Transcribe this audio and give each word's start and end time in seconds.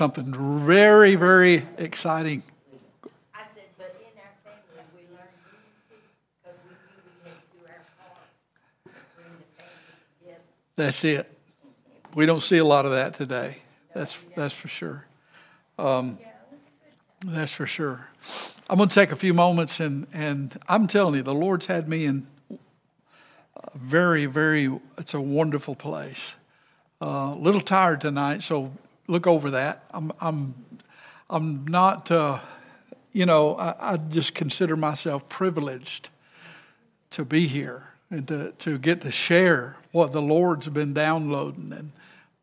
something 0.00 0.32
very, 0.64 1.14
very 1.14 1.66
exciting. 1.76 2.42
I 3.34 3.42
said, 3.42 3.64
but 3.76 3.94
in 4.00 4.18
our 4.18 4.32
family, 4.42 4.82
we 4.96 5.02
learned 5.14 5.28
unity 5.44 6.00
because 6.42 6.58
we 6.64 6.70
knew 6.72 7.02
we 7.22 7.28
had 7.28 7.36
to 7.36 7.44
do 7.52 7.66
our 7.68 7.84
part, 7.98 8.94
bring 9.14 9.26
the 9.36 9.62
family 9.62 9.92
together. 10.22 10.40
That's 10.76 11.04
it. 11.04 11.30
We 12.14 12.24
don't 12.24 12.40
see 12.40 12.56
a 12.56 12.64
lot 12.64 12.86
of 12.86 12.92
that 12.92 13.12
today. 13.12 13.58
That's 13.94 14.16
that's 14.34 14.54
for 14.54 14.68
sure. 14.68 15.04
Um, 15.78 16.18
that's 17.26 17.52
for 17.52 17.66
sure. 17.66 18.08
I'm 18.70 18.78
going 18.78 18.88
to 18.88 18.94
take 18.94 19.12
a 19.12 19.16
few 19.16 19.34
moments 19.34 19.80
and 19.80 20.06
and 20.14 20.58
I'm 20.66 20.86
telling 20.86 21.16
you, 21.16 21.22
the 21.22 21.34
Lord's 21.34 21.66
had 21.66 21.90
me 21.90 22.06
in 22.06 22.26
a 22.50 23.76
very 23.76 24.24
very. 24.24 24.80
It's 24.96 25.12
a 25.12 25.20
wonderful 25.20 25.74
place. 25.74 26.36
A 27.02 27.06
uh, 27.06 27.34
little 27.34 27.60
tired 27.60 28.00
tonight, 28.00 28.42
so 28.42 28.72
look 29.10 29.26
over 29.26 29.50
that. 29.50 29.84
I'm 29.90 30.12
I'm 30.20 30.54
I'm 31.28 31.66
not. 31.66 32.10
Uh, 32.10 32.38
you 33.12 33.26
know, 33.26 33.56
I, 33.56 33.94
I 33.94 33.96
just 33.96 34.34
consider 34.34 34.76
myself 34.76 35.28
privileged 35.28 36.10
to 37.10 37.24
be 37.24 37.48
here 37.48 37.88
and 38.08 38.26
to, 38.28 38.52
to 38.58 38.78
get 38.78 39.00
to 39.00 39.10
share 39.10 39.76
what 39.90 40.12
the 40.12 40.22
Lord's 40.22 40.68
been 40.68 40.94
downloading 40.94 41.72
and 41.72 41.90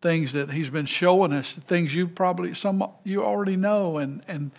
things 0.02 0.34
that 0.34 0.52
He's 0.52 0.70
been 0.70 0.86
showing 0.86 1.32
us, 1.32 1.54
things 1.54 1.96
you 1.96 2.08
probably 2.08 2.54
some 2.54 2.88
you 3.04 3.24
already 3.24 3.56
know, 3.56 3.98
and 3.98 4.24
and 4.28 4.52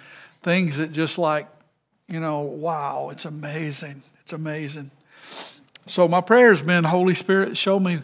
things 0.42 0.78
that 0.78 0.92
just 0.92 1.18
like, 1.18 1.46
you 2.08 2.20
know, 2.20 2.40
wow, 2.40 3.10
it's 3.10 3.24
amazing, 3.24 4.02
it's 4.22 4.32
amazing. 4.32 4.90
So 5.86 6.06
my 6.06 6.20
prayer 6.20 6.50
has 6.50 6.62
been, 6.62 6.84
Holy 6.84 7.14
Spirit, 7.14 7.56
show 7.56 7.80
me 7.80 8.00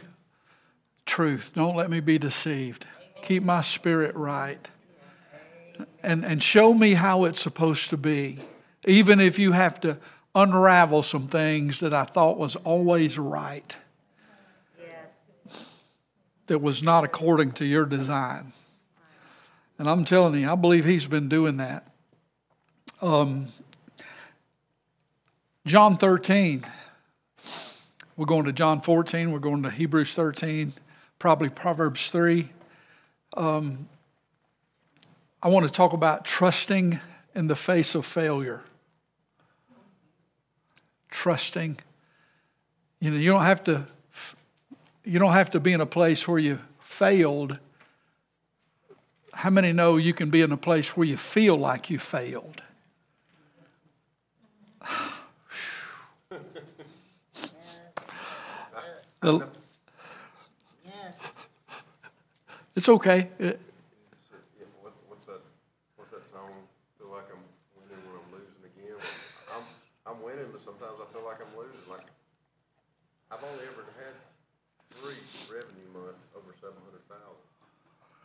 truth. 1.07 1.53
Don't 1.55 1.77
let 1.77 1.91
me 1.91 2.01
be 2.01 2.19
deceived. 2.19 2.87
Keep 3.25 3.43
my 3.43 3.63
spirit 3.63 4.15
right. 4.17 4.69
And, 6.03 6.27
and 6.27 6.43
show 6.43 6.75
me 6.75 6.93
how 6.93 7.25
it's 7.25 7.41
supposed 7.41 7.89
to 7.89 7.97
be. 7.97 8.39
Even 8.87 9.19
if 9.19 9.39
you 9.39 9.53
have 9.53 9.81
to 9.81 9.97
unravel 10.35 11.03
some 11.03 11.27
things 11.27 11.81
that 11.81 11.95
I 11.95 12.05
thought 12.05 12.37
was 12.37 12.55
always 12.57 13.19
right, 13.19 13.75
that 16.49 16.59
was 16.59 16.83
not 16.83 17.05
according 17.05 17.53
to 17.53 17.65
your 17.65 17.87
design. 17.87 18.53
And 19.79 19.89
I'm 19.89 20.05
telling 20.05 20.39
you, 20.39 20.51
I 20.51 20.55
believe 20.55 20.85
he's 20.85 21.07
been 21.07 21.31
doing 21.31 21.57
that. 21.57 21.91
Um, 23.01 23.47
John 25.65 25.97
13. 25.97 26.63
We're 28.19 28.27
going 28.27 28.45
to 28.45 28.53
John 28.53 28.83
14. 28.83 29.33
We're 29.33 29.39
going 29.39 29.63
to 29.63 29.71
Hebrews 29.71 30.13
13, 30.13 30.75
probably 31.19 31.49
Proverbs 31.49 32.11
3. 32.11 32.51
Um, 33.37 33.89
I 35.43 35.49
want 35.49 35.67
to 35.67 35.73
talk 35.73 35.93
about 35.93 36.25
trusting 36.25 37.01
in 37.35 37.49
the 37.49 37.57
face 37.57 37.95
of 37.95 38.07
failure. 38.07 38.63
Trusting. 41.11 41.79
You 43.01 43.11
know, 43.11 43.17
you 43.17 43.31
don't 43.31 43.43
have 43.43 43.63
to 43.65 43.87
you 45.05 45.19
don't 45.19 45.33
have 45.33 45.51
to 45.51 45.61
be 45.61 45.75
in 45.75 45.83
a 45.83 45.87
place 45.87 46.27
where 46.27 46.39
you 46.39 46.61
failed. 46.81 47.59
How 49.35 49.51
many 49.51 49.73
know 49.73 49.97
you 49.99 50.15
can 50.15 50.31
be 50.31 50.41
in 50.41 50.51
a 50.51 50.57
place 50.57 50.97
where 50.97 51.07
you 51.07 51.19
feel 51.19 51.57
like 51.57 51.91
you 51.91 51.99
failed? 51.99 52.63
it's 56.31 57.53
okay. 59.23 59.23
It, 59.23 59.25
what's 59.25 59.41
that? 59.41 59.43
What's 59.43 59.43
that 59.43 59.43
song? 59.43 59.43
Feel 59.43 59.43
like 59.43 59.43
I'm 59.43 59.43
winning 59.43 59.61
when 59.61 59.93
I'm 60.55 60.73
losing 60.75 61.03
again. 61.03 61.15
I'm 62.49 62.64
I'm 67.31 67.39
winning, 67.79 68.03
when 68.03 68.19
I'm 68.19 68.31
losing 68.35 68.63
again. 68.67 68.99
I'm 69.47 69.63
I'm 70.11 70.19
winning 70.19 70.51
but 70.51 70.59
sometimes 70.59 70.99
I 70.99 71.07
feel 71.15 71.23
like 71.23 71.39
I'm 71.39 71.55
losing. 71.55 71.87
Like 71.87 72.11
I've 73.31 73.47
only 73.47 73.63
ever 73.71 73.87
had 73.95 74.19
three 74.99 75.23
revenue 75.47 75.87
months 75.95 76.27
over 76.35 76.51
seven 76.59 76.83
hundred 76.83 77.07
thousand. 77.07 77.47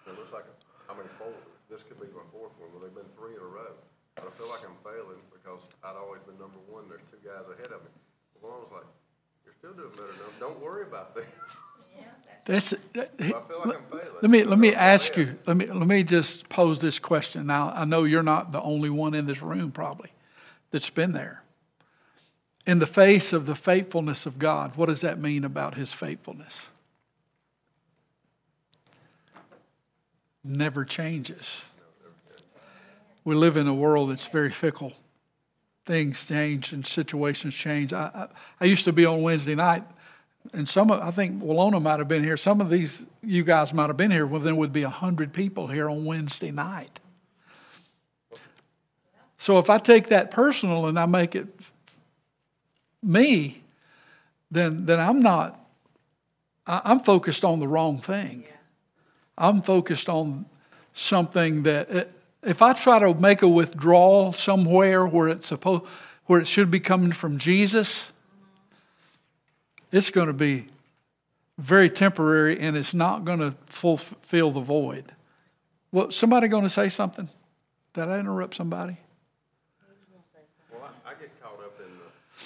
It 0.09 0.18
looks 0.18 0.34
like 0.34 0.50
how 0.90 0.97
many 0.97 1.13
four? 1.22 1.29
This 1.69 1.85
could 1.85 2.01
be 2.01 2.09
my 2.09 2.25
fourth 2.34 2.57
one. 2.57 2.74
Well, 2.74 2.81
they've 2.81 2.97
been 2.97 3.13
three 3.13 3.38
in 3.38 3.44
a 3.45 3.45
row. 3.45 3.78
But 4.18 4.28
I 4.28 4.31
feel 4.34 4.50
like 4.50 4.66
I'm 4.66 4.74
failing 4.81 5.22
because 5.29 5.62
I'd 5.85 5.94
always 5.94 6.25
been 6.25 6.41
number 6.41 6.57
one. 6.66 6.90
There's 6.90 7.06
two 7.13 7.22
guys 7.22 7.45
ahead 7.53 7.69
of 7.69 7.85
me. 7.85 7.94
Well, 8.41 8.57
I 8.57 8.59
was 8.66 8.74
like, 8.81 8.90
"You're 9.45 9.53
still 9.62 9.78
doing 9.78 9.94
better 9.94 10.18
now. 10.18 10.34
Don't 10.41 10.57
worry 10.57 10.90
about 10.90 11.13
that." 11.13 11.29
That's, 12.50 12.74
uh, 12.74 12.78
Well, 12.96 13.06
I 13.20 13.22
feel 13.22 13.62
like 13.64 13.78
I'm 13.94 14.00
let 14.24 14.32
me 14.32 14.44
let 14.44 14.58
me 14.58 14.74
ask 14.74 15.16
you. 15.16 15.38
Let 15.46 15.56
me 15.56 15.68
let 15.68 15.88
me 15.88 16.04
just 16.04 16.50
pose 16.50 16.80
this 16.80 16.98
question. 16.98 17.46
Now 17.46 17.72
I 17.76 17.86
know 17.86 18.06
you're 18.06 18.24
not 18.24 18.52
the 18.52 18.62
only 18.62 18.90
one 18.90 19.14
in 19.14 19.28
this 19.28 19.44
room 19.44 19.72
probably 19.72 20.10
that's 20.72 20.90
been 20.90 21.12
there. 21.12 21.44
In 22.66 22.80
the 22.80 22.88
face 22.88 23.34
of 23.34 23.46
the 23.46 23.54
faithfulness 23.54 24.26
of 24.26 24.40
God, 24.40 24.76
what 24.76 24.88
does 24.88 25.02
that 25.02 25.20
mean 25.20 25.44
about 25.44 25.76
His 25.76 25.94
faithfulness? 25.94 26.70
Never 30.44 30.86
changes. 30.86 31.62
We 33.24 33.36
live 33.36 33.58
in 33.58 33.68
a 33.68 33.76
world 33.76 34.10
that's 34.10 34.26
very 34.26 34.52
fickle. 34.52 34.94
Things 35.86 36.28
change 36.28 36.74
and 36.74 36.84
situations 36.84 37.54
change. 37.54 37.94
I, 37.94 38.10
I, 38.16 38.28
I 38.60 38.66
used 38.66 38.86
to 38.86 38.94
be 38.94 39.06
on 39.06 39.22
Wednesday 39.22 39.54
night 39.54 39.84
and 40.53 40.67
some 40.67 40.89
of, 40.89 41.01
I 41.01 41.11
think 41.11 41.44
Walona 41.44 41.81
might 41.81 42.00
have 42.00 42.07
been 42.07 42.23
here. 42.23 42.38
Some 42.38 42.61
of 42.61 42.69
these, 42.69 43.01
you 43.22 43.44
guys 43.44 43.73
might 43.73 43.88
have 43.88 43.97
been 43.97 44.11
here. 44.11 44.25
Well, 44.25 44.41
there 44.41 44.55
would 44.55 44.73
be 44.73 44.83
100 44.83 45.33
people 45.33 45.67
here 45.67 45.89
on 45.89 46.05
Wednesday 46.05 46.51
night. 46.51 47.00
So 49.38 49.57
if 49.59 49.69
I 49.69 49.77
take 49.77 50.09
that 50.09 50.31
personal 50.31 50.88
and 50.88 51.00
I 51.00 51.05
make 51.05 51.35
it 51.35 51.47
me, 53.01 53.63
then, 54.51 54.85
then 54.85 55.00
I'm 55.00 55.22
not, 55.22 55.59
I, 56.66 56.81
I'm 56.83 57.00
focused 57.00 57.45
on 57.45 57.59
the 57.59 57.67
wrong 57.67 57.97
thing. 57.97 58.44
I'm 59.38 59.61
focused 59.61 60.09
on 60.09 60.45
something 60.94 61.63
that, 61.63 61.89
eh, 61.89 62.03
if 62.44 62.61
I 62.61 62.73
try 62.73 63.00
to 63.00 63.13
make 63.13 63.41
a 63.41 63.47
withdrawal 63.47 64.33
somewhere 64.33 65.06
where 65.06 65.29
it's 65.29 65.47
supposed, 65.47 65.83
where 66.25 66.41
it 66.41 66.47
should 66.47 66.71
be 66.71 66.79
coming 66.79 67.11
from 67.11 67.38
Jesus, 67.38 68.06
it's 69.91 70.09
going 70.09 70.27
to 70.27 70.33
be 70.33 70.67
very 71.57 71.89
temporary 71.89 72.59
and 72.59 72.77
it's 72.77 72.94
not 72.94 73.25
going 73.25 73.39
to 73.39 73.53
fulfill 73.66 74.51
the 74.51 74.61
void. 74.61 75.13
Well, 75.91 76.11
somebody 76.11 76.47
going 76.47 76.63
to 76.63 76.69
say 76.69 76.89
something? 76.89 77.29
Did 77.94 78.07
I 78.07 78.19
interrupt 78.19 78.55
somebody? 78.55 78.97
Well, 80.72 80.81
I, 81.05 81.11
I 81.11 81.13
get 81.16 81.29
caught 81.41 81.59
up 81.59 81.79
in 81.79 81.91
the 81.97 82.45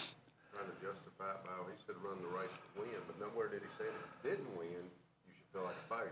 trying 0.52 0.66
to 0.66 0.78
justify 0.82 1.32
it 1.32 1.44
by, 1.44 1.52
oh, 1.60 1.68
he 1.68 1.76
said 1.86 1.96
run 2.02 2.18
the 2.22 2.30
race 2.30 2.50
to 2.50 2.82
win, 2.82 2.90
but 3.06 3.20
nowhere 3.20 3.50
did 3.50 3.62
he 3.62 3.68
say 3.78 3.90
if 3.90 4.24
you 4.24 4.32
didn't 4.32 4.58
win, 4.58 4.68
you 4.70 5.34
should 5.36 5.54
feel 5.54 5.64
like 5.64 5.76
a 5.76 5.94
failure. 5.94 6.12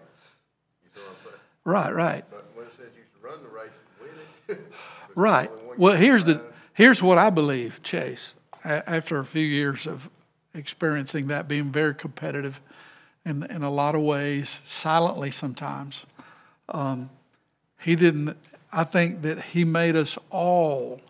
You 0.84 0.90
see 0.94 1.00
what 1.00 1.10
I'm 1.10 1.24
saying? 1.24 1.42
Right, 1.64 1.96
right. 1.96 2.26
But 2.30 2.46
when 2.54 2.68
it 2.68 2.74
says 2.76 2.92
you 2.94 3.04
should 3.08 3.24
run 3.24 3.42
the 3.42 3.50
race 3.50 3.72
to 3.72 4.04
win 4.04 4.60
it. 4.60 4.72
Right. 5.14 5.52
Well, 5.78 5.98
here's 5.98 6.24
the 6.24 6.38
uh, 6.38 6.44
here's 6.74 7.04
what 7.04 7.18
I 7.18 7.30
believe, 7.30 7.84
Chase. 7.84 8.34
After 8.64 9.20
a 9.20 9.26
few 9.26 9.46
years 9.46 9.86
of 9.86 10.10
experiencing 10.54 11.28
that, 11.28 11.48
being 11.48 11.72
very 11.72 11.96
competitive, 11.96 12.60
in 13.26 13.44
in 13.44 13.64
a 13.64 13.70
lot 13.70 13.96
of 13.96 14.02
ways, 14.02 14.60
silently 14.66 15.32
sometimes, 15.32 16.06
um, 16.70 17.10
he 17.80 17.96
didn't. 17.96 18.38
I 18.74 18.84
think 18.84 19.22
that 19.24 19.44
he 19.46 19.66
made 19.66 19.96
us 19.96 20.18
all 20.30 21.02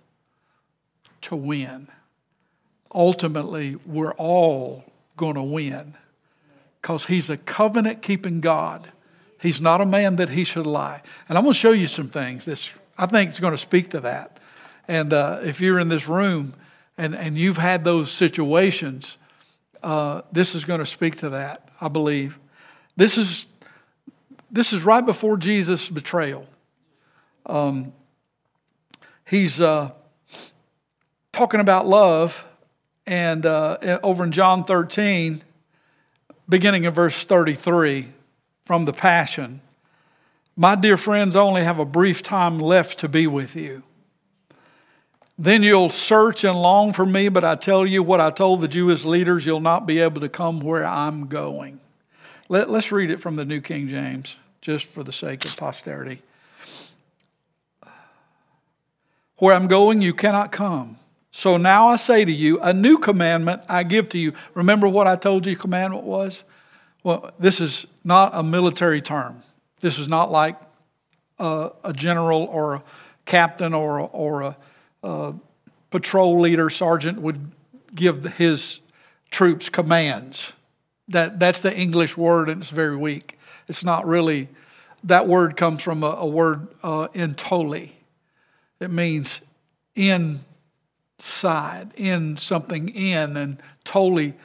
to 1.22 1.36
win. 1.36 1.88
Ultimately, 2.94 3.78
we're 3.86 4.14
all 4.14 4.84
going 5.16 5.36
to 5.36 5.44
win 5.44 5.94
because 6.82 7.06
he's 7.06 7.30
a 7.30 7.38
covenant 7.38 8.02
keeping 8.02 8.42
God. 8.42 8.92
He's 9.40 9.62
not 9.62 9.82
a 9.82 9.86
man 9.86 10.18
that 10.18 10.30
he 10.30 10.44
should 10.44 10.66
lie. 10.66 11.02
And 11.30 11.38
I'm 11.38 11.44
going 11.44 11.54
to 11.54 11.60
show 11.60 11.72
you 11.72 11.88
some 11.88 12.10
things. 12.10 12.46
This 12.46 12.72
I 12.98 13.06
think 13.06 13.30
is 13.30 13.40
going 13.40 13.54
to 13.54 13.58
speak 13.58 13.92
to 13.92 14.00
that. 14.02 14.40
And 14.88 15.14
uh, 15.14 15.40
if 15.44 15.62
you're 15.62 15.80
in 15.80 15.90
this 15.90 16.08
room 16.08 16.54
and, 16.98 17.16
and 17.16 17.38
you've 17.38 17.58
had 17.58 17.84
those 17.84 18.12
situations, 18.12 19.18
uh, 19.84 20.22
this 20.32 20.56
is 20.56 20.66
going 20.66 20.80
to 20.80 20.86
speak 20.86 21.18
to 21.18 21.30
that, 21.30 21.70
I 21.80 21.88
believe. 21.88 22.38
This 22.96 23.18
is, 23.18 23.48
this 24.52 24.74
is 24.74 24.84
right 24.84 25.06
before 25.06 25.38
Jesus' 25.38 25.90
betrayal. 25.90 26.48
Um, 27.46 27.94
he's 29.26 29.60
uh, 29.60 29.92
talking 31.32 31.60
about 31.60 31.88
love, 31.88 32.46
and 33.08 33.46
uh, 33.46 34.00
over 34.04 34.24
in 34.24 34.32
John 34.32 34.64
13, 34.64 35.42
beginning 36.48 36.84
in 36.84 36.94
verse 36.94 37.26
33 37.26 38.08
from 38.66 38.86
the 38.86 38.94
Passion. 38.94 39.62
My 40.56 40.76
dear 40.76 40.98
friends, 40.98 41.36
only 41.36 41.64
have 41.64 41.80
a 41.80 41.86
brief 41.86 42.22
time 42.22 42.60
left 42.60 43.00
to 43.00 43.08
be 43.08 43.26
with 43.26 43.56
you. 43.56 43.84
Then 45.42 45.64
you'll 45.64 45.90
search 45.90 46.44
and 46.44 46.62
long 46.62 46.94
for 46.94 47.04
me, 47.04 47.28
but 47.28 47.44
I 47.44 47.56
tell 47.56 47.84
you 47.84 48.04
what 48.04 48.22
I 48.22 48.30
told 48.30 48.62
the 48.62 48.68
Jewish 48.68 49.04
leaders 49.04 49.44
you'll 49.44 49.60
not 49.60 49.88
be 49.88 49.98
able 49.98 50.22
to 50.22 50.30
come 50.30 50.60
where 50.60 50.86
I'm 50.86 51.26
going. 51.30 51.80
Let, 52.48 52.70
us 52.70 52.92
read 52.92 53.10
it 53.10 53.20
from 53.20 53.38
the 53.38 53.44
New 53.44 53.60
King 53.60 53.88
James, 53.88 54.36
just 54.62 54.86
for 54.86 55.02
the 55.02 55.12
sake 55.12 55.44
of 55.44 55.58
posterity. 55.58 56.22
Where 59.38 59.56
I'm 59.56 59.68
going, 59.68 60.04
you 60.04 60.14
cannot 60.14 60.52
come. 60.52 61.00
So 61.32 61.58
now 61.58 61.88
I 61.88 61.96
say 61.96 62.24
to 62.24 62.32
you, 62.32 62.60
a 62.62 62.72
new 62.72 63.00
commandment 63.00 63.64
I 63.68 63.82
give 63.82 64.10
to 64.10 64.20
you. 64.20 64.34
Remember 64.54 64.88
what 64.88 65.08
I 65.08 65.16
told 65.16 65.48
you 65.48 65.56
commandment 65.56 66.04
was? 66.04 66.44
Well, 67.02 67.32
this 67.40 67.60
is 67.60 67.88
not 68.04 68.36
a 68.36 68.44
military 68.44 69.02
term. 69.02 69.42
This 69.80 69.98
is 69.98 70.08
not 70.08 70.30
like 70.30 70.62
a, 71.40 71.72
a 71.84 71.94
general 71.94 72.44
or 72.44 72.76
a 72.76 72.84
captain 73.26 73.74
or, 73.74 73.98
a, 73.98 74.06
or 74.06 74.42
a, 74.44 74.58
patrol 75.90 76.40
leader, 76.40 76.70
sergeant 76.70 77.22
would 77.22 77.52
give 77.94 78.24
his 78.38 78.80
troops 79.30 79.70
commands. 79.70 80.54
That, 81.08 81.40
that's 81.40 81.62
the 81.62 81.76
English 81.76 82.16
word, 82.16 82.50
and 82.50 82.62
it's 82.62 82.72
very 82.72 82.96
weak. 82.96 83.38
It's 83.68 83.84
not 83.84 84.08
really, 84.08 84.48
that 85.04 85.28
word 85.28 85.58
comes 85.58 85.82
from 85.82 86.04
a, 86.04 86.12
a 86.12 86.26
word 86.26 86.68
uh, 86.84 87.08
entoli. 87.10 87.92
It 88.80 88.92
means 88.92 89.42
inside, 89.96 90.44
in 91.96 92.38
something 92.38 92.90
in, 92.90 93.38
and 93.38 93.58
totally, 93.84 94.36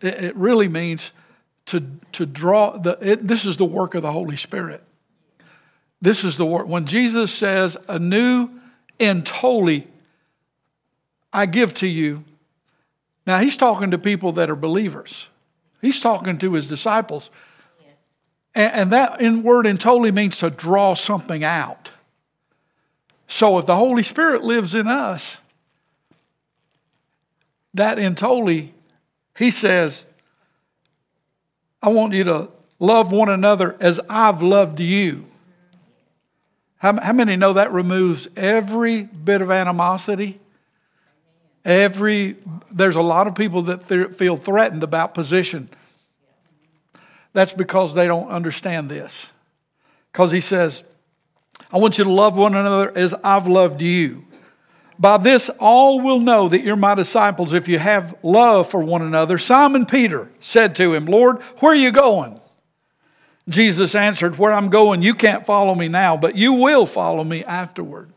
it, 0.00 0.24
it 0.24 0.36
really 0.36 0.68
means 0.68 1.10
to, 1.66 1.82
to 2.12 2.26
draw, 2.26 2.76
the, 2.76 2.98
it, 3.00 3.26
this 3.26 3.44
is 3.44 3.56
the 3.56 3.64
work 3.64 3.94
of 3.94 4.02
the 4.02 4.12
Holy 4.12 4.36
Spirit. 4.36 4.82
This 6.00 6.24
is 6.24 6.36
the 6.36 6.46
work. 6.46 6.66
When 6.66 6.86
Jesus 6.86 7.32
says, 7.32 7.76
a 7.88 7.98
new 7.98 8.50
totally 8.98 9.88
I 11.32 11.46
give 11.46 11.72
to 11.74 11.86
you. 11.86 12.24
Now, 13.26 13.38
he's 13.38 13.56
talking 13.56 13.90
to 13.92 13.98
people 13.98 14.32
that 14.32 14.50
are 14.50 14.56
believers. 14.56 15.28
He's 15.80 16.00
talking 16.00 16.38
to 16.38 16.52
his 16.52 16.68
disciples. 16.68 17.30
And, 18.54 18.92
that 18.92 19.20
in 19.22 19.42
word 19.42 19.66
and 19.66 19.80
totally 19.80 20.12
means 20.12 20.38
to 20.40 20.50
draw 20.50 20.94
something 20.94 21.42
out. 21.42 21.90
So 23.26 23.56
if 23.58 23.64
the 23.64 23.76
Holy 23.76 24.02
Spirit 24.02 24.42
lives 24.42 24.74
in 24.74 24.86
us, 24.86 25.38
that 27.72 27.96
entoli, 27.96 28.72
he 29.38 29.50
says, 29.50 30.04
I 31.82 31.88
want 31.88 32.12
you 32.12 32.24
to 32.24 32.48
love 32.78 33.10
one 33.10 33.30
another 33.30 33.74
as 33.80 33.98
I've 34.06 34.42
loved 34.42 34.80
you. 34.80 35.24
How, 36.76 37.00
how 37.00 37.12
many 37.14 37.36
know 37.36 37.54
that 37.54 37.72
removes 37.72 38.28
every 38.36 39.04
bit 39.04 39.40
of 39.40 39.50
animosity? 39.50 40.38
Every, 41.64 42.36
there's 42.70 42.96
a 42.96 43.02
lot 43.02 43.26
of 43.26 43.34
people 43.34 43.62
that 43.62 43.88
th- 43.88 44.10
feel 44.12 44.36
threatened 44.36 44.82
about 44.82 45.14
position. 45.14 45.68
That's 47.32 47.52
because 47.52 47.94
they 47.94 48.06
don't 48.06 48.28
understand 48.28 48.90
this. 48.90 49.26
Because 50.12 50.32
he 50.32 50.40
says, 50.40 50.84
I 51.72 51.78
want 51.78 51.98
you 51.98 52.04
to 52.04 52.10
love 52.10 52.36
one 52.36 52.54
another 52.54 52.92
as 52.96 53.14
I've 53.24 53.46
loved 53.46 53.80
you. 53.80 54.24
By 54.98 55.16
this, 55.16 55.48
all 55.58 56.00
will 56.00 56.20
know 56.20 56.48
that 56.48 56.62
you're 56.62 56.76
my 56.76 56.94
disciples 56.94 57.54
if 57.54 57.66
you 57.66 57.78
have 57.78 58.14
love 58.22 58.68
for 58.68 58.80
one 58.80 59.02
another. 59.02 59.38
Simon 59.38 59.86
Peter 59.86 60.30
said 60.40 60.74
to 60.76 60.94
him, 60.94 61.06
Lord, 61.06 61.40
where 61.58 61.72
are 61.72 61.76
you 61.76 61.90
going? 61.90 62.38
Jesus 63.48 63.94
answered, 63.94 64.38
Where 64.38 64.52
I'm 64.52 64.68
going, 64.68 65.02
you 65.02 65.14
can't 65.14 65.44
follow 65.44 65.74
me 65.74 65.88
now, 65.88 66.16
but 66.16 66.36
you 66.36 66.52
will 66.52 66.86
follow 66.86 67.24
me 67.24 67.42
afterward. 67.44 68.10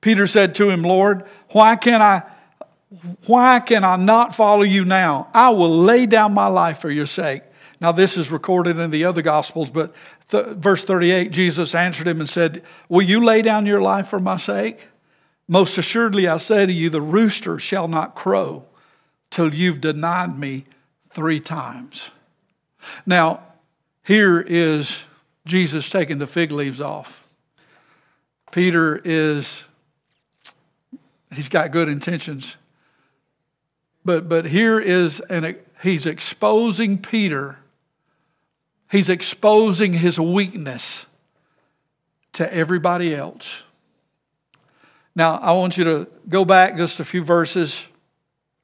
Peter 0.00 0.26
said 0.26 0.54
to 0.56 0.70
him, 0.70 0.82
Lord, 0.82 1.24
why 1.50 1.76
can 1.76 2.02
I 2.02 2.22
why 3.26 3.60
can 3.60 3.84
I 3.84 3.96
not 3.96 4.34
follow 4.34 4.62
you 4.62 4.84
now? 4.84 5.28
I 5.34 5.50
will 5.50 5.76
lay 5.76 6.06
down 6.06 6.32
my 6.32 6.46
life 6.46 6.78
for 6.78 6.90
your 6.90 7.06
sake. 7.06 7.42
Now, 7.80 7.92
this 7.92 8.16
is 8.16 8.30
recorded 8.30 8.78
in 8.78 8.90
the 8.90 9.04
other 9.04 9.22
Gospels, 9.22 9.70
but 9.70 9.94
th- 10.30 10.56
verse 10.56 10.84
38, 10.84 11.30
Jesus 11.30 11.74
answered 11.74 12.08
him 12.08 12.18
and 12.18 12.28
said, 12.28 12.62
Will 12.88 13.02
you 13.02 13.22
lay 13.22 13.42
down 13.42 13.66
your 13.66 13.80
life 13.80 14.08
for 14.08 14.18
my 14.18 14.36
sake? 14.36 14.88
Most 15.46 15.78
assuredly, 15.78 16.26
I 16.26 16.38
say 16.38 16.66
to 16.66 16.72
you, 16.72 16.90
the 16.90 17.00
rooster 17.00 17.58
shall 17.58 17.88
not 17.88 18.14
crow 18.14 18.64
till 19.30 19.54
you've 19.54 19.80
denied 19.80 20.38
me 20.38 20.64
three 21.10 21.40
times. 21.40 22.10
Now, 23.06 23.42
here 24.02 24.40
is 24.40 25.02
Jesus 25.46 25.88
taking 25.88 26.18
the 26.18 26.26
fig 26.26 26.50
leaves 26.50 26.80
off. 26.80 27.26
Peter 28.50 29.00
is, 29.04 29.64
he's 31.32 31.48
got 31.48 31.70
good 31.70 31.88
intentions. 31.88 32.56
But, 34.04 34.28
but 34.28 34.46
here 34.46 34.80
is, 34.80 35.20
an, 35.28 35.56
he's 35.82 36.06
exposing 36.06 36.98
Peter 36.98 37.58
He's 38.90 39.08
exposing 39.08 39.94
his 39.94 40.18
weakness 40.18 41.06
to 42.34 42.52
everybody 42.52 43.14
else. 43.14 43.62
Now, 45.14 45.36
I 45.36 45.52
want 45.52 45.76
you 45.76 45.84
to 45.84 46.08
go 46.28 46.44
back 46.44 46.76
just 46.76 47.00
a 47.00 47.04
few 47.04 47.22
verses. 47.22 47.84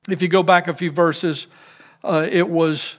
If 0.08 0.22
you 0.22 0.28
go 0.28 0.43
back 0.43 0.69
a 0.69 0.75
few 0.75 0.90
verses, 0.90 1.46
uh, 2.02 2.26
it 2.31 2.49
was 2.49 2.96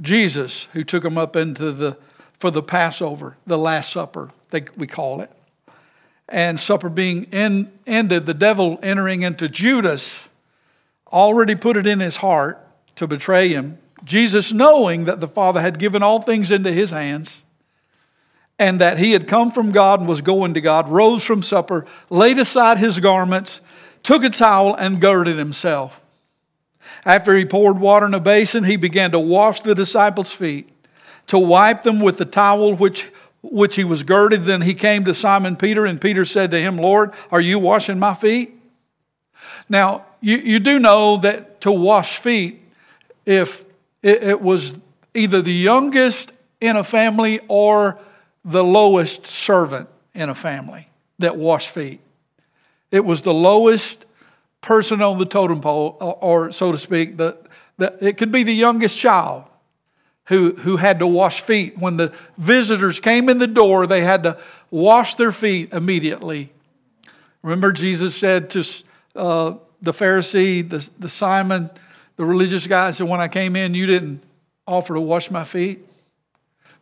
Jesus 0.00 0.68
who 0.72 0.84
took 0.84 1.02
them 1.02 1.16
up 1.16 1.36
into 1.36 1.72
the 1.72 1.96
for 2.38 2.50
the 2.50 2.62
Passover, 2.62 3.38
the 3.46 3.56
Last 3.56 3.92
Supper, 3.92 4.30
they, 4.50 4.66
we 4.76 4.86
call 4.86 5.22
it. 5.22 5.30
And 6.28 6.58
supper 6.58 6.88
being 6.88 7.24
in, 7.24 7.72
ended, 7.86 8.26
the 8.26 8.34
devil 8.34 8.78
entering 8.82 9.22
into 9.22 9.48
Judas 9.48 10.28
already 11.12 11.54
put 11.54 11.76
it 11.76 11.86
in 11.86 12.00
his 12.00 12.16
heart 12.16 12.60
to 12.96 13.06
betray 13.06 13.48
him. 13.48 13.78
Jesus, 14.04 14.52
knowing 14.52 15.04
that 15.04 15.20
the 15.20 15.28
Father 15.28 15.60
had 15.60 15.78
given 15.78 16.02
all 16.02 16.20
things 16.20 16.50
into 16.50 16.72
his 16.72 16.90
hands 16.90 17.42
and 18.58 18.80
that 18.80 18.98
he 18.98 19.12
had 19.12 19.28
come 19.28 19.50
from 19.50 19.70
God 19.70 20.00
and 20.00 20.08
was 20.08 20.22
going 20.22 20.54
to 20.54 20.60
God, 20.60 20.88
rose 20.88 21.24
from 21.24 21.42
supper, 21.42 21.86
laid 22.08 22.38
aside 22.38 22.78
his 22.78 23.00
garments, 23.00 23.60
took 24.02 24.24
a 24.24 24.30
towel, 24.30 24.74
and 24.74 25.00
girded 25.00 25.36
himself. 25.36 26.00
After 27.04 27.36
he 27.36 27.44
poured 27.44 27.78
water 27.78 28.06
in 28.06 28.14
a 28.14 28.20
basin, 28.20 28.64
he 28.64 28.76
began 28.76 29.10
to 29.12 29.18
wash 29.18 29.60
the 29.60 29.74
disciples' 29.74 30.32
feet, 30.32 30.70
to 31.26 31.38
wipe 31.38 31.82
them 31.82 32.00
with 32.00 32.16
the 32.16 32.24
towel 32.24 32.74
which, 32.74 33.10
which 33.50 33.76
he 33.76 33.84
was 33.84 34.02
girded. 34.02 34.44
Then 34.44 34.62
he 34.62 34.74
came 34.74 35.04
to 35.04 35.14
Simon 35.14 35.56
Peter, 35.56 35.86
and 35.86 36.00
Peter 36.00 36.24
said 36.24 36.50
to 36.50 36.60
him, 36.60 36.76
Lord, 36.76 37.12
are 37.30 37.40
you 37.40 37.58
washing 37.58 37.98
my 37.98 38.14
feet? 38.14 38.52
Now, 39.68 40.04
you, 40.20 40.36
you 40.36 40.58
do 40.58 40.78
know 40.78 41.16
that 41.18 41.60
to 41.62 41.72
wash 41.72 42.18
feet, 42.18 42.62
if 43.24 43.64
it, 44.02 44.22
it 44.22 44.40
was 44.40 44.76
either 45.14 45.42
the 45.42 45.52
youngest 45.52 46.32
in 46.60 46.76
a 46.76 46.84
family 46.84 47.40
or 47.48 47.98
the 48.44 48.64
lowest 48.64 49.26
servant 49.26 49.88
in 50.14 50.28
a 50.28 50.34
family 50.34 50.88
that 51.18 51.36
washed 51.36 51.70
feet. 51.70 52.00
It 52.90 53.04
was 53.04 53.22
the 53.22 53.34
lowest 53.34 54.04
person 54.60 55.02
on 55.02 55.18
the 55.18 55.26
totem 55.26 55.60
pole, 55.60 55.96
or, 56.00 56.14
or 56.14 56.52
so 56.52 56.72
to 56.72 56.78
speak, 56.78 57.16
the, 57.16 57.36
the, 57.78 57.96
it 58.00 58.16
could 58.16 58.32
be 58.32 58.42
the 58.42 58.54
youngest 58.54 58.98
child 58.98 59.44
who, 60.26 60.52
who 60.52 60.76
had 60.76 60.98
to 60.98 61.06
wash 61.06 61.40
feet. 61.40 61.78
When 61.78 61.96
the 61.96 62.12
visitors 62.36 63.00
came 63.00 63.28
in 63.28 63.38
the 63.38 63.46
door, 63.46 63.86
they 63.86 64.02
had 64.02 64.24
to 64.24 64.38
wash 64.70 65.14
their 65.14 65.32
feet 65.32 65.72
immediately. 65.72 66.52
Remember, 67.42 67.72
Jesus 67.72 68.16
said 68.16 68.50
to 68.50 68.64
uh, 69.14 69.54
the 69.80 69.92
Pharisee, 69.92 70.68
the, 70.68 70.88
the 70.98 71.08
Simon, 71.08 71.70
the 72.16 72.24
religious 72.24 72.66
guy 72.66 72.90
said, 72.90 73.08
When 73.08 73.20
I 73.20 73.28
came 73.28 73.56
in, 73.56 73.74
you 73.74 73.86
didn't 73.86 74.22
offer 74.66 74.94
to 74.94 75.00
wash 75.00 75.30
my 75.30 75.44
feet. 75.44 75.86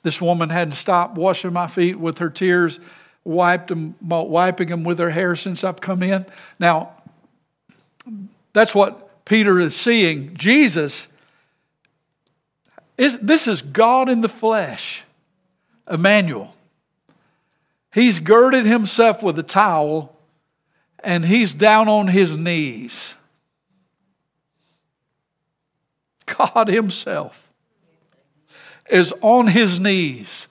This 0.02 0.20
woman 0.20 0.50
hadn't 0.50 0.74
stopped 0.74 1.16
washing 1.16 1.52
my 1.52 1.66
feet 1.66 1.98
with 1.98 2.18
her 2.18 2.30
tears, 2.30 2.80
wiped 3.24 3.68
them, 3.68 3.94
wiping 4.00 4.68
them 4.68 4.84
with 4.84 4.98
her 4.98 5.10
hair 5.10 5.36
since 5.36 5.64
I've 5.64 5.80
come 5.80 6.02
in. 6.02 6.26
Now, 6.58 6.92
that's 8.52 8.74
what 8.74 9.24
Peter 9.24 9.58
is 9.58 9.74
seeing. 9.74 10.34
Jesus 10.34 11.08
this 12.96 13.48
is 13.48 13.62
God 13.62 14.08
in 14.08 14.20
the 14.20 14.28
flesh, 14.28 15.04
Emmanuel. 15.90 16.54
He's 17.92 18.18
girded 18.18 18.66
himself 18.66 19.22
with 19.22 19.38
a 19.38 19.42
towel 19.42 20.16
and 21.00 21.24
he's 21.24 21.54
down 21.54 21.88
on 21.88 22.08
his 22.08 22.32
knees. 22.36 23.14
God 26.26 26.68
Himself 26.68 27.52
is 28.90 29.12
on 29.20 29.46
His 29.48 29.78
knees 29.78 30.48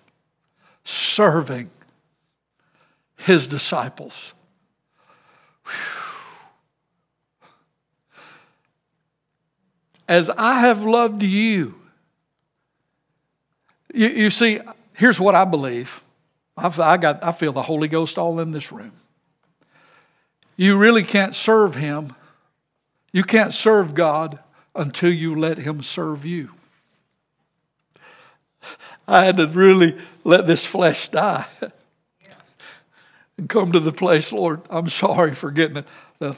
serving 0.84 1.70
His 3.18 3.48
disciples. 3.48 4.34
As 10.08 10.30
I 10.30 10.60
have 10.60 10.84
loved 10.84 11.24
you, 11.24 11.76
you, 13.94 14.08
you 14.08 14.30
see, 14.30 14.60
here's 14.94 15.20
what 15.20 15.36
I 15.36 15.46
believe. 15.46 16.04
I've, 16.58 16.80
I, 16.80 16.98
got, 16.98 17.24
I 17.24 17.32
feel 17.32 17.54
the 17.54 17.62
Holy 17.62 17.88
Ghost 17.88 18.18
all 18.18 18.40
in 18.40 18.52
this 18.52 18.72
room. 18.72 18.92
You 20.56 20.78
really 20.78 21.04
can't 21.04 21.34
serve 21.34 21.76
Him. 21.76 22.16
You 23.12 23.24
can't 23.24 23.54
serve 23.54 23.94
God 23.94 24.40
until 24.76 25.12
you 25.12 25.36
let 25.40 25.60
Him 25.60 25.82
serve 25.82 26.26
you. 26.26 26.52
I 29.08 29.26
had 29.26 29.38
to 29.38 29.48
really 29.48 29.98
let 30.24 30.48
this 30.48 30.66
flesh 30.66 31.10
die. 31.10 31.46
and 33.38 33.50
come 33.50 33.72
to 33.72 33.80
the 33.80 33.92
place, 33.92 34.32
Lord, 34.32 34.62
I'm 34.70 34.90
sorry 34.90 35.36
for 35.36 35.52
getting 35.52 35.76
the, 35.76 35.86
the, 36.20 36.36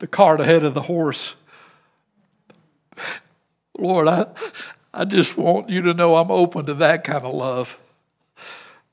the 0.00 0.06
cart 0.06 0.40
ahead 0.40 0.64
of 0.64 0.74
the 0.74 0.82
horse. 0.82 1.34
Lord, 3.78 4.08
I, 4.08 4.26
I 4.96 5.04
just 5.04 5.36
want 5.36 5.68
you 5.68 5.82
to 5.82 5.92
know 5.92 6.14
I'm 6.14 6.30
open 6.30 6.66
to 6.66 6.74
that 6.74 7.02
kind 7.02 7.24
of 7.24 7.34
love, 7.34 7.80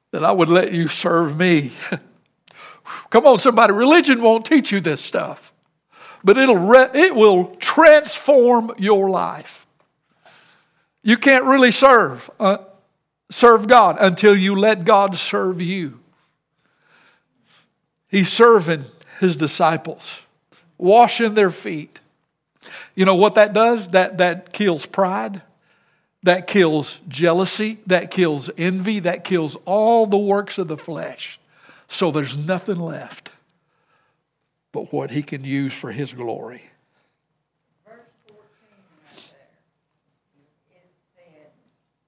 that 0.10 0.24
I 0.24 0.32
would 0.32 0.50
let 0.50 0.72
you 0.72 0.88
serve 0.88 1.38
me. 1.38 1.74
Come 3.12 3.28
on, 3.28 3.38
somebody. 3.38 3.72
Religion 3.72 4.20
won't 4.20 4.44
teach 4.44 4.72
you 4.72 4.80
this 4.80 5.00
stuff, 5.00 5.54
but 6.24 6.40
it'll 6.40 6.58
re- 6.58 6.90
it 6.96 7.14
will 7.14 7.56
transform 7.58 8.74
your 8.80 9.10
life. 9.10 9.68
You 11.04 11.18
can't 11.18 11.46
really 11.46 11.72
serve 11.72 12.32
uh, 12.40 12.58
serve 13.30 13.68
God 13.68 13.98
until 14.00 14.36
you 14.36 14.56
let 14.56 14.84
God 14.84 15.16
serve 15.18 15.62
you. 15.62 16.00
He's 18.08 18.34
serving 18.34 18.86
his 19.20 19.36
disciples, 19.36 20.22
washing 20.80 21.36
their 21.36 21.52
feet. 21.52 22.00
You 22.96 23.06
know 23.06 23.16
what 23.16 23.36
that 23.36 23.54
does? 23.54 23.90
That 23.90 24.18
that 24.18 24.52
kills 24.52 24.88
pride. 24.88 25.44
That 26.24 26.46
kills 26.46 27.00
jealousy, 27.08 27.80
that 27.88 28.12
kills 28.12 28.50
envy, 28.58 29.00
that 29.00 29.24
kills 29.24 29.58
all 29.66 30.06
the 30.06 30.18
works 30.18 30.58
of 30.58 30.68
the 30.68 30.78
flesh. 30.78 31.40
So 31.88 32.12
there's 32.12 32.38
nothing 32.38 32.80
left 32.80 33.32
but 34.72 34.94
what 34.94 35.12
he 35.12 35.24
can 35.24 35.44
use 35.44 35.74
for 35.74 35.92
his 35.92 36.14
glory. 36.14 36.64
Verse 37.84 38.16
fourteen 38.24 38.80
right 39.04 39.28
there, 39.34 39.52
it 40.80 40.88
said, 41.12 41.52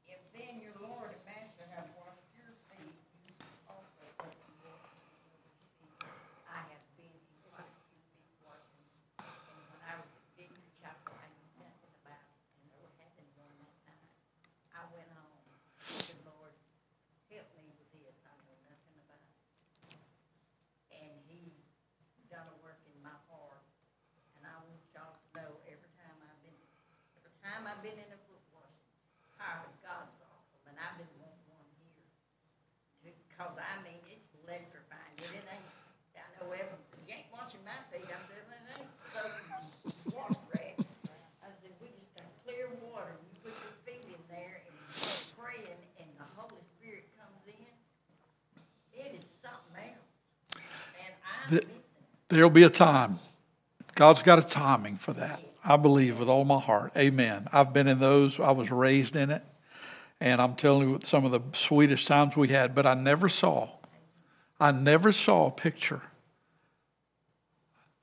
if 0.08 0.22
then 0.32 0.63
your 0.63 0.72
Lord 0.79 1.12
and 1.12 1.20
Master 1.27 1.67
have 1.75 1.91
washed 2.00 2.24
your 2.39 2.55
feet, 2.72 2.96
you 3.27 3.36
also 3.67 4.08
ought 4.24 4.32
to 4.32 4.51
wash 4.63 4.96
one 5.03 5.20
another's 5.36 5.67
feet. 5.75 6.08
I 6.48 6.63
have 6.72 6.86
been 6.96 7.12
in 7.12 7.36
Christ's 7.51 7.84
feet 7.91 8.32
washing, 8.48 8.88
and 9.20 9.27
when 9.67 9.82
I 9.84 10.00
was 10.00 10.08
at 10.08 10.24
Victory 10.39 10.72
Chapel, 10.79 11.20
I 11.20 11.27
knew 11.36 11.67
nothing 11.67 11.91
about 12.00 12.24
it, 12.24 12.32
and 12.63 12.72
there 12.72 12.88
happened 13.03 13.27
during 13.36 13.60
that 13.60 13.75
time. 13.84 14.08
I 14.72 14.88
went 14.96 15.12
home, 15.12 15.43
said, 15.84 16.24
Lord, 16.24 16.55
help 17.27 17.51
me 17.60 17.67
with 17.75 17.91
this, 17.91 18.15
I 18.24 18.32
know 18.48 18.55
nothing 18.72 18.96
about 19.03 19.20
it. 19.20 19.36
And 20.96 21.12
he 21.27 21.51
done 22.32 22.50
a 22.50 22.58
work 22.65 22.82
in 22.89 22.98
my 23.05 23.13
heart, 23.29 23.62
and 24.34 24.41
I 24.41 24.58
want 24.65 24.82
y'all 24.89 25.13
to 25.13 25.27
know, 25.38 25.62
every 25.70 25.91
time 26.01 26.17
I've 26.25 26.41
been, 26.41 26.58
every 27.13 27.29
time 27.46 27.62
I've 27.73 27.81
been 27.81 27.97
in 27.97 28.05
a 28.13 28.19
foot 28.29 28.37
washing, 28.53 28.85
oh, 29.41 29.65
God's 29.81 30.13
awesome, 30.29 30.61
and 30.69 30.77
I've 30.77 30.93
been 30.93 31.09
wanting 31.17 31.41
one 31.49 31.65
here. 33.01 33.17
Cause 33.33 33.57
I 33.57 33.81
mean, 33.81 33.97
it's 34.13 34.29
electrifying, 34.45 35.17
it 35.17 35.41
ain't, 35.49 35.69
I 36.13 36.21
know 36.37 36.53
Evan 36.53 36.77
said, 36.93 37.01
you 37.09 37.17
ain't 37.17 37.33
washing 37.33 37.65
my 37.65 37.73
feet, 37.89 38.05
I 38.05 38.21
said, 38.29 38.45
it 38.45 38.77
ain't 38.77 38.93
soaking 39.09 40.13
water 40.13 40.37
rag. 40.53 40.85
I 41.41 41.49
said, 41.65 41.73
we 41.81 41.89
just 41.97 42.13
got 42.13 42.29
clear 42.45 42.69
water, 42.93 43.17
you 43.25 43.41
put 43.41 43.57
your 43.57 43.73
feet 43.89 44.05
in 44.05 44.21
there 44.29 44.61
and 44.69 44.73
you 44.77 44.85
start 44.93 45.25
praying, 45.33 45.81
and 45.97 46.09
the 46.21 46.29
Holy 46.37 46.61
Spirit 46.77 47.09
comes 47.17 47.41
in, 47.49 47.73
it 48.93 49.17
is 49.17 49.33
something 49.41 49.81
else. 49.81 50.61
And 51.01 51.13
I'm 51.25 51.49
The- 51.49 51.65
missing. 51.65 51.81
There'll 52.29 52.53
be 52.53 52.69
a 52.69 52.69
time. 52.69 53.17
God's 53.97 54.21
got 54.21 54.37
a 54.37 54.45
timing 54.45 55.01
for 55.01 55.17
that. 55.17 55.41
I 55.63 55.77
believe 55.77 56.20
with 56.20 56.29
all 56.29 56.43
my 56.43 56.60
heart. 56.60 56.91
Amen. 56.98 57.48
I've 57.53 57.74
been 57.74 57.88
in 57.88 58.00
those, 58.00 58.39
I 58.39 58.51
was 58.51 58.70
raised 58.70 59.15
in 59.15 59.32
it. 59.32 59.43
And 60.20 60.41
I'm 60.41 60.55
telling 60.55 60.89
you, 60.89 61.00
some 61.03 61.25
of 61.25 61.32
the 61.32 61.41
sweetest 61.58 62.08
times 62.08 62.36
we 62.36 62.48
had, 62.48 62.74
but 62.74 62.86
I 62.86 62.93
never 62.93 63.27
saw, 63.29 63.70
I 64.60 64.72
never 64.72 65.12
saw 65.12 65.48
a 65.48 65.51
picture 65.51 66.01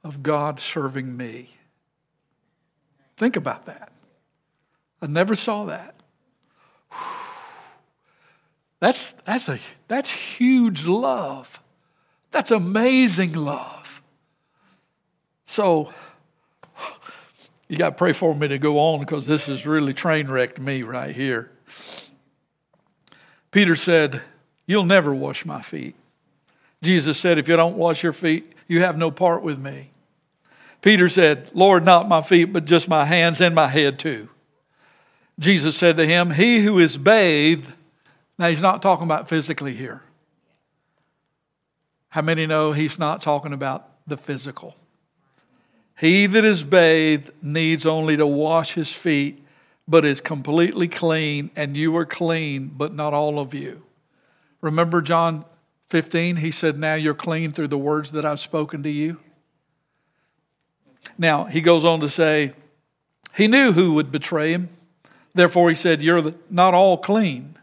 of 0.05 0.23
God 0.23 0.61
serving 0.61 1.17
me. 1.17 1.57
Think 3.17 3.37
about 3.37 3.67
that. 3.67 3.93
I 5.03 5.07
never 5.07 5.35
saw 5.35 5.65
that. 5.67 5.95
That's, 8.81 9.13
that's, 9.27 9.47
a, 9.51 9.59
that's 9.89 10.09
huge 10.09 10.87
love. 10.87 11.61
That's 12.31 12.51
amazing 12.51 13.35
love. 13.35 14.01
So, 15.45 15.93
you 17.71 17.77
got 17.77 17.91
to 17.91 17.95
pray 17.95 18.13
for 18.13 18.35
me 18.35 18.49
to 18.49 18.59
go 18.59 18.81
on 18.81 18.99
because 18.99 19.29
this 19.29 19.47
has 19.47 19.65
really 19.65 19.95
train 19.95 20.27
wrecked 20.27 20.59
me 20.59 20.83
right 20.83 21.15
here. 21.15 21.53
Peter 23.53 23.77
said, 23.77 24.23
You'll 24.67 24.85
never 24.85 25.15
wash 25.15 25.47
my 25.47 25.63
feet. 25.63 25.95
Jesus 26.83 27.17
said, 27.17 27.39
If 27.39 27.47
you 27.47 27.55
don't 27.55 27.77
wash 27.77 28.03
your 28.03 28.13
feet, 28.13 28.55
you 28.67 28.81
have 28.81 28.99
no 28.99 29.13
part 29.13 29.45
with 29.45 29.61
me. 29.61 29.91
Peter 30.83 31.09
said, 31.09 31.53
Lord, 31.55 31.85
not 31.85 32.09
my 32.09 32.23
feet, 32.23 32.47
but 32.47 32.65
just 32.65 32.89
my 32.89 33.05
hands 33.05 33.41
and 33.41 33.55
my 33.55 33.69
head 33.69 34.01
too. 34.01 34.29
Jesus 35.39 35.77
said 35.77 35.97
to 35.99 36.07
him, 36.07 36.33
He 36.33 36.65
who 36.65 36.77
is 36.81 36.97
bathed, 36.97 37.73
now 38.37 38.49
he's 38.49 38.61
not 38.61 38.83
talking 38.83 39.05
about 39.05 39.29
physically 39.29 39.75
here. 39.75 40.03
How 42.09 42.23
many 42.23 42.49
know 42.49 42.73
he's 42.73 42.99
not 42.99 43.23
talking 43.23 43.53
about 43.53 43.89
the 44.09 44.17
physical? 44.17 44.75
He 46.01 46.25
that 46.25 46.47
is 46.47 46.65
bathed 46.65 47.31
needs 47.43 47.85
only 47.85 48.17
to 48.17 48.27
wash 48.27 48.73
his 48.73 48.91
feet, 48.91 49.45
but 49.87 50.03
is 50.07 50.23
completely 50.23 50.89
clean, 50.89 51.51
and 51.55 51.77
you 51.77 51.95
are 51.95 52.07
clean, 52.07 52.73
but 52.75 52.95
not 52.95 53.13
all 53.13 53.39
of 53.39 53.53
you. 53.53 53.83
Remember 54.63 55.03
John 55.03 55.45
15? 55.91 56.37
He 56.37 56.51
said, 56.53 56.79
Now 56.79 56.95
you're 56.95 57.13
clean 57.13 57.53
through 57.53 57.69
the 57.69 57.77
words 57.77 58.13
that 58.13 58.25
I've 58.25 58.41
spoken 58.41 58.83
to 58.85 58.89
you. 58.89 59.19
Now, 61.19 61.45
he 61.45 61.61
goes 61.61 61.85
on 61.85 62.01
to 62.01 62.09
say, 62.09 62.55
He 63.37 63.47
knew 63.47 63.73
who 63.73 63.93
would 63.93 64.11
betray 64.11 64.53
him. 64.53 64.71
Therefore, 65.35 65.69
he 65.69 65.75
said, 65.75 66.01
You're 66.01 66.33
not 66.49 66.73
all 66.73 66.97
clean. 66.97 67.59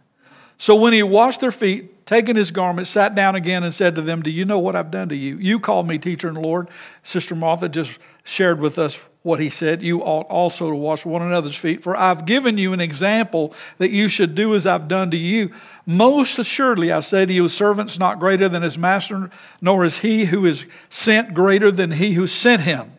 So 0.59 0.75
when 0.75 0.93
he 0.93 1.01
washed 1.01 1.41
their 1.41 1.49
feet, 1.49 1.91
taken 2.07 2.35
his 2.35 2.49
garment, 2.49 2.87
sat 2.87 3.13
down 3.13 3.35
again 3.35 3.63
and 3.63 3.73
said 3.73 3.95
to 3.95 4.01
them, 4.01 4.23
Do 4.23 4.31
you 4.31 4.45
know 4.45 4.57
what 4.57 4.75
I've 4.75 4.89
done 4.89 5.09
to 5.09 5.15
you? 5.15 5.37
You 5.37 5.59
called 5.59 5.87
me 5.87 5.99
teacher 5.99 6.29
and 6.29 6.37
Lord. 6.37 6.69
Sister 7.03 7.35
Martha 7.35 7.69
just 7.69 7.99
shared 8.23 8.59
with 8.59 8.79
us 8.79 8.99
what 9.21 9.39
he 9.41 9.49
said. 9.49 9.83
You 9.83 10.01
ought 10.01 10.25
also 10.27 10.69
to 10.69 10.75
wash 10.75 11.05
one 11.05 11.21
another's 11.21 11.55
feet, 11.55 11.83
for 11.83 11.95
I've 11.95 12.25
given 12.25 12.57
you 12.57 12.71
an 12.73 12.79
example 12.79 13.53
that 13.77 13.91
you 13.91 14.07
should 14.07 14.33
do 14.33 14.55
as 14.55 14.65
I've 14.65 14.87
done 14.87 15.11
to 15.11 15.17
you. 15.17 15.51
Most 15.85 16.39
assuredly, 16.39 16.91
I 16.91 17.01
say 17.01 17.25
to 17.25 17.33
you, 17.33 17.45
a 17.45 17.49
servant's 17.49 17.99
not 17.99 18.19
greater 18.19 18.47
than 18.47 18.63
his 18.63 18.77
master, 18.77 19.29
nor 19.61 19.83
is 19.83 19.99
he 19.99 20.25
who 20.25 20.45
is 20.45 20.65
sent 20.89 21.33
greater 21.33 21.71
than 21.71 21.91
he 21.91 22.13
who 22.13 22.25
sent 22.25 22.61
him. 22.61 22.93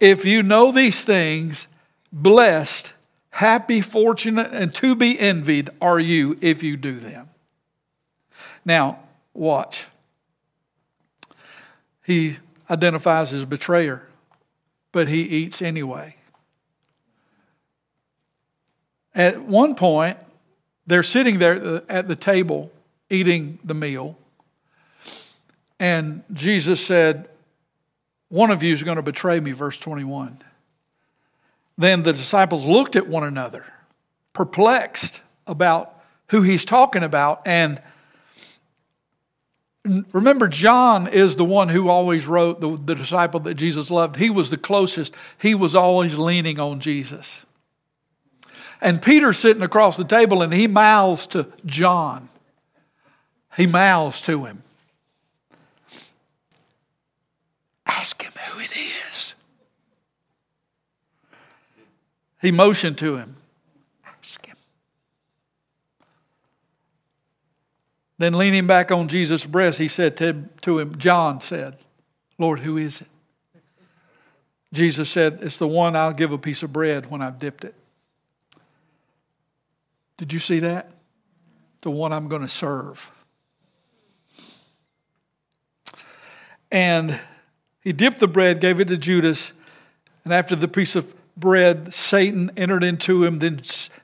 If 0.00 0.24
you 0.24 0.42
know 0.42 0.72
these 0.72 1.04
things, 1.04 1.68
blessed, 2.10 2.94
happy, 3.30 3.82
fortunate, 3.82 4.52
and 4.52 4.74
to 4.76 4.96
be 4.96 5.20
envied 5.20 5.70
are 5.80 6.00
you 6.00 6.38
if 6.40 6.62
you 6.62 6.76
do 6.76 6.98
them. 6.98 7.28
Now, 8.64 9.00
watch. 9.34 9.86
He 12.04 12.36
identifies 12.70 13.32
as 13.32 13.44
betrayer, 13.44 14.06
but 14.92 15.08
he 15.08 15.22
eats 15.22 15.62
anyway. 15.62 16.16
At 19.14 19.42
one 19.42 19.74
point, 19.74 20.18
they're 20.86 21.02
sitting 21.02 21.38
there 21.38 21.82
at 21.90 22.08
the 22.08 22.16
table 22.16 22.72
eating 23.10 23.58
the 23.62 23.74
meal, 23.74 24.16
and 25.78 26.22
Jesus 26.32 26.84
said, 26.84 27.28
One 28.28 28.50
of 28.50 28.62
you 28.62 28.72
is 28.72 28.82
going 28.82 28.96
to 28.96 29.02
betray 29.02 29.40
me, 29.40 29.52
verse 29.52 29.76
21. 29.78 30.38
Then 31.76 32.02
the 32.02 32.12
disciples 32.12 32.64
looked 32.64 32.96
at 32.96 33.08
one 33.08 33.24
another, 33.24 33.66
perplexed 34.32 35.20
about 35.46 36.00
who 36.28 36.42
he's 36.42 36.64
talking 36.64 37.02
about, 37.02 37.42
and 37.46 37.82
Remember, 39.84 40.46
John 40.46 41.08
is 41.08 41.36
the 41.36 41.44
one 41.44 41.68
who 41.68 41.88
always 41.88 42.26
wrote, 42.26 42.60
the, 42.60 42.76
the 42.76 42.94
disciple 42.94 43.40
that 43.40 43.54
Jesus 43.54 43.90
loved. 43.90 44.16
He 44.16 44.30
was 44.30 44.48
the 44.48 44.56
closest. 44.56 45.14
He 45.38 45.54
was 45.54 45.74
always 45.74 46.16
leaning 46.16 46.60
on 46.60 46.78
Jesus. 46.78 47.42
And 48.80 49.02
Peter's 49.02 49.38
sitting 49.38 49.62
across 49.62 49.96
the 49.96 50.04
table 50.04 50.42
and 50.42 50.52
he 50.52 50.66
mouths 50.66 51.26
to 51.28 51.46
John. 51.66 52.28
He 53.56 53.66
mouths 53.66 54.20
to 54.22 54.44
him. 54.44 54.62
Ask 57.86 58.22
him 58.22 58.32
who 58.32 58.60
it 58.60 58.72
is. 58.72 59.34
He 62.40 62.50
motioned 62.50 62.98
to 62.98 63.16
him. 63.16 63.36
Ask 64.04 64.46
him. 64.46 64.56
Then 68.22 68.34
leaning 68.34 68.68
back 68.68 68.92
on 68.92 69.08
Jesus' 69.08 69.44
breast, 69.44 69.80
he 69.80 69.88
said 69.88 70.16
to, 70.18 70.78
him, 70.78 70.96
John 70.96 71.40
said, 71.40 71.76
Lord, 72.38 72.60
who 72.60 72.76
is 72.76 73.00
it? 73.00 73.08
Jesus 74.72 75.10
said, 75.10 75.40
It's 75.42 75.58
the 75.58 75.66
one 75.66 75.96
I'll 75.96 76.12
give 76.12 76.30
a 76.30 76.38
piece 76.38 76.62
of 76.62 76.72
bread 76.72 77.10
when 77.10 77.20
I've 77.20 77.40
dipped 77.40 77.64
it. 77.64 77.74
Did 80.18 80.32
you 80.32 80.38
see 80.38 80.60
that? 80.60 80.92
The 81.80 81.90
one 81.90 82.12
I'm 82.12 82.28
going 82.28 82.42
to 82.42 82.48
serve. 82.48 83.10
And 86.70 87.18
he 87.80 87.92
dipped 87.92 88.20
the 88.20 88.28
bread, 88.28 88.60
gave 88.60 88.78
it 88.78 88.86
to 88.86 88.96
Judas, 88.96 89.52
and 90.22 90.32
after 90.32 90.54
the 90.54 90.68
piece 90.68 90.94
of 90.94 91.12
bread, 91.36 91.92
Satan 91.92 92.52
entered 92.56 92.84
into 92.84 93.24
him. 93.24 93.38
Then 93.38 93.62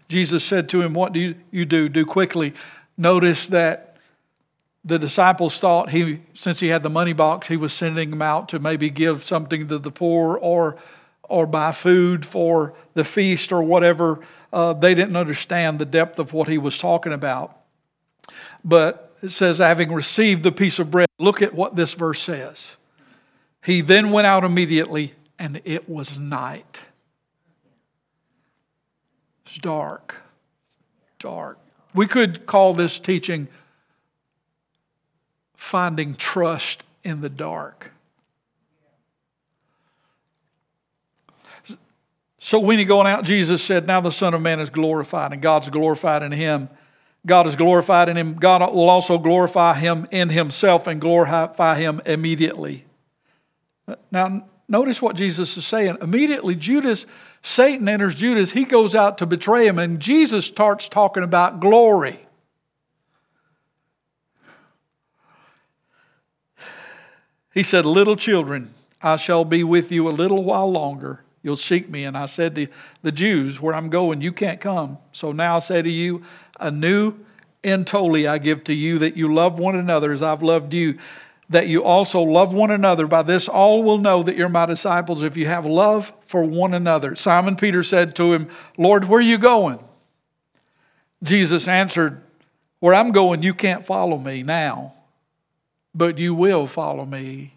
Jesus 0.09 0.43
said 0.43 0.69
to 0.71 0.83
him, 0.83 0.93
What 0.93 1.13
do 1.13 1.21
you, 1.21 1.37
you 1.53 1.65
do? 1.65 1.89
Do 1.89 2.05
quickly. 2.05 2.53
Notice 2.97 3.47
that 3.47 3.88
the 4.85 4.99
disciples 4.99 5.59
thought 5.59 5.91
he, 5.91 6.21
since 6.35 6.61
he 6.61 6.69
had 6.69 6.83
the 6.83 6.91
money 6.91 7.13
box, 7.13 7.49
he 7.49 7.57
was 7.57 7.73
sending 7.73 8.11
them 8.11 8.23
out 8.23 8.49
to 8.51 8.59
maybe 8.59 8.91
give 8.91 9.25
something 9.25 9.69
to 9.69 9.79
the 9.79 9.91
poor 9.91 10.37
or, 10.37 10.77
or 11.25 11.47
buy 11.47 11.73
food 11.73 12.25
for 12.25 12.75
the 12.95 13.05
feast 13.05 13.53
or 13.53 13.63
whatever. 13.63 14.21
Uh, 14.53 14.73
they 14.73 14.95
didn't 14.95 15.17
understand 15.17 15.79
the 15.79 15.85
depth 15.85 16.19
of 16.19 16.33
what 16.33 16.49
he 16.49 16.59
was 16.59 16.79
talking 16.79 17.13
about. 17.13 17.57
But 18.65 19.15
it 19.23 19.31
says, 19.31 19.59
having 19.59 19.93
received 19.93 20.43
the 20.43 20.53
piece 20.53 20.79
of 20.79 20.91
bread, 20.91 21.09
look 21.19 21.43
at 21.43 21.55
what 21.55 21.77
this 21.77 21.95
verse 21.95 22.21
says. 22.23 22.77
He 23.65 23.81
then 23.81 24.11
went 24.13 24.27
out 24.27 24.45
immediately, 24.45 25.15
and 25.39 25.61
it 25.65 25.89
was 25.89 26.17
night. 26.17 26.83
It's 29.45 29.59
dark. 29.59 30.17
Dark. 31.19 31.59
We 31.95 32.07
could 32.07 32.47
call 32.47 32.75
this 32.75 33.01
teaching 33.01 33.49
finding 35.59 36.15
trust 36.15 36.85
in 37.03 37.21
the 37.21 37.29
dark. 37.29 37.91
So 42.39 42.61
when 42.61 42.79
he 42.79 42.87
going 42.87 43.09
out, 43.09 43.25
Jesus 43.25 43.63
said, 43.63 43.87
Now 43.87 44.01
the 44.01 44.13
Son 44.13 44.33
of 44.33 44.41
Man 44.41 44.61
is 44.61 44.71
glorified, 44.71 45.33
and 45.33 45.43
God's 45.43 45.69
glorified 45.69 46.23
in 46.23 46.33
him. 46.33 46.71
God 47.27 47.47
is 47.49 47.57
glorified 47.57 48.09
in 48.09 48.17
him. 48.17 48.35
God 48.35 48.61
will 48.73 48.89
also 48.89 49.19
glorify 49.19 49.75
him 49.75 50.07
in 50.13 50.29
himself 50.31 50.87
and 50.87 51.01
glorify 51.01 51.75
him 51.75 52.01
immediately. 52.07 52.87
Now, 54.13 54.47
notice 54.69 55.03
what 55.03 55.17
Jesus 55.17 55.57
is 55.57 55.67
saying. 55.67 55.97
Immediately, 56.01 56.55
Judas, 56.55 57.05
Satan 57.43 57.89
enters 57.89 58.15
Judas. 58.15 58.53
He 58.53 58.65
goes 58.65 58.95
out 58.95 59.19
to 59.19 59.27
betray 59.27 59.67
him, 59.67 59.79
and 59.79 59.99
Jesus 59.99 60.47
starts 60.47 60.89
talking 60.89 61.25
about 61.25 61.59
glory. 61.61 62.28
He 67.53 67.63
said, 67.63 67.87
Little 67.87 68.17
children, 68.17 68.75
I 69.03 69.17
shall 69.17 69.45
be 69.45 69.65
with 69.65 69.91
you 69.93 70.09
a 70.09 70.11
little 70.11 70.45
while 70.45 70.71
longer. 70.71 71.23
You'll 71.43 71.57
seek 71.57 71.89
me. 71.89 72.05
And 72.05 72.17
I 72.17 72.27
said 72.27 72.55
to 72.57 72.67
the 73.03 73.13
Jews, 73.13 73.61
Where 73.61 73.75
I'm 73.75 73.91
going, 73.91 74.21
you 74.21 74.33
can't 74.33 74.61
come. 74.61 74.99
So 75.13 75.33
now 75.33 75.57
I 75.57 75.59
say 75.61 75.83
to 75.83 75.91
you, 75.91 76.23
A 76.61 76.71
new 76.71 77.15
entoli 77.63 78.29
I 78.29 78.39
give 78.39 78.65
to 78.65 78.75
you, 78.75 78.99
that 78.99 79.17
you 79.17 79.33
love 79.33 79.59
one 79.59 79.77
another 79.77 80.13
as 80.13 80.23
I've 80.23 80.43
loved 80.43 80.73
you, 80.75 80.99
that 81.51 81.69
you 81.69 81.83
also 81.83 82.21
love 82.21 82.53
one 82.53 82.71
another. 82.71 83.07
By 83.07 83.23
this 83.23 83.49
all 83.49 83.83
will 83.83 83.99
know 83.99 84.23
that 84.23 84.37
you're 84.37 84.49
my 84.49 84.67
disciples 84.67 85.23
if 85.23 85.37
you 85.37 85.47
have 85.47 85.65
love 85.65 86.13
for 86.27 86.43
one 86.43 86.75
another. 86.75 87.17
Simon 87.17 87.57
Peter 87.57 87.83
said 87.83 88.15
to 88.17 88.35
him, 88.35 88.49
Lord, 88.77 89.07
where 89.07 89.19
are 89.19 89.23
you 89.23 89.39
going? 89.39 89.79
Jesus 91.23 91.67
answered, 91.67 92.23
Where 92.81 92.95
I'm 92.95 93.13
going, 93.13 93.43
you 93.43 93.55
can't 93.55 93.87
follow 93.87 94.19
me 94.19 94.43
now 94.43 94.95
but 95.99 96.17
you 96.17 96.33
will 96.33 96.67
follow 96.67 97.05
me. 97.05 97.53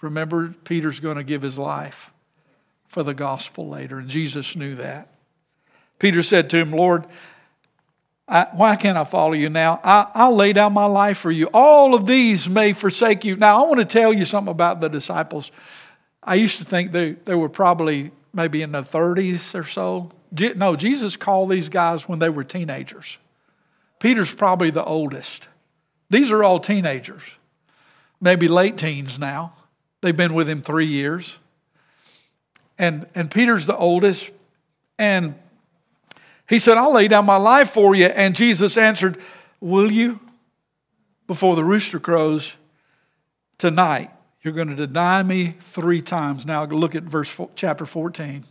Remember, 0.00 0.54
Peter's 0.64 1.00
going 1.00 1.16
to 1.16 1.24
give 1.24 1.42
his 1.42 1.58
life 1.58 2.12
for 2.86 3.02
the 3.02 3.12
gospel 3.12 3.68
later, 3.68 3.98
and 3.98 4.08
Jesus 4.08 4.54
knew 4.54 4.76
that. 4.76 5.08
Peter 5.98 6.22
said 6.22 6.48
to 6.50 6.56
him, 6.56 6.70
Lord, 6.70 7.04
I, 8.28 8.46
why 8.52 8.76
can't 8.76 8.96
I 8.96 9.04
follow 9.04 9.32
you 9.32 9.48
now? 9.48 9.80
I, 9.82 10.28
will 10.28 10.36
lay 10.36 10.52
down 10.52 10.72
my 10.72 10.86
life 10.86 11.18
for 11.18 11.30
you. 11.30 11.48
All 11.52 11.94
of 11.94 12.06
these 12.06 12.48
may 12.48 12.72
forsake 12.72 13.24
you. 13.24 13.36
Now, 13.36 13.62
I 13.62 13.68
want 13.68 13.80
to 13.80 13.84
tell 13.84 14.12
you 14.12 14.24
something 14.24 14.50
about 14.50 14.80
the 14.80 14.88
disciples. 14.88 15.50
I 16.22 16.36
used 16.36 16.58
to 16.58 16.64
think 16.64 16.92
they, 16.92 17.12
they 17.12 17.34
were 17.34 17.48
probably 17.48 18.12
maybe 18.32 18.62
in 18.62 18.72
the 18.72 18.82
30s 18.82 19.58
or 19.58 19.64
so. 19.64 20.10
No, 20.56 20.76
Jesus 20.76 21.16
called 21.16 21.50
these 21.50 21.68
guys 21.68 22.08
when 22.08 22.20
they 22.20 22.28
were 22.28 22.44
teenagers. 22.44 23.18
Peter's 23.98 24.32
probably 24.32 24.70
the 24.70 24.84
oldest. 24.84 25.48
These 26.10 26.30
are 26.30 26.44
all 26.44 26.60
teenagers 26.60 27.22
maybe 28.22 28.48
late 28.48 28.78
teens 28.78 29.18
now. 29.18 29.52
They've 30.00 30.16
been 30.16 30.32
with 30.32 30.48
him 30.48 30.62
three 30.62 30.86
years. 30.86 31.36
And, 32.78 33.06
and 33.14 33.30
Peter's 33.30 33.66
the 33.66 33.76
oldest. 33.76 34.30
And 34.98 35.34
he 36.48 36.58
said, 36.58 36.78
I'll 36.78 36.94
lay 36.94 37.08
down 37.08 37.26
my 37.26 37.36
life 37.36 37.70
for 37.70 37.94
you. 37.94 38.06
And 38.06 38.34
Jesus 38.34 38.78
answered, 38.78 39.18
Will 39.60 39.90
you? 39.90 40.20
Before 41.26 41.56
the 41.56 41.64
rooster 41.64 42.00
crows 42.00 42.54
tonight, 43.58 44.10
you're 44.42 44.52
going 44.52 44.68
to 44.68 44.86
deny 44.86 45.22
me 45.22 45.54
three 45.60 46.02
times. 46.02 46.44
Now 46.44 46.64
look 46.64 46.94
at 46.94 47.04
verse 47.04 47.34
chapter 47.54 47.86
14. 47.86 48.44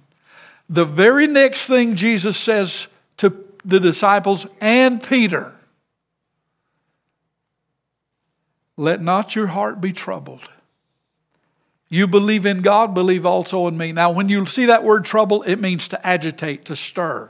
The 0.69 0.85
very 0.85 1.27
next 1.27 1.67
thing 1.67 1.95
Jesus 1.95 2.37
says 2.37 2.87
to 3.17 3.33
the 3.65 3.79
disciples 3.79 4.47
and 4.61 5.03
Peter 5.03 5.53
Let 8.77 9.01
not 9.01 9.35
your 9.35 9.47
heart 9.47 9.81
be 9.81 9.93
troubled. 9.93 10.49
You 11.89 12.07
believe 12.07 12.45
in 12.45 12.61
God, 12.61 12.93
believe 12.93 13.25
also 13.25 13.67
in 13.67 13.77
me. 13.77 13.91
Now, 13.91 14.11
when 14.11 14.29
you 14.29 14.45
see 14.45 14.67
that 14.67 14.83
word 14.83 15.03
trouble, 15.03 15.43
it 15.43 15.57
means 15.57 15.89
to 15.89 16.07
agitate, 16.07 16.65
to 16.65 16.75
stir. 16.75 17.29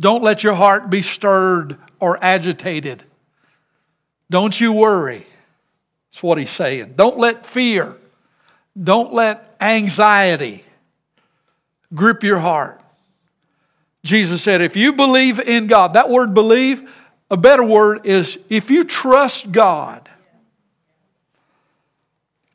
Don't 0.00 0.22
let 0.22 0.42
your 0.42 0.54
heart 0.54 0.90
be 0.90 1.02
stirred 1.02 1.76
or 2.00 2.18
agitated. 2.22 3.04
Don't 4.30 4.60
you 4.60 4.72
worry. 4.72 5.24
That's 6.10 6.22
what 6.22 6.38
he's 6.38 6.50
saying. 6.50 6.94
Don't 6.96 7.18
let 7.18 7.46
fear, 7.46 7.96
don't 8.80 9.12
let 9.12 9.56
anxiety 9.60 10.64
grip 11.94 12.22
your 12.22 12.38
heart. 12.38 12.80
Jesus 14.04 14.42
said, 14.42 14.62
if 14.62 14.76
you 14.76 14.92
believe 14.92 15.40
in 15.40 15.66
God, 15.66 15.94
that 15.94 16.08
word 16.08 16.34
believe 16.34 16.90
a 17.30 17.36
better 17.36 17.62
word 17.62 18.06
is 18.06 18.38
if 18.48 18.70
you 18.70 18.84
trust 18.84 19.52
God, 19.52 20.08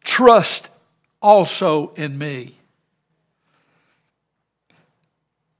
trust 0.03 0.69
also 1.21 1.93
in 1.95 2.17
me. 2.17 2.57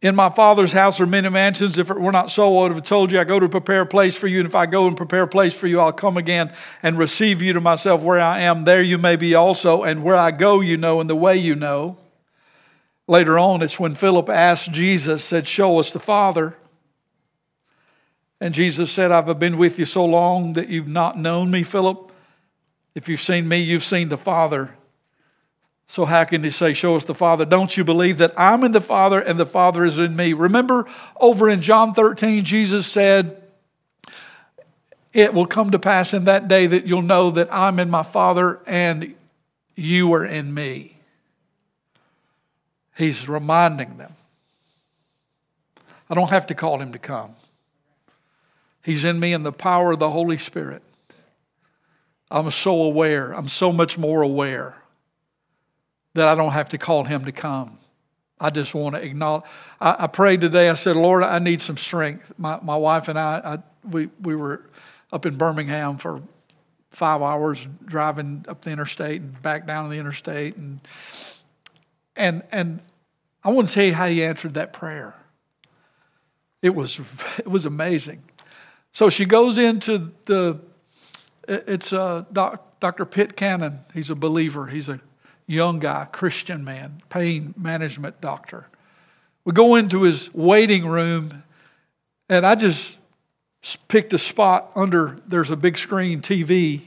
In 0.02 0.15
my 0.15 0.30
Father's 0.30 0.73
house 0.73 0.99
are 0.99 1.06
many 1.06 1.30
mansions. 1.30 1.78
If 1.78 1.89
it 1.89 1.97
were 1.97 2.12
not 2.12 2.30
so, 2.30 2.58
I 2.58 2.63
would 2.63 2.73
have 2.73 2.84
told 2.84 3.13
you, 3.13 3.21
I 3.21 3.23
go 3.23 3.39
to 3.39 3.47
prepare 3.47 3.82
a 3.82 3.86
place 3.86 4.17
for 4.17 4.28
you. 4.28 4.39
And 4.39 4.47
if 4.47 4.54
I 4.54 4.65
go 4.65 4.86
and 4.86 4.97
prepare 4.97 5.23
a 5.23 5.28
place 5.28 5.54
for 5.54 5.65
you, 5.65 5.80
I'll 5.80 5.93
come 5.93 6.17
again 6.17 6.52
and 6.82 6.97
receive 6.97 7.41
you 7.41 7.54
to 7.54 7.62
myself. 7.62 8.02
Where 8.02 8.19
I 8.19 8.41
am, 8.41 8.65
there 8.65 8.82
you 8.82 8.97
may 8.97 9.15
be 9.15 9.34
also. 9.34 9.84
And 9.84 10.04
where 10.04 10.17
I 10.17 10.32
go, 10.32 10.60
you 10.60 10.76
know, 10.76 10.99
and 10.99 11.10
the 11.10 11.15
way 11.15 11.38
you 11.38 11.56
know. 11.56 11.97
Later 13.08 13.39
on, 13.39 13.62
it's 13.62 13.80
when 13.80 13.95
Philip 13.95 14.28
asked 14.28 14.73
Jesus, 14.73 15.23
said, 15.23 15.47
Show 15.47 15.80
us 15.80 15.91
the 15.91 15.99
Father. 15.99 16.58
And 18.43 18.53
Jesus 18.53 18.91
said, 18.91 19.13
I've 19.13 19.39
been 19.39 19.58
with 19.58 19.79
you 19.79 19.86
so 19.86 20.03
long 20.03 20.51
that 20.53 20.67
you've 20.67 20.89
not 20.89 21.17
known 21.17 21.49
me, 21.49 21.63
Philip. 21.63 22.12
If 22.93 23.08
you've 23.08 23.21
seen 23.21 23.47
me, 23.47 23.60
you've 23.60 23.86
seen 23.86 24.10
the 24.10 24.17
Father. 24.17 24.71
So 25.88 26.03
how 26.03 26.25
can 26.25 26.43
he 26.43 26.49
say, 26.49 26.73
Show 26.73 26.97
us 26.97 27.06
the 27.06 27.15
Father? 27.15 27.45
Don't 27.45 27.77
you 27.77 27.86
believe 27.86 28.17
that 28.17 28.34
I'm 28.36 28.65
in 28.65 28.73
the 28.73 28.82
Father 28.82 29.21
and 29.21 29.39
the 29.39 29.45
Father 29.45 29.86
is 29.86 29.97
in 29.97 30.17
me? 30.17 30.34
Remember 30.34 30.86
over 31.15 31.49
in 31.49 31.62
John 31.62 31.93
13, 31.93 32.43
Jesus 32.43 32.86
said, 32.86 33.41
It 35.13 35.34
will 35.34 35.47
come 35.47 35.71
to 35.71 35.79
pass 35.79 36.13
in 36.13 36.25
that 36.25 36.49
day 36.49 36.67
that 36.67 36.86
you'll 36.86 37.01
know 37.01 37.32
that 37.32 37.47
I'm 37.49 37.79
in 37.79 37.89
my 37.89 38.03
Father 38.03 38.60
and 38.67 39.15
you 39.77 40.13
are 40.15 40.25
in 40.25 40.53
me. 40.53 40.97
He's 42.97 43.29
reminding 43.29 43.95
them. 43.95 44.13
I 46.10 46.13
don't 46.13 46.29
have 46.29 46.47
to 46.47 46.56
call 46.56 46.82
him 46.82 46.91
to 46.91 46.99
come. 46.99 47.36
He's 48.84 49.04
in 49.04 49.19
me 49.19 49.34
in 49.34 49.43
the 49.43 49.52
power 49.52 49.93
of 49.93 50.00
the 50.00 50.10
Holy 50.10 50.38
Spirit. 50.38 50.84
I'm 52.30 52.50
so 52.52 52.82
aware. 52.82 53.32
I'm 53.32 53.48
so 53.48 53.72
much 53.72 53.98
more 53.98 54.22
aware 54.22 54.78
that 56.15 56.28
I 56.28 56.36
don't 56.36 56.52
have 56.52 56.69
to 56.69 56.78
call 56.78 57.04
him 57.04 57.26
to 57.26 57.32
come. 57.32 57.78
I 58.39 58.50
just 58.50 58.76
want 58.76 58.96
to 58.96 59.02
acknowledge. 59.02 59.43
I, 59.80 59.96
I 60.00 60.08
prayed 60.08 60.41
today. 60.41 60.69
I 60.69 60.74
said, 60.74 60.96
Lord, 60.96 61.24
I 61.24 61.39
need 61.39 61.62
some 61.62 61.78
strength. 61.78 62.34
My, 62.38 62.60
my 62.62 62.76
wife 62.76 63.08
and 63.08 63.17
I, 63.17 63.41
I, 63.43 63.88
we, 63.89 64.10
we 64.22 64.36
were 64.36 64.69
up 65.12 65.26
in 65.26 65.38
Birmingham 65.38 65.98
for 65.98 66.22
five 66.89 67.22
hours 67.22 67.65
driving 67.86 68.46
up 68.48 68.62
the 68.62 68.72
interstate 68.72 69.22
and 69.22 69.41
back 69.41 69.65
down 69.65 69.89
the 69.89 69.98
interstate. 69.98 70.58
And, 70.58 70.80
and, 72.15 72.43
and 72.52 72.82
I 73.43 73.52
want 73.52 73.69
to 73.69 73.74
tell 73.74 73.86
you 73.86 73.93
how 73.93 74.08
he 74.08 74.24
answered 74.24 74.56
that 74.56 74.74
prayer. 74.74 75.15
It 76.62 76.76
was, 76.76 77.00
it 77.38 77.48
was 77.48 77.65
amazing. 77.65 78.24
So 78.93 79.10
she 79.10 79.25
goes 79.25 79.58
into 79.58 80.12
the, 80.25 80.60
it's 81.47 81.91
uh, 81.91 82.25
doc, 82.32 82.79
Dr. 82.79 83.06
Pitt 83.06 83.36
Cannon. 83.36 83.79
He's 83.93 84.10
a 84.10 84.15
believer. 84.15 84.67
He's 84.67 84.88
a 84.88 85.01
young 85.47 85.79
guy, 85.79 86.06
Christian 86.12 86.63
man, 86.63 87.01
pain 87.10 87.53
management 87.58 88.21
doctor. 88.21 88.67
We 89.45 89.51
go 89.51 89.75
into 89.75 90.03
his 90.03 90.34
waiting 90.34 90.86
room, 90.86 91.43
and 92.29 92.45
I 92.45 92.56
just 92.56 92.97
picked 93.88 94.13
a 94.13 94.17
spot 94.17 94.71
under, 94.75 95.17
there's 95.27 95.49
a 95.51 95.56
big 95.58 95.77
screen 95.77 96.21
TV 96.21 96.82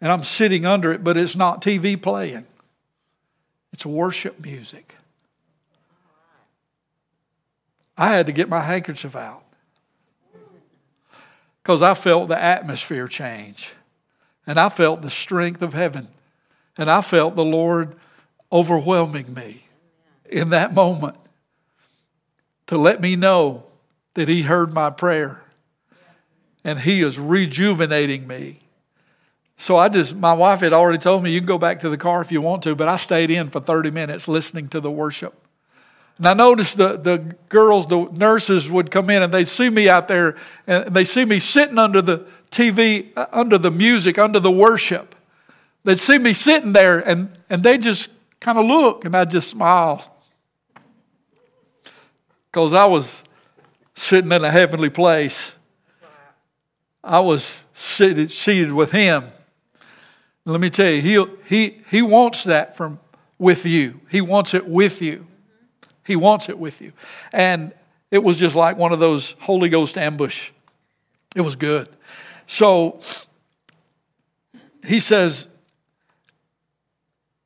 and 0.00 0.12
I'm 0.12 0.24
sitting 0.24 0.66
under 0.66 0.92
it, 0.92 1.02
but 1.02 1.16
it's 1.16 1.36
not 1.36 1.62
TV 1.62 2.00
playing. 2.00 2.46
It's 3.72 3.86
worship 3.86 4.40
music. 4.40 4.94
I 7.96 8.12
had 8.12 8.26
to 8.26 8.32
get 8.32 8.48
my 8.48 8.60
handkerchief 8.60 9.16
out 9.16 9.42
because 11.66 11.82
I 11.82 11.94
felt 11.94 12.28
the 12.28 12.40
atmosphere 12.40 13.08
change. 13.08 13.72
And 14.46 14.56
I 14.56 14.68
felt 14.68 15.02
the 15.02 15.10
strength 15.10 15.62
of 15.62 15.74
heaven. 15.74 16.06
And 16.78 16.88
I 16.88 17.00
felt 17.00 17.34
the 17.34 17.44
Lord 17.44 17.96
overwhelming 18.52 19.34
me 19.34 19.66
in 20.26 20.50
that 20.50 20.72
moment 20.72 21.16
to 22.68 22.78
let 22.78 23.00
me 23.00 23.16
know 23.16 23.64
that 24.14 24.28
He 24.28 24.42
heard 24.42 24.72
my 24.72 24.90
prayer 24.90 25.42
and 26.62 26.78
He 26.78 27.02
is 27.02 27.18
rejuvenating 27.18 28.28
me. 28.28 28.60
So 29.56 29.76
I 29.76 29.88
just, 29.88 30.14
my 30.14 30.34
wife 30.34 30.60
had 30.60 30.72
already 30.72 30.98
told 30.98 31.24
me, 31.24 31.32
you 31.32 31.40
can 31.40 31.48
go 31.48 31.58
back 31.58 31.80
to 31.80 31.88
the 31.88 31.98
car 31.98 32.20
if 32.20 32.30
you 32.30 32.40
want 32.40 32.62
to, 32.62 32.76
but 32.76 32.86
I 32.86 32.94
stayed 32.94 33.32
in 33.32 33.50
for 33.50 33.58
30 33.58 33.90
minutes 33.90 34.28
listening 34.28 34.68
to 34.68 34.78
the 34.78 34.90
worship. 34.92 35.34
And 36.18 36.26
I 36.26 36.34
noticed 36.34 36.78
the, 36.78 36.96
the 36.96 37.18
girls, 37.48 37.86
the 37.86 38.08
nurses 38.12 38.70
would 38.70 38.90
come 38.90 39.10
in 39.10 39.22
and 39.22 39.32
they'd 39.32 39.48
see 39.48 39.68
me 39.68 39.88
out 39.88 40.08
there 40.08 40.36
and 40.66 40.94
they 40.94 41.04
see 41.04 41.24
me 41.24 41.40
sitting 41.40 41.78
under 41.78 42.00
the 42.00 42.26
TV, 42.50 43.12
uh, 43.16 43.26
under 43.32 43.58
the 43.58 43.70
music, 43.70 44.18
under 44.18 44.40
the 44.40 44.50
worship. 44.50 45.14
They'd 45.84 45.98
see 45.98 46.18
me 46.18 46.32
sitting 46.32 46.72
there 46.72 46.98
and, 46.98 47.36
and 47.50 47.62
they 47.62 47.76
just 47.76 48.08
kind 48.40 48.58
of 48.58 48.64
look 48.64 49.04
and 49.04 49.14
I'd 49.14 49.30
just 49.30 49.50
smile. 49.50 50.16
Because 52.50 52.72
I 52.72 52.86
was 52.86 53.22
sitting 53.94 54.32
in 54.32 54.42
a 54.42 54.50
heavenly 54.50 54.90
place. 54.90 55.52
I 57.04 57.20
was 57.20 57.60
seated, 57.74 58.32
seated 58.32 58.72
with 58.72 58.90
him. 58.90 59.30
Let 60.46 60.60
me 60.60 60.70
tell 60.70 60.90
you, 60.90 61.02
he, 61.02 61.26
he, 61.46 61.82
he 61.90 62.02
wants 62.02 62.44
that 62.44 62.76
from 62.76 63.00
with 63.38 63.66
you. 63.66 64.00
He 64.10 64.20
wants 64.20 64.54
it 64.54 64.66
with 64.66 65.02
you. 65.02 65.26
He 66.06 66.16
wants 66.16 66.48
it 66.48 66.58
with 66.58 66.80
you. 66.80 66.92
And 67.32 67.72
it 68.10 68.22
was 68.22 68.36
just 68.36 68.54
like 68.54 68.76
one 68.76 68.92
of 68.92 69.00
those 69.00 69.34
Holy 69.40 69.68
Ghost 69.68 69.98
ambush. 69.98 70.50
It 71.34 71.40
was 71.40 71.56
good. 71.56 71.88
So 72.46 73.00
he 74.84 75.00
says, 75.00 75.48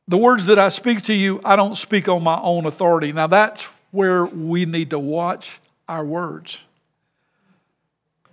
The 0.07 0.19
words 0.19 0.47
that 0.47 0.59
I 0.59 0.69
speak 0.69 1.03
to 1.03 1.15
you, 1.15 1.41
I 1.45 1.57
don't 1.57 1.77
speak 1.77 2.09
on 2.09 2.23
my 2.23 2.39
own 2.39 2.67
authority. 2.67 3.13
Now 3.13 3.27
that's 3.27 3.65
where 3.91 4.27
we 4.27 4.67
need 4.67 4.91
to 4.91 4.99
watch 4.99 5.61
our 5.89 6.05
words. 6.05 6.59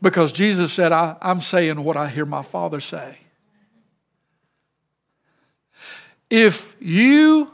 Because 0.01 0.31
Jesus 0.31 0.73
said, 0.73 0.91
I, 0.91 1.15
am 1.21 1.41
saying 1.41 1.83
what 1.83 1.97
I 1.97 2.09
hear 2.09 2.25
my 2.25 2.43
Father 2.43 2.79
say. 2.79 3.19
If 6.29 6.75
you, 6.79 7.51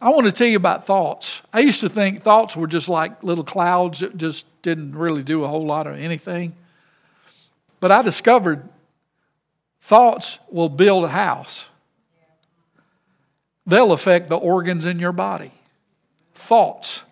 I 0.00 0.08
want 0.10 0.26
to 0.26 0.32
tell 0.32 0.46
you 0.46 0.56
about 0.56 0.86
thoughts. 0.86 1.42
I 1.52 1.60
used 1.60 1.80
to 1.80 1.88
think 1.88 2.22
thoughts 2.22 2.56
were 2.56 2.66
just 2.66 2.88
like 2.88 3.22
little 3.22 3.44
clouds 3.44 4.00
that 4.00 4.16
just 4.16 4.46
didn't 4.62 4.96
really 4.96 5.22
do 5.22 5.44
a 5.44 5.48
whole 5.48 5.66
lot 5.66 5.86
of 5.86 5.96
anything. 5.96 6.54
But 7.80 7.92
I 7.92 8.02
discovered 8.02 8.66
thoughts 9.82 10.38
will 10.50 10.68
build 10.68 11.04
a 11.04 11.08
house, 11.08 11.66
they'll 13.66 13.92
affect 13.92 14.28
the 14.28 14.36
organs 14.36 14.84
in 14.84 14.98
your 14.98 15.12
body. 15.12 15.52
Thoughts. 16.34 17.02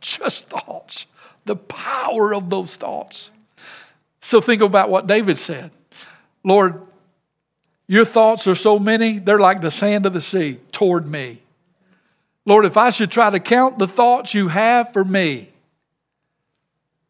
Just 0.00 0.48
thoughts. 0.48 1.06
The 1.44 1.56
power 1.56 2.34
of 2.34 2.48
those 2.48 2.76
thoughts. 2.76 3.30
So 4.22 4.40
think 4.40 4.62
about 4.62 4.88
what 4.88 5.06
David 5.06 5.36
said 5.36 5.70
Lord, 6.44 6.86
your 7.86 8.04
thoughts 8.04 8.46
are 8.46 8.54
so 8.54 8.78
many, 8.78 9.18
they're 9.18 9.38
like 9.38 9.60
the 9.60 9.70
sand 9.70 10.06
of 10.06 10.14
the 10.14 10.20
sea 10.20 10.58
toward 10.72 11.06
me. 11.06 11.41
Lord, 12.44 12.64
if 12.64 12.76
I 12.76 12.90
should 12.90 13.10
try 13.10 13.30
to 13.30 13.40
count 13.40 13.78
the 13.78 13.86
thoughts 13.86 14.34
you 14.34 14.48
have 14.48 14.92
for 14.92 15.04
me, 15.04 15.48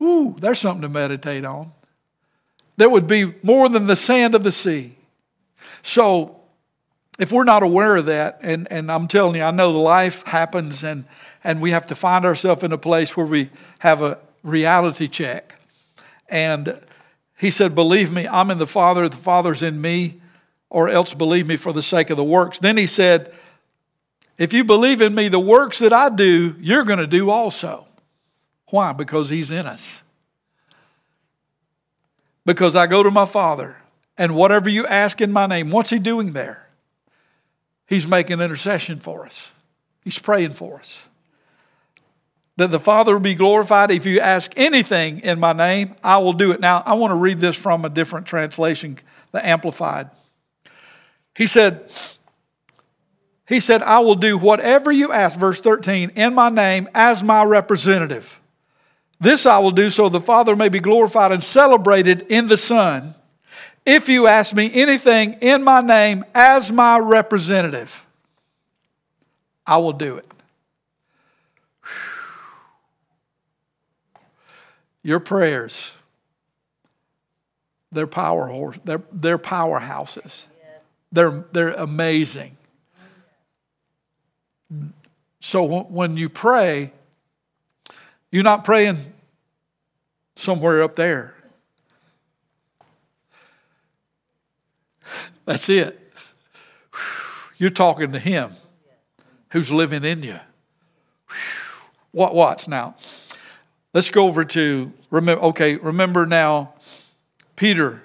ooh, 0.02 0.36
there's 0.38 0.58
something 0.58 0.82
to 0.82 0.88
meditate 0.88 1.44
on. 1.44 1.72
There 2.76 2.90
would 2.90 3.06
be 3.06 3.34
more 3.42 3.68
than 3.68 3.86
the 3.86 3.96
sand 3.96 4.34
of 4.34 4.42
the 4.42 4.52
sea. 4.52 4.96
So, 5.82 6.36
if 7.18 7.30
we're 7.30 7.44
not 7.44 7.62
aware 7.62 7.96
of 7.96 8.06
that, 8.06 8.40
and, 8.42 8.66
and 8.70 8.90
I'm 8.90 9.06
telling 9.06 9.36
you, 9.36 9.42
I 9.42 9.50
know 9.50 9.70
life 9.70 10.22
happens 10.26 10.82
and, 10.82 11.04
and 11.44 11.60
we 11.60 11.70
have 11.70 11.86
to 11.88 11.94
find 11.94 12.24
ourselves 12.24 12.62
in 12.62 12.72
a 12.72 12.78
place 12.78 13.16
where 13.16 13.26
we 13.26 13.50
have 13.80 14.02
a 14.02 14.18
reality 14.42 15.08
check. 15.08 15.54
And 16.28 16.80
he 17.38 17.50
said, 17.50 17.74
Believe 17.74 18.12
me, 18.12 18.26
I'm 18.26 18.50
in 18.50 18.58
the 18.58 18.66
Father, 18.66 19.08
the 19.08 19.16
Father's 19.16 19.62
in 19.62 19.80
me 19.80 20.20
or 20.70 20.88
else 20.88 21.12
believe 21.12 21.46
me 21.46 21.56
for 21.56 21.72
the 21.72 21.82
sake 21.82 22.08
of 22.08 22.16
the 22.16 22.24
works. 22.24 22.58
Then 22.58 22.78
he 22.78 22.86
said, 22.86 23.32
If 24.42 24.52
you 24.52 24.64
believe 24.64 25.00
in 25.00 25.14
me, 25.14 25.28
the 25.28 25.38
works 25.38 25.78
that 25.78 25.92
I 25.92 26.09
do, 26.09 26.57
you're 26.59 26.83
going 26.83 26.98
to 26.98 27.07
do 27.07 27.31
also. 27.31 27.87
Why? 28.70 28.92
Because 28.92 29.28
he's 29.28 29.52
in 29.52 29.66
us. 29.66 30.02
Because 32.44 32.74
I 32.74 32.88
go 32.88 33.05
to 33.05 33.11
my 33.12 33.24
Father, 33.24 33.76
and 34.18 34.35
whatever 34.35 34.68
you 34.68 34.85
ask 34.85 35.20
in 35.20 35.31
my 35.31 35.46
name, 35.46 35.70
what's 35.70 35.90
he 35.90 36.00
doing 36.00 36.33
there? 36.33 36.66
He's 37.87 38.05
making 38.05 38.40
intercession 38.40 38.98
for 38.98 39.24
us, 39.24 39.52
he's 40.02 40.18
praying 40.18 40.55
for 40.55 40.81
us. 40.81 41.02
That 42.57 42.72
the 42.72 42.81
Father 42.81 43.12
will 43.12 43.20
be 43.20 43.37
glorified. 43.37 43.92
If 43.92 44.07
you 44.07 44.18
ask 44.18 44.52
anything 44.57 45.20
in 45.20 45.38
my 45.38 45.52
name, 45.52 45.94
I 46.02 46.18
will 46.18 46.33
do 46.33 46.50
it. 46.50 46.59
Now, 46.59 46.83
I 46.85 46.94
want 46.94 47.12
to 47.12 47.16
read 47.16 47.38
this 47.38 47.55
from 47.55 47.85
a 47.85 47.88
different 47.88 48.26
translation, 48.26 48.98
the 49.31 49.46
Amplified. 49.46 50.11
He 51.37 51.46
said, 51.46 51.92
he 53.48 53.61
said, 53.61 53.83
I 53.83 53.98
will 53.98 54.14
do 54.14 54.38
whatever 54.38 54.92
you 54.92 55.12
ask, 55.12 55.38
verse 55.38 55.61
13, 55.61 56.12
in 56.16 56.35
my 56.35 56.48
name 56.48 56.88
as 56.94 57.22
my 57.22 57.42
representative. 57.42 58.40
This 59.20 59.46
I 59.46 59.59
will 59.59 59.72
do 59.72 59.90
so 59.90 60.09
the 60.09 60.20
Father 60.20 60.57
may 60.57 60.68
be 60.68 60.81
glorified 60.81 61.33
and 61.33 61.42
celebrated 61.42 62.22
in 62.28 62.48
the 62.48 62.57
Son. 62.57 63.14
If 63.85 64.09
you 64.09 64.26
ask 64.26 64.55
me 64.55 64.70
anything 64.72 65.35
in 65.40 65.64
my 65.64 65.81
name 65.81 66.24
as 66.35 66.70
my 66.70 66.98
representative, 66.98 68.05
I 69.66 69.78
will 69.78 69.92
do 69.92 70.16
it. 70.16 70.26
Your 75.02 75.18
prayers, 75.18 75.92
they're 77.90 78.07
power 78.07 78.72
they're, 78.85 79.02
they're 79.12 79.38
powerhouses. 79.38 80.44
They're, 81.11 81.44
they're 81.52 81.72
amazing. 81.72 82.57
So 85.40 85.64
when 85.64 86.16
you 86.16 86.28
pray, 86.28 86.92
you're 88.30 88.42
not 88.42 88.64
praying 88.64 88.98
somewhere 90.37 90.82
up 90.82 90.96
there. 90.96 91.35
That's 95.44 95.68
it. 95.68 95.98
You're 97.58 97.70
talking 97.70 98.12
to 98.12 98.18
Him 98.18 98.52
who's 99.50 99.70
living 99.70 100.04
in 100.04 100.22
you. 100.22 100.38
What? 102.12 102.35
Watch 102.35 102.68
now. 102.68 102.96
Let's 103.92 104.11
go 104.11 104.26
over 104.26 104.44
to 104.44 104.92
remember. 105.11 105.42
Okay, 105.46 105.76
remember 105.76 106.26
now, 106.26 106.74
Peter. 107.56 108.02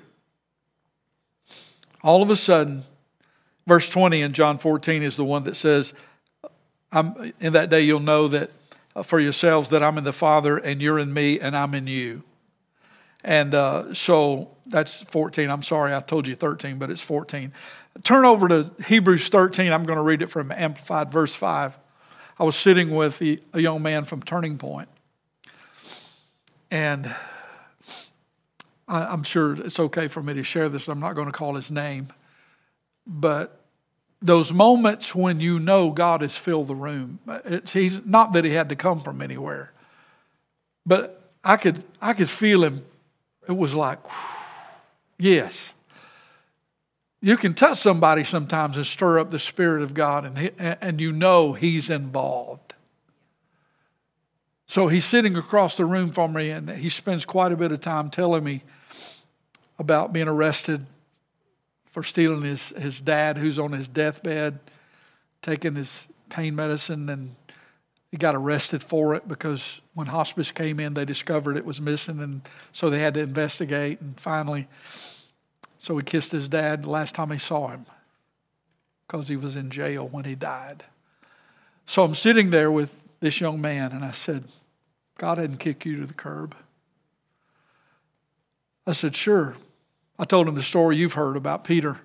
All 2.03 2.21
of 2.21 2.29
a 2.29 2.35
sudden, 2.35 2.83
Verse 3.67 3.89
20 3.89 4.21
in 4.21 4.31
John 4.31 4.57
14 4.57 5.03
is 5.03 5.17
the 5.17 5.25
one 5.25 5.43
that 5.43 5.57
says, 5.57 5.93
I'm, 6.91 7.33
In 7.39 7.53
that 7.53 7.69
day 7.69 7.81
you'll 7.81 7.99
know 7.99 8.27
that 8.27 8.51
uh, 8.95 9.03
for 9.03 9.19
yourselves 9.19 9.69
that 9.69 9.83
I'm 9.83 9.97
in 9.97 10.03
the 10.03 10.13
Father 10.13 10.57
and 10.57 10.81
you're 10.81 10.99
in 10.99 11.13
me 11.13 11.39
and 11.39 11.55
I'm 11.55 11.73
in 11.73 11.87
you. 11.87 12.23
And 13.23 13.53
uh, 13.53 13.93
so 13.93 14.51
that's 14.65 15.03
14. 15.03 15.49
I'm 15.49 15.63
sorry, 15.63 15.93
I 15.93 15.99
told 15.99 16.27
you 16.27 16.35
13, 16.35 16.77
but 16.77 16.89
it's 16.89 17.01
14. 17.01 17.51
Turn 18.03 18.25
over 18.25 18.47
to 18.47 18.71
Hebrews 18.85 19.29
13. 19.29 19.71
I'm 19.71 19.85
going 19.85 19.97
to 19.97 20.03
read 20.03 20.21
it 20.21 20.27
from 20.27 20.51
Amplified, 20.51 21.11
verse 21.11 21.35
5. 21.35 21.77
I 22.39 22.43
was 22.43 22.55
sitting 22.55 22.91
with 22.91 23.21
a 23.21 23.39
young 23.55 23.81
man 23.81 24.05
from 24.05 24.21
Turning 24.21 24.57
Point, 24.59 24.89
and 26.69 27.13
I'm 28.87 29.23
sure 29.23 29.55
it's 29.55 29.79
okay 29.79 30.07
for 30.07 30.21
me 30.21 30.35
to 30.35 30.43
share 30.43 30.69
this. 30.69 30.87
I'm 30.87 30.99
not 30.99 31.13
going 31.13 31.25
to 31.25 31.33
call 31.33 31.55
his 31.55 31.71
name. 31.71 32.09
But 33.07 33.66
those 34.21 34.51
moments 34.51 35.13
when 35.13 35.39
you 35.39 35.59
know 35.59 35.91
God 35.91 36.21
has 36.21 36.35
filled 36.35 36.67
the 36.67 36.75
room, 36.75 37.19
it's, 37.45 37.73
he's 37.73 38.05
not 38.05 38.33
that 38.33 38.45
he 38.45 38.51
had 38.51 38.69
to 38.69 38.75
come 38.75 38.99
from 38.99 39.21
anywhere, 39.21 39.71
but 40.85 41.21
I 41.43 41.57
could 41.57 41.83
I 42.01 42.13
could 42.13 42.29
feel 42.29 42.63
him. 42.63 42.83
It 43.47 43.55
was 43.55 43.73
like, 43.73 43.99
yes. 45.17 45.73
You 47.19 47.35
can 47.35 47.53
touch 47.53 47.79
somebody 47.79 48.23
sometimes 48.23 48.77
and 48.77 48.85
stir 48.85 49.19
up 49.19 49.31
the 49.31 49.39
Spirit 49.39 49.81
of 49.81 49.93
God, 49.93 50.23
and, 50.25 50.37
he, 50.37 50.51
and 50.59 51.01
you 51.01 51.11
know 51.11 51.53
He's 51.53 51.89
involved. 51.89 52.75
So 54.67 54.87
he's 54.87 55.05
sitting 55.05 55.35
across 55.37 55.77
the 55.77 55.85
room 55.85 56.11
from 56.11 56.33
me, 56.33 56.51
and 56.51 56.69
he 56.69 56.89
spends 56.89 57.25
quite 57.25 57.53
a 57.53 57.57
bit 57.57 57.71
of 57.71 57.79
time 57.79 58.09
telling 58.09 58.43
me 58.43 58.63
about 59.79 60.11
being 60.11 60.27
arrested 60.27 60.85
for 61.97 62.03
stealing 62.03 62.43
his, 62.43 62.69
his 62.77 63.01
dad, 63.01 63.39
who's 63.39 63.57
on 63.57 63.71
his 63.71 63.87
deathbed, 63.87 64.59
taking 65.41 65.73
his 65.73 66.05
pain 66.29 66.55
medicine, 66.55 67.09
and 67.09 67.35
he 68.11 68.17
got 68.17 68.35
arrested 68.35 68.83
for 68.83 69.15
it 69.15 69.27
because 69.27 69.81
when 69.95 70.05
hospice 70.05 70.51
came 70.51 70.79
in, 70.79 70.93
they 70.93 71.05
discovered 71.05 71.57
it 71.57 71.65
was 71.65 71.81
missing, 71.81 72.19
and 72.19 72.41
so 72.71 72.91
they 72.91 72.99
had 72.99 73.15
to 73.15 73.21
investigate. 73.21 73.99
And 73.99 74.19
finally, 74.19 74.67
so 75.79 75.97
he 75.97 76.03
kissed 76.03 76.31
his 76.31 76.47
dad 76.47 76.83
the 76.83 76.91
last 76.91 77.15
time 77.15 77.31
he 77.31 77.39
saw 77.39 77.69
him 77.69 77.87
because 79.07 79.27
he 79.27 79.35
was 79.35 79.55
in 79.55 79.71
jail 79.71 80.07
when 80.07 80.25
he 80.25 80.35
died. 80.35 80.83
So 81.87 82.03
I'm 82.03 82.13
sitting 82.13 82.51
there 82.51 82.71
with 82.71 82.95
this 83.21 83.41
young 83.41 83.59
man, 83.59 83.91
and 83.91 84.05
I 84.05 84.11
said, 84.11 84.43
God 85.17 85.39
didn't 85.39 85.57
kick 85.57 85.83
you 85.83 86.01
to 86.01 86.05
the 86.05 86.13
curb. 86.13 86.55
I 88.85 88.91
said, 88.91 89.15
Sure. 89.15 89.55
I 90.19 90.25
told 90.25 90.47
him 90.47 90.55
the 90.55 90.63
story 90.63 90.97
you've 90.97 91.13
heard 91.13 91.37
about 91.37 91.63
Peter 91.63 91.99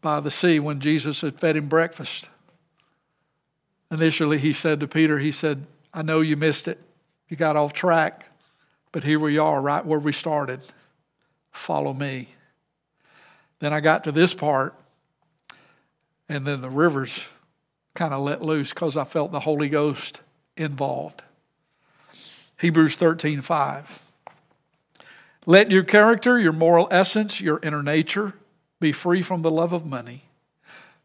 by 0.00 0.20
the 0.20 0.30
sea 0.30 0.58
when 0.58 0.80
Jesus 0.80 1.20
had 1.20 1.38
fed 1.38 1.56
him 1.56 1.68
breakfast. 1.68 2.28
Initially, 3.90 4.38
he 4.38 4.52
said 4.52 4.80
to 4.80 4.88
Peter, 4.88 5.18
He 5.18 5.32
said, 5.32 5.66
I 5.92 6.02
know 6.02 6.20
you 6.20 6.36
missed 6.36 6.68
it. 6.68 6.78
You 7.28 7.36
got 7.36 7.56
off 7.56 7.72
track, 7.72 8.26
but 8.92 9.04
here 9.04 9.18
we 9.18 9.38
are, 9.38 9.60
right 9.60 9.84
where 9.84 9.98
we 9.98 10.12
started. 10.12 10.60
Follow 11.52 11.92
me. 11.92 12.28
Then 13.58 13.72
I 13.72 13.80
got 13.80 14.04
to 14.04 14.12
this 14.12 14.32
part, 14.32 14.74
and 16.28 16.46
then 16.46 16.60
the 16.60 16.70
rivers 16.70 17.24
kind 17.94 18.14
of 18.14 18.22
let 18.22 18.42
loose 18.42 18.70
because 18.70 18.96
I 18.96 19.04
felt 19.04 19.32
the 19.32 19.40
Holy 19.40 19.68
Ghost 19.68 20.20
involved. 20.56 21.22
Hebrews 22.58 22.96
13 22.96 23.42
5. 23.42 24.02
Let 25.46 25.70
your 25.70 25.82
character, 25.82 26.38
your 26.38 26.52
moral 26.52 26.88
essence, 26.90 27.40
your 27.40 27.60
inner 27.62 27.82
nature 27.82 28.34
be 28.78 28.92
free 28.92 29.22
from 29.22 29.42
the 29.42 29.50
love 29.50 29.72
of 29.72 29.86
money. 29.86 30.24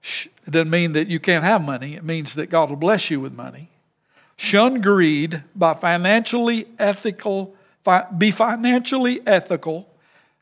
It 0.04 0.52
doesn't 0.52 0.70
mean 0.70 0.94
that 0.94 1.08
you 1.08 1.20
can't 1.20 1.44
have 1.44 1.64
money, 1.64 1.96
it 1.96 2.04
means 2.04 2.36
that 2.36 2.50
God 2.50 2.70
will 2.70 2.76
bless 2.76 3.10
you 3.10 3.20
with 3.20 3.34
money. 3.34 3.70
Shun 4.38 4.82
greed 4.82 5.44
by 5.56 5.74
financially 5.74 6.68
ethical, 6.78 7.56
be 8.18 8.32
financially 8.32 9.26
ethical 9.26 9.88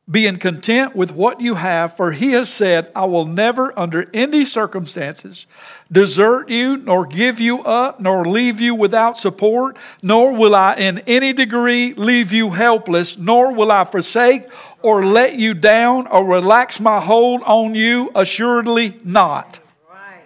being 0.10 0.38
content 0.38 0.96
with 0.96 1.14
what 1.14 1.40
you 1.40 1.56
have, 1.56 1.96
for 1.96 2.12
he 2.12 2.32
has 2.32 2.50
said, 2.50 2.92
I 2.94 3.06
will 3.06 3.26
never, 3.26 3.78
under 3.80 4.10
any 4.14 4.44
circumstances, 4.44 5.48
desert 5.90 6.50
you, 6.50 6.76
nor 6.76 7.06
give 7.06 7.40
you 7.40 7.64
up, 7.64 8.02
nor 8.02 8.26
leave 8.26 8.60
you 8.60 8.76
without 8.76 9.18
support, 9.18 9.78
nor 10.02 10.34
will 10.34 10.56
I 10.56 10.76
in 10.76 11.00
any 11.00 11.32
degree 11.32 11.94
leave 11.94 12.34
you 12.34 12.50
helpless, 12.50 13.18
nor 13.18 13.54
will 13.54 13.72
I 13.72 13.86
forsake 13.86 14.44
or 14.82 15.06
let 15.06 15.36
you 15.36 15.54
down 15.54 16.08
or 16.08 16.26
relax 16.26 16.82
my 16.82 17.00
hold 17.00 17.42
on 17.44 17.74
you, 17.74 18.12
assuredly 18.14 19.00
not. 19.06 19.62
Right. 19.90 20.20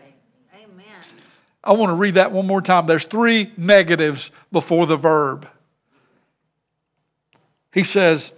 Amen. 0.55 0.85
I 1.63 1.73
want 1.73 1.91
to 1.91 1.95
read 1.95 2.15
that 2.15 2.31
one 2.31 2.47
more 2.47 2.63
time. 2.63 2.87
There's 2.87 3.05
three 3.05 3.53
negatives 3.57 4.31
before 4.51 4.87
the 4.87 4.97
verb. 4.97 5.47
He 7.71 7.83
says, 7.83 8.31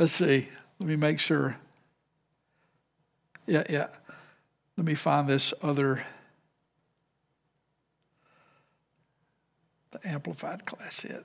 Let's 0.00 0.12
see. 0.12 0.48
Let 0.78 0.88
me 0.88 0.96
make 0.96 1.18
sure. 1.18 1.58
Yeah, 3.46 3.64
yeah. 3.68 3.88
Let 4.78 4.86
me 4.86 4.94
find 4.94 5.28
this 5.28 5.52
other. 5.62 6.02
The 9.90 10.08
Amplified 10.08 10.64
Classic. 10.64 11.22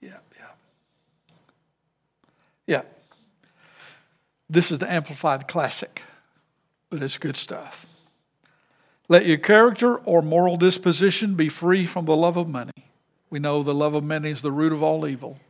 Yeah, 0.00 0.18
yeah. 0.38 0.46
Yeah. 2.68 2.82
This 4.48 4.70
is 4.70 4.78
the 4.78 4.88
Amplified 4.88 5.48
Classic, 5.48 6.02
but 6.88 7.02
it's 7.02 7.18
good 7.18 7.36
stuff. 7.36 7.84
Let 9.08 9.26
your 9.26 9.38
character 9.38 9.96
or 9.96 10.22
moral 10.22 10.56
disposition 10.56 11.34
be 11.34 11.48
free 11.48 11.86
from 11.86 12.04
the 12.04 12.14
love 12.14 12.36
of 12.36 12.48
money. 12.48 12.70
We 13.28 13.40
know 13.40 13.64
the 13.64 13.74
love 13.74 13.94
of 13.94 14.04
money 14.04 14.30
is 14.30 14.40
the 14.40 14.52
root 14.52 14.72
of 14.72 14.84
all 14.84 15.04
evil 15.04 15.40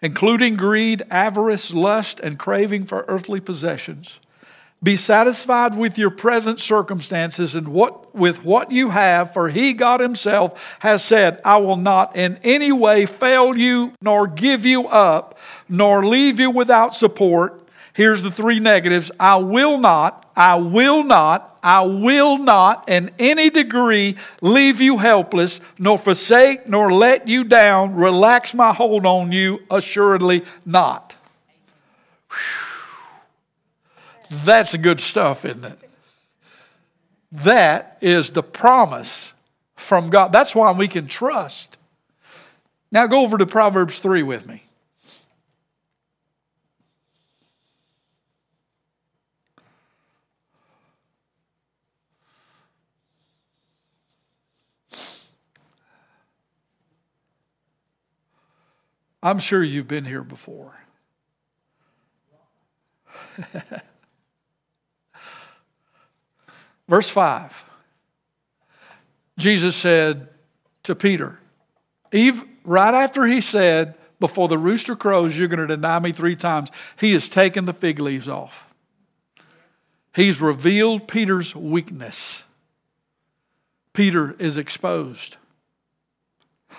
including 0.00 0.56
greed, 0.56 1.02
avarice, 1.10 1.72
lust, 1.72 2.20
and 2.20 2.38
craving 2.38 2.84
for 2.84 3.04
earthly 3.08 3.40
possessions. 3.40 4.18
Be 4.80 4.96
satisfied 4.96 5.76
with 5.76 5.98
your 5.98 6.10
present 6.10 6.60
circumstances 6.60 7.56
and 7.56 7.68
what, 7.68 8.14
with 8.14 8.44
what 8.44 8.70
you 8.70 8.90
have, 8.90 9.32
for 9.32 9.48
He, 9.48 9.72
God 9.72 9.98
Himself, 9.98 10.60
has 10.80 11.04
said, 11.04 11.40
I 11.44 11.56
will 11.56 11.76
not 11.76 12.14
in 12.14 12.38
any 12.44 12.70
way 12.70 13.04
fail 13.04 13.56
you, 13.56 13.92
nor 14.00 14.28
give 14.28 14.64
you 14.64 14.86
up, 14.86 15.36
nor 15.68 16.06
leave 16.06 16.38
you 16.38 16.52
without 16.52 16.94
support. 16.94 17.60
Here's 17.98 18.22
the 18.22 18.30
three 18.30 18.60
negatives 18.60 19.10
I 19.18 19.38
will 19.38 19.76
not, 19.76 20.30
I 20.36 20.54
will 20.54 21.02
not, 21.02 21.58
I 21.64 21.82
will 21.82 22.38
not 22.38 22.88
in 22.88 23.10
any 23.18 23.50
degree 23.50 24.14
leave 24.40 24.80
you 24.80 24.98
helpless, 24.98 25.58
nor 25.80 25.98
forsake, 25.98 26.68
nor 26.68 26.92
let 26.92 27.26
you 27.26 27.42
down, 27.42 27.96
relax 27.96 28.54
my 28.54 28.72
hold 28.72 29.04
on 29.04 29.32
you, 29.32 29.64
assuredly 29.68 30.44
not. 30.64 31.16
That's 34.30 34.76
good 34.76 35.00
stuff, 35.00 35.44
isn't 35.44 35.64
it? 35.64 35.90
That 37.32 37.98
is 38.00 38.30
the 38.30 38.44
promise 38.44 39.32
from 39.74 40.08
God. 40.08 40.30
That's 40.30 40.54
why 40.54 40.70
we 40.70 40.86
can 40.86 41.08
trust. 41.08 41.76
Now 42.92 43.08
go 43.08 43.22
over 43.22 43.38
to 43.38 43.46
Proverbs 43.46 43.98
3 43.98 44.22
with 44.22 44.46
me. 44.46 44.67
I'm 59.22 59.38
sure 59.38 59.62
you've 59.62 59.88
been 59.88 60.04
here 60.04 60.22
before. 60.22 60.74
Verse 66.88 67.08
5 67.08 67.64
Jesus 69.38 69.76
said 69.76 70.28
to 70.82 70.94
Peter, 70.96 71.38
Eve, 72.12 72.44
right 72.64 72.94
after 72.94 73.24
he 73.24 73.40
said, 73.40 73.94
Before 74.18 74.48
the 74.48 74.58
rooster 74.58 74.96
crows, 74.96 75.38
you're 75.38 75.46
going 75.48 75.60
to 75.60 75.76
deny 75.76 76.00
me 76.00 76.12
three 76.12 76.34
times, 76.34 76.70
he 76.98 77.12
has 77.12 77.28
taken 77.28 77.64
the 77.64 77.72
fig 77.72 78.00
leaves 78.00 78.28
off. 78.28 78.68
He's 80.14 80.40
revealed 80.40 81.06
Peter's 81.06 81.54
weakness. 81.54 82.42
Peter 83.92 84.34
is 84.40 84.56
exposed. 84.56 85.36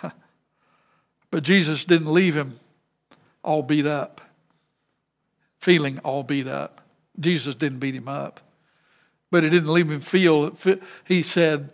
But 1.31 1.43
Jesus 1.43 1.85
didn't 1.85 2.11
leave 2.11 2.35
him 2.35 2.59
all 3.43 3.61
beat 3.63 3.85
up, 3.85 4.21
feeling 5.59 5.99
all 5.99 6.23
beat 6.23 6.47
up. 6.47 6.81
Jesus 7.19 7.55
didn't 7.55 7.79
beat 7.79 7.95
him 7.95 8.07
up. 8.07 8.39
But 9.31 9.43
he 9.43 9.49
didn't 9.49 9.71
leave 9.71 9.91
him 9.91 10.01
feel, 10.01 10.55
he 11.05 11.21
said 11.21 11.69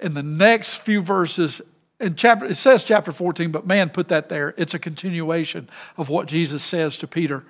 in 0.00 0.14
the 0.14 0.22
next 0.22 0.74
few 0.74 1.00
verses, 1.00 1.60
in 1.98 2.16
chapter, 2.16 2.46
it 2.46 2.56
says 2.56 2.84
chapter 2.84 3.12
14, 3.12 3.50
but 3.50 3.66
man 3.66 3.88
put 3.88 4.08
that 4.08 4.28
there. 4.28 4.54
It's 4.56 4.74
a 4.74 4.78
continuation 4.78 5.68
of 5.96 6.08
what 6.08 6.26
Jesus 6.26 6.62
says 6.62 6.96
to 6.98 7.06
Peter. 7.06 7.44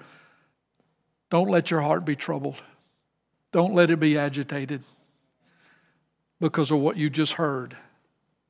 Don't 1.30 1.48
let 1.48 1.70
your 1.70 1.80
heart 1.80 2.04
be 2.04 2.16
troubled. 2.16 2.62
Don't 3.52 3.74
let 3.74 3.90
it 3.90 4.00
be 4.00 4.18
agitated 4.18 4.82
because 6.40 6.70
of 6.70 6.78
what 6.78 6.96
you 6.96 7.08
just 7.08 7.34
heard. 7.34 7.76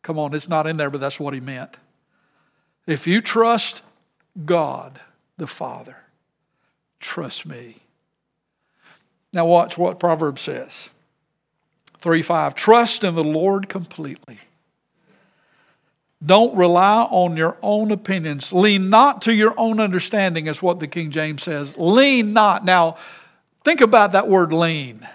Come 0.02 0.18
on, 0.18 0.34
it's 0.34 0.48
not 0.48 0.66
in 0.66 0.76
there, 0.76 0.90
but 0.90 1.00
that's 1.00 1.20
what 1.20 1.34
he 1.34 1.40
meant. 1.40 1.76
If 2.86 3.06
you 3.06 3.20
trust 3.20 3.82
God 4.44 5.00
the 5.36 5.46
Father, 5.46 5.96
trust 7.00 7.46
me. 7.46 7.76
Now, 9.32 9.46
watch 9.46 9.78
what 9.78 10.00
Proverbs 10.00 10.42
says 10.42 10.90
3 11.98 12.22
5. 12.22 12.54
Trust 12.54 13.04
in 13.04 13.14
the 13.14 13.24
Lord 13.24 13.68
completely. 13.68 14.38
Don't 16.24 16.56
rely 16.56 17.02
on 17.02 17.36
your 17.36 17.56
own 17.62 17.90
opinions. 17.90 18.52
Lean 18.52 18.90
not 18.90 19.22
to 19.22 19.34
your 19.34 19.54
own 19.56 19.80
understanding, 19.80 20.46
is 20.46 20.62
what 20.62 20.78
the 20.78 20.86
King 20.86 21.10
James 21.10 21.42
says. 21.42 21.76
Lean 21.76 22.32
not. 22.32 22.64
Now, 22.64 22.96
think 23.64 23.80
about 23.80 24.12
that 24.12 24.28
word 24.28 24.52
lean. 24.52 25.06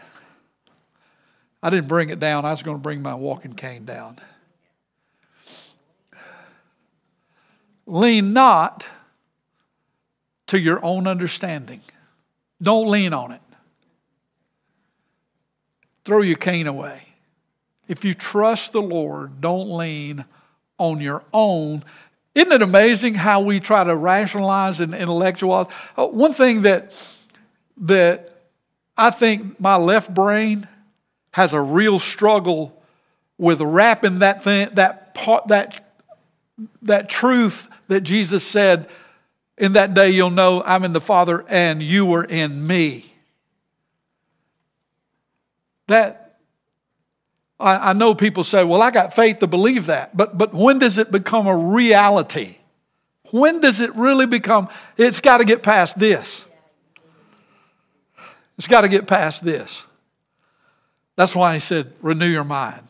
I 1.63 1.69
didn't 1.69 1.88
bring 1.88 2.10
it 2.10 2.19
down, 2.19 2.45
I 2.45 2.51
was 2.51 2.62
going 2.62 2.77
to 2.77 2.82
bring 2.82 3.01
my 3.01 3.15
walking 3.15 3.53
cane 3.53 3.86
down. 3.86 4.19
Lean 7.88 8.34
not 8.34 8.86
to 10.47 10.60
your 10.60 10.84
own 10.84 11.08
understanding. 11.08 11.82
Don't 12.62 12.89
lean 12.89 13.13
on 13.13 13.32
it. 13.32 13.41
Throw 16.04 16.21
your 16.21 16.38
cane 16.38 16.67
away. 16.67 17.04
If 17.88 18.04
you 18.04 18.13
trust 18.13 18.73
the 18.73 18.82
Lord, 18.82 19.39
don't 19.39 19.69
lean 19.78 20.26
on 20.78 21.00
your 21.00 21.23
own. 21.34 21.84
Isn't 22.36 22.52
it 22.52 22.62
amazing 22.62 23.15
how 23.15 23.41
we 23.41 23.60
try 23.60 23.84
to 23.84 23.95
rationalize 23.95 24.80
and 24.80 24.93
intellectualize? 24.93 25.67
Uh, 25.97 26.08
one 26.08 26.34
thing 26.34 26.63
that, 26.63 26.93
that 27.78 28.43
I 28.97 29.10
think 29.10 29.60
my 29.60 29.78
left 29.78 30.13
brain 30.13 30.67
has 31.32 31.54
a 31.54 31.62
real 31.62 32.00
struggle 32.00 32.82
with 33.38 33.62
wrapping 33.62 34.19
that 34.19 34.43
thing, 34.43 34.69
that 34.73 35.13
part, 35.13 35.47
that, 35.47 35.87
that 36.82 37.10
truth 37.10 37.70
that 37.88 38.02
Jesus 38.02 38.46
said, 38.46 38.89
in 39.58 39.74
that 39.74 39.93
day 39.93 40.10
you'll 40.10 40.30
know 40.30 40.63
I'm 40.63 40.84
in 40.84 40.93
the 40.93 41.02
Father 41.02 41.46
and 41.48 41.82
you 41.82 42.13
are 42.13 42.24
in 42.24 42.65
me. 42.65 43.13
That 45.88 46.39
I, 47.60 47.89
I 47.89 47.93
know 47.93 48.13
people 48.13 48.43
say, 48.43 48.63
well, 48.63 48.82
I 48.82 48.91
got 48.91 49.13
faith 49.13 49.39
to 49.39 49.48
believe 49.48 49.88
that, 49.88 50.15
but 50.15 50.38
but 50.38 50.54
when 50.54 50.80
does 50.80 50.98
it 50.98 51.12
become 51.12 51.48
a 51.48 51.56
reality? 51.56 52.58
When 53.32 53.60
does 53.60 53.82
it 53.82 53.93
really 53.96 54.26
become, 54.26 54.70
it's 54.96 55.20
got 55.20 55.38
to 55.38 55.46
get 55.46 55.63
past 55.63 56.00
this. 56.00 56.46
It's 58.58 58.67
got 58.67 58.82
to 58.82 58.88
get 58.88 59.06
past 59.06 59.43
this. 59.43 59.84
That's 61.15 61.36
why 61.36 61.54
he 61.56 61.60
said, 61.60 61.93
renew 62.02 62.28
your 62.28 62.43
mind. 62.43 62.87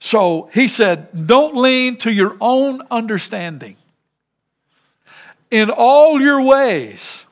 So 0.00 0.48
he 0.54 0.66
said, 0.66 1.26
don't 1.26 1.54
lean 1.54 1.96
to 1.98 2.12
your 2.12 2.36
own 2.40 2.80
understanding. 2.90 3.76
In 5.50 5.68
all 5.70 6.20
your 6.20 6.42
ways, 6.42 7.24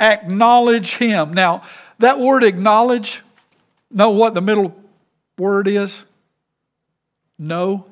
acknowledge 0.00 0.96
him. 0.96 1.34
Now, 1.34 1.62
that 1.98 2.18
word 2.18 2.44
acknowledge, 2.44 3.22
know 3.90 4.10
what 4.10 4.32
the 4.32 4.40
middle 4.40 4.74
word 5.36 5.68
is? 5.68 6.02
No. 7.38 7.84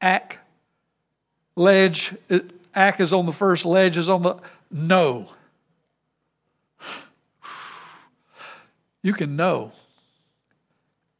Ack. 0.00 0.38
Ledge. 1.56 2.14
Ack 2.74 3.00
is 3.00 3.12
on 3.12 3.26
the 3.26 3.32
first, 3.32 3.64
ledge 3.64 3.96
is 3.96 4.08
on 4.08 4.22
the. 4.22 4.36
No. 4.70 5.28
you 9.02 9.12
can 9.14 9.34
know. 9.34 9.72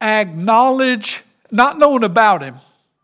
Acknowledge, 0.01 1.23
not 1.51 1.79
knowing 1.79 2.03
about 2.03 2.41
him. 2.41 2.55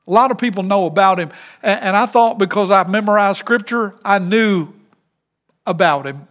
A 0.08 0.12
lot 0.12 0.32
of 0.32 0.38
people 0.38 0.63
know 0.63 0.86
about 0.86 1.19
him. 1.19 1.29
And 1.62 1.95
I 1.95 2.06
thought 2.06 2.38
because 2.38 2.71
I 2.71 2.84
memorized 2.84 3.39
scripture, 3.39 3.95
I 4.03 4.19
knew 4.19 4.73
about 5.65 6.06
him. 6.06 6.27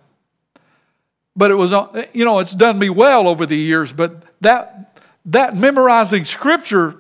But 1.35 1.51
it 1.51 1.55
was, 1.55 1.73
uh, 1.73 2.05
you 2.13 2.25
know, 2.25 2.41
it's 2.41 2.55
done 2.55 2.79
me 2.79 2.91
well 2.91 3.27
over 3.27 3.47
the 3.47 3.57
years. 3.57 3.93
But 3.93 4.23
that, 4.43 5.01
that 5.25 5.57
memorizing 5.57 6.27
scripture 6.27 6.97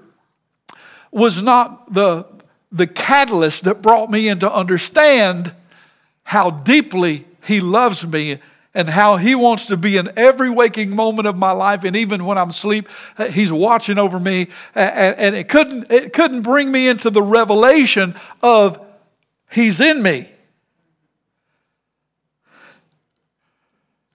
was 1.10 1.42
not 1.42 1.92
the, 1.92 2.26
the 2.70 2.86
catalyst 2.86 3.64
that 3.64 3.82
brought 3.82 4.10
me 4.10 4.28
into 4.28 4.50
understand 4.50 5.52
how 6.24 6.50
deeply 6.50 7.26
he 7.44 7.60
loves 7.60 8.06
me 8.06 8.38
and 8.74 8.88
how 8.88 9.16
he 9.16 9.34
wants 9.34 9.66
to 9.66 9.76
be 9.76 9.96
in 9.96 10.10
every 10.16 10.48
waking 10.48 10.90
moment 10.90 11.28
of 11.28 11.36
my 11.36 11.52
life 11.52 11.84
and 11.84 11.94
even 11.96 12.24
when 12.24 12.38
i'm 12.38 12.50
asleep 12.50 12.88
uh, 13.18 13.26
he's 13.26 13.52
watching 13.52 13.98
over 13.98 14.18
me 14.18 14.48
and 14.74 15.34
it 15.34 15.48
couldn't 15.48 15.90
it 15.90 16.12
couldn't 16.12 16.42
bring 16.42 16.70
me 16.70 16.88
into 16.88 17.10
the 17.10 17.22
revelation 17.22 18.14
of 18.42 18.84
he's 19.50 19.80
in 19.80 20.02
me. 20.02 20.28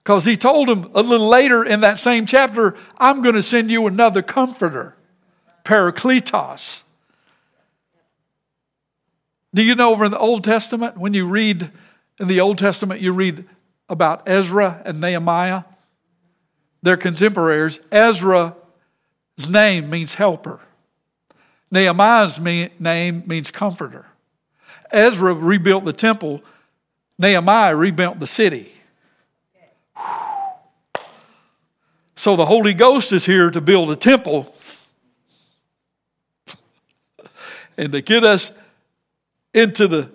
Because 0.02 0.24
he 0.24 0.38
told 0.38 0.70
him 0.70 0.90
a 0.94 1.02
little 1.02 1.28
later 1.28 1.62
in 1.62 1.80
that 1.80 1.98
same 1.98 2.26
chapter 2.26 2.76
i'm 2.98 3.22
going 3.22 3.34
to 3.34 3.42
send 3.42 3.70
you 3.70 3.86
another 3.86 4.22
comforter 4.22 4.96
parakletos. 5.64 6.80
Do 9.54 9.62
you 9.62 9.74
know 9.74 9.92
over 9.92 10.04
in 10.04 10.10
the 10.10 10.18
old 10.18 10.44
testament 10.44 10.96
when 10.96 11.14
you 11.14 11.26
read 11.26 11.70
in 12.18 12.28
the 12.28 12.40
old 12.40 12.58
testament 12.58 13.00
you 13.00 13.12
read 13.12 13.46
about 13.88 14.28
Ezra 14.28 14.82
and 14.84 15.00
Nehemiah. 15.00 15.64
They're 16.82 16.96
contemporaries. 16.96 17.80
Ezra's 17.90 18.52
name 19.48 19.90
means 19.90 20.14
helper. 20.14 20.60
Nehemiah's 21.70 22.38
name 22.38 23.22
means 23.26 23.50
comforter. 23.50 24.06
Ezra 24.90 25.34
rebuilt 25.34 25.84
the 25.84 25.92
temple. 25.92 26.42
Nehemiah 27.18 27.76
rebuilt 27.76 28.18
the 28.18 28.26
city. 28.26 28.72
So 32.16 32.36
the 32.36 32.46
Holy 32.46 32.74
Ghost 32.74 33.12
is 33.12 33.24
here 33.26 33.50
to 33.50 33.60
build 33.60 33.90
a 33.90 33.96
temple 33.96 34.52
and 37.78 37.92
to 37.92 38.00
get 38.00 38.24
us 38.24 38.50
into 39.54 39.86
the 39.86 40.10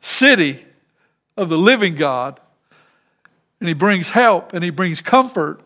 city 0.00 0.64
of 1.36 1.48
the 1.48 1.58
living 1.58 1.94
God 1.94 2.40
and 3.62 3.68
He 3.68 3.74
brings 3.74 4.10
help 4.10 4.52
and 4.52 4.64
He 4.64 4.70
brings 4.70 5.00
comfort. 5.00 5.60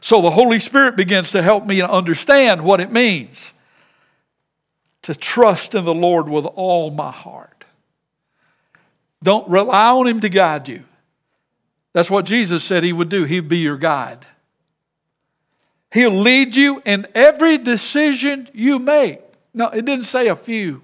So 0.00 0.20
the 0.20 0.32
Holy 0.32 0.58
Spirit 0.58 0.96
begins 0.96 1.30
to 1.30 1.42
help 1.42 1.64
me 1.64 1.80
understand 1.80 2.64
what 2.64 2.80
it 2.80 2.90
means 2.90 3.52
to 5.02 5.14
trust 5.14 5.76
in 5.76 5.84
the 5.84 5.94
Lord 5.94 6.28
with 6.28 6.44
all 6.44 6.90
my 6.90 7.12
heart. 7.12 7.64
Don't 9.22 9.48
rely 9.48 9.90
on 9.90 10.08
Him 10.08 10.20
to 10.20 10.28
guide 10.28 10.66
you. 10.68 10.82
That's 11.92 12.10
what 12.10 12.24
Jesus 12.24 12.64
said 12.64 12.82
He 12.82 12.92
would 12.92 13.08
do. 13.08 13.22
He'd 13.22 13.48
be 13.48 13.58
your 13.58 13.76
guide. 13.76 14.26
He'll 15.92 16.18
lead 16.18 16.56
you 16.56 16.82
in 16.84 17.06
every 17.14 17.58
decision 17.58 18.48
you 18.52 18.80
make. 18.80 19.20
No, 19.54 19.68
it 19.68 19.84
didn't 19.84 20.06
say 20.06 20.26
a 20.26 20.34
few. 20.34 20.82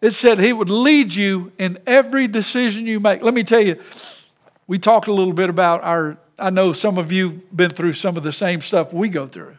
It 0.00 0.12
said 0.12 0.38
He 0.38 0.52
would 0.52 0.70
lead 0.70 1.14
you 1.14 1.52
in 1.58 1.78
every 1.86 2.28
decision 2.28 2.86
you 2.86 3.00
make. 3.00 3.22
Let 3.22 3.34
me 3.34 3.42
tell 3.42 3.60
you, 3.60 3.80
we 4.70 4.78
talked 4.78 5.08
a 5.08 5.12
little 5.12 5.32
bit 5.32 5.50
about 5.50 5.82
our, 5.82 6.16
I 6.38 6.50
know 6.50 6.72
some 6.72 6.96
of 6.96 7.10
you 7.10 7.42
been 7.52 7.72
through 7.72 7.94
some 7.94 8.16
of 8.16 8.22
the 8.22 8.30
same 8.30 8.60
stuff 8.60 8.92
we 8.92 9.08
go 9.08 9.26
through 9.26 9.56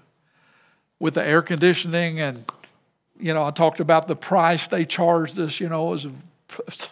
with 1.01 1.15
the 1.15 1.27
air 1.27 1.41
conditioning. 1.41 2.21
And, 2.21 2.49
you 3.19 3.33
know, 3.33 3.43
I 3.43 3.51
talked 3.51 3.81
about 3.81 4.07
the 4.07 4.15
price 4.15 4.69
they 4.69 4.85
charged 4.85 5.37
us, 5.37 5.59
you 5.59 5.67
know, 5.67 5.83
was. 5.83 6.07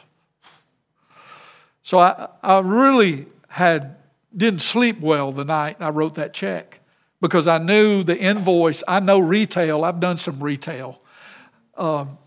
So 1.81 1.97
I, 1.97 2.27
I 2.43 2.59
really 2.59 3.25
had, 3.47 3.95
didn't 4.35 4.61
sleep 4.61 4.99
well 4.99 5.31
the 5.31 5.45
night 5.45 5.77
I 5.79 5.89
wrote 5.89 6.15
that 6.15 6.33
check 6.33 6.81
because 7.19 7.47
I 7.47 7.57
knew 7.57 8.03
the 8.03 8.19
invoice. 8.19 8.83
I 8.87 8.99
know 8.99 9.17
retail, 9.17 9.83
I've 9.85 9.99
done 9.99 10.17
some 10.17 10.43
retail. 10.43 11.01
Um, 11.75 12.19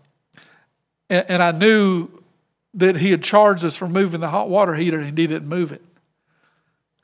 and, 1.09 1.25
and 1.29 1.43
I 1.43 1.51
knew 1.51 2.09
that 2.73 2.97
he 2.97 3.11
had 3.11 3.23
charged 3.23 3.63
us 3.63 3.75
for 3.75 3.87
moving 3.87 4.19
the 4.19 4.29
hot 4.29 4.49
water 4.49 4.75
heater 4.75 4.99
and 4.99 5.17
he 5.17 5.27
didn't 5.27 5.47
move 5.47 5.71
it. 5.71 5.83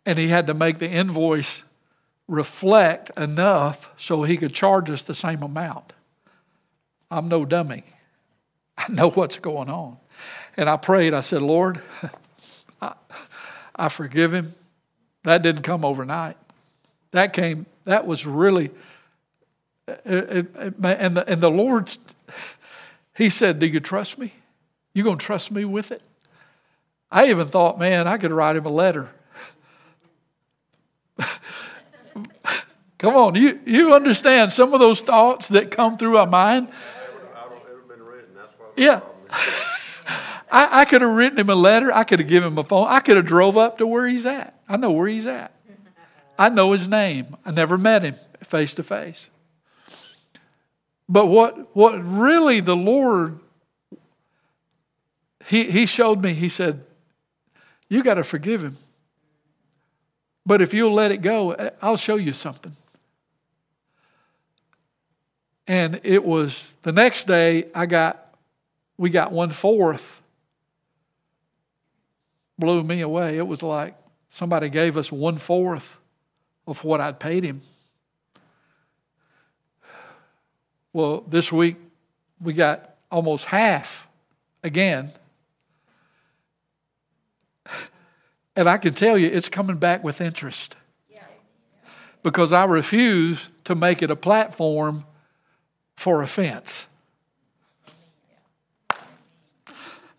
And 0.05 0.17
he 0.17 0.27
had 0.29 0.47
to 0.47 0.53
make 0.53 0.79
the 0.79 0.89
invoice 0.89 1.62
reflect 2.27 3.12
enough 3.17 3.89
so 3.97 4.23
he 4.23 4.38
could 4.38 4.53
charge 4.53 4.89
us 4.89 5.01
the 5.01 5.15
same 5.15 5.43
amount. 5.43 5.93
I'm 7.12 7.27
no 7.27 7.45
dummy. 7.45 7.84
I 8.77 8.86
know 8.89 9.10
what's 9.10 9.38
going 9.38 9.69
on. 9.69 9.97
And 10.58 10.69
I 10.69 10.77
prayed, 10.77 11.13
I 11.13 11.21
said, 11.21 11.41
Lord, 11.41 11.82
I, 12.82 12.93
I 13.75 13.89
forgive 13.89 14.34
him. 14.34 14.55
That 15.23 15.41
didn't 15.41 15.63
come 15.63 15.84
overnight. 15.84 16.38
That 17.12 17.34
came, 17.34 17.65
that 17.86 18.05
was 18.05 18.25
really, 18.25 18.71
it, 19.88 20.01
it, 20.05 20.55
it, 20.55 20.73
and, 20.84 21.17
the, 21.17 21.27
and 21.27 21.41
the 21.41 21.49
Lord, 21.51 21.91
he 23.15 23.29
said, 23.29 23.60
Do 23.60 23.65
you 23.65 23.79
trust 23.79 24.17
me? 24.17 24.34
You 24.93 25.04
going 25.04 25.17
to 25.17 25.25
trust 25.25 25.52
me 25.52 25.65
with 25.65 25.91
it? 25.91 26.02
I 27.12 27.30
even 27.30 27.47
thought, 27.47 27.80
man, 27.80 28.08
I 28.08 28.17
could 28.17 28.32
write 28.32 28.56
him 28.56 28.65
a 28.65 28.69
letter. 28.69 29.10
come 32.98 33.15
on, 33.15 33.35
you, 33.35 33.60
you 33.65 33.94
understand 33.94 34.54
some 34.54 34.73
of 34.73 34.79
those 34.79 35.02
thoughts 35.02 35.48
that 35.50 35.71
come 35.71 35.98
through 35.98 36.17
our 36.17 36.27
mind? 36.27 36.69
Yeah. 38.75 39.02
I, 40.52 40.81
I 40.81 40.85
could 40.85 41.02
have 41.02 41.12
written 41.12 41.37
him 41.37 41.50
a 41.50 41.56
letter. 41.56 41.94
I 41.94 42.04
could 42.04 42.19
have 42.19 42.27
given 42.27 42.54
him 42.54 42.58
a 42.58 42.63
phone. 42.63 42.87
I 42.87 43.00
could 43.02 43.17
have 43.17 43.25
drove 43.25 43.58
up 43.58 43.77
to 43.79 43.87
where 43.87 44.08
he's 44.08 44.25
at. 44.25 44.60
I 44.67 44.77
know 44.77 44.92
where 44.92 45.08
he's 45.08 45.25
at. 45.25 45.54
I 46.37 46.50
know 46.50 46.71
his 46.71 46.87
name. 46.87 47.35
I 47.46 47.52
never 47.52 47.77
met 47.77 48.04
him 48.04 48.15
face 48.44 48.73
to 48.75 48.83
face. 48.83 49.29
But 51.08 51.25
what, 51.25 51.75
what 51.75 51.94
really 52.04 52.60
the 52.62 52.75
Lord 52.75 53.40
he, 55.50 55.63
he 55.63 55.87
showed 55.87 56.21
me, 56.21 56.35
he 56.35 56.47
said, 56.47 56.85
You 57.89 58.04
got 58.04 58.15
to 58.15 58.23
forgive 58.23 58.63
him. 58.63 58.77
But 60.45 60.62
if 60.62 60.75
you'll 60.75 60.93
let 60.93 61.12
it 61.12 61.23
go, 61.23 61.54
eh, 61.54 61.71
I'll 61.81 61.97
show 61.97 62.17
you 62.17 62.33
something. 62.33 62.71
And 65.65 66.02
it 66.04 66.23
was 66.23 66.71
the 66.83 66.91
next 66.91 67.25
day, 67.25 67.65
I 67.73 67.87
got, 67.87 68.31
we 68.95 69.10
got 69.10 69.31
one 69.31 69.50
fourth. 69.50 70.21
Blew 72.60 72.83
me 72.83 73.02
away. 73.02 73.39
It 73.39 73.47
was 73.47 73.63
like 73.63 73.95
somebody 74.29 74.69
gave 74.69 74.97
us 74.97 75.12
one 75.12 75.39
fourth 75.39 75.97
of 76.67 76.83
what 76.83 77.02
I'd 77.02 77.19
paid 77.19 77.43
him. 77.43 77.63
Well, 80.93 81.23
this 81.27 81.52
week 81.52 81.77
we 82.39 82.54
got 82.54 82.97
almost 83.10 83.45
half 83.45 84.08
again. 84.63 85.12
And 88.56 88.69
I 88.69 88.77
can 88.77 88.93
tell 88.93 89.17
you 89.17 89.27
it's 89.27 89.50
coming 89.50 89.77
back 89.77 90.04
with 90.04 90.21
interest. 90.21 90.75
Because 92.23 92.52
I 92.52 92.65
refuse 92.65 93.47
to 93.63 93.75
make 93.75 94.02
it 94.02 94.12
a 94.12 94.15
platform 94.15 95.06
for 95.95 96.21
offense. 96.21 96.85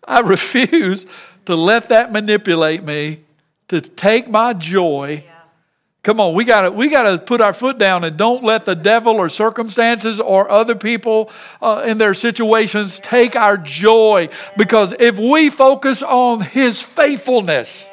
I 0.07 0.19
refuse 0.21 1.05
to 1.45 1.55
let 1.55 1.89
that 1.89 2.11
manipulate 2.11 2.83
me, 2.83 3.21
to 3.67 3.81
take 3.81 4.29
my 4.29 4.53
joy. 4.53 5.23
Come 6.03 6.19
on, 6.19 6.33
we 6.33 6.45
got 6.45 6.61
to 6.61 6.71
we 6.71 6.89
got 6.89 7.03
to 7.03 7.17
put 7.19 7.41
our 7.41 7.53
foot 7.53 7.77
down 7.77 8.03
and 8.03 8.17
don't 8.17 8.43
let 8.43 8.65
the 8.65 8.73
devil 8.75 9.17
or 9.17 9.29
circumstances 9.29 10.19
or 10.19 10.49
other 10.49 10.75
people 10.75 11.29
uh, 11.61 11.83
in 11.85 11.99
their 11.99 12.15
situations 12.15 12.99
take 12.99 13.35
our 13.35 13.55
joy 13.55 14.29
because 14.57 14.95
if 14.99 15.19
we 15.19 15.51
focus 15.51 16.01
on 16.01 16.41
his 16.41 16.81
faithfulness, 16.81 17.85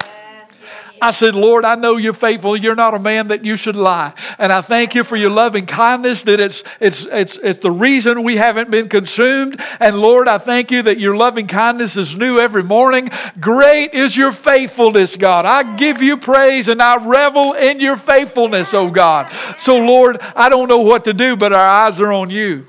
I 1.00 1.10
said, 1.10 1.34
Lord, 1.34 1.64
I 1.64 1.74
know 1.74 1.96
you're 1.96 2.12
faithful. 2.12 2.56
You're 2.56 2.74
not 2.74 2.94
a 2.94 2.98
man 2.98 3.28
that 3.28 3.44
you 3.44 3.56
should 3.56 3.76
lie. 3.76 4.12
And 4.38 4.52
I 4.52 4.60
thank 4.60 4.94
you 4.94 5.04
for 5.04 5.16
your 5.16 5.30
loving 5.30 5.66
kindness, 5.66 6.24
that 6.24 6.40
it's, 6.40 6.64
it's, 6.80 7.06
it's, 7.06 7.38
it's 7.38 7.60
the 7.60 7.70
reason 7.70 8.22
we 8.22 8.36
haven't 8.36 8.70
been 8.70 8.88
consumed. 8.88 9.60
And 9.80 9.98
Lord, 9.98 10.28
I 10.28 10.38
thank 10.38 10.70
you 10.70 10.82
that 10.82 10.98
your 10.98 11.16
loving 11.16 11.46
kindness 11.46 11.96
is 11.96 12.16
new 12.16 12.38
every 12.38 12.62
morning. 12.62 13.10
Great 13.40 13.94
is 13.94 14.16
your 14.16 14.32
faithfulness, 14.32 15.16
God. 15.16 15.44
I 15.46 15.76
give 15.76 16.02
you 16.02 16.16
praise 16.16 16.68
and 16.68 16.82
I 16.82 16.96
revel 16.96 17.52
in 17.54 17.80
your 17.80 17.96
faithfulness, 17.96 18.74
oh 18.74 18.90
God. 18.90 19.30
So, 19.58 19.76
Lord, 19.76 20.18
I 20.34 20.48
don't 20.48 20.68
know 20.68 20.78
what 20.78 21.04
to 21.04 21.12
do, 21.12 21.36
but 21.36 21.52
our 21.52 21.86
eyes 21.86 22.00
are 22.00 22.12
on 22.12 22.30
you. 22.30 22.66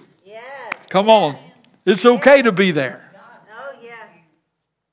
Come 0.90 1.08
on. 1.08 1.38
It's 1.86 2.04
okay 2.04 2.42
to 2.42 2.52
be 2.52 2.72
there. 2.72 3.12
Oh, 3.54 3.78
yeah. 3.80 4.10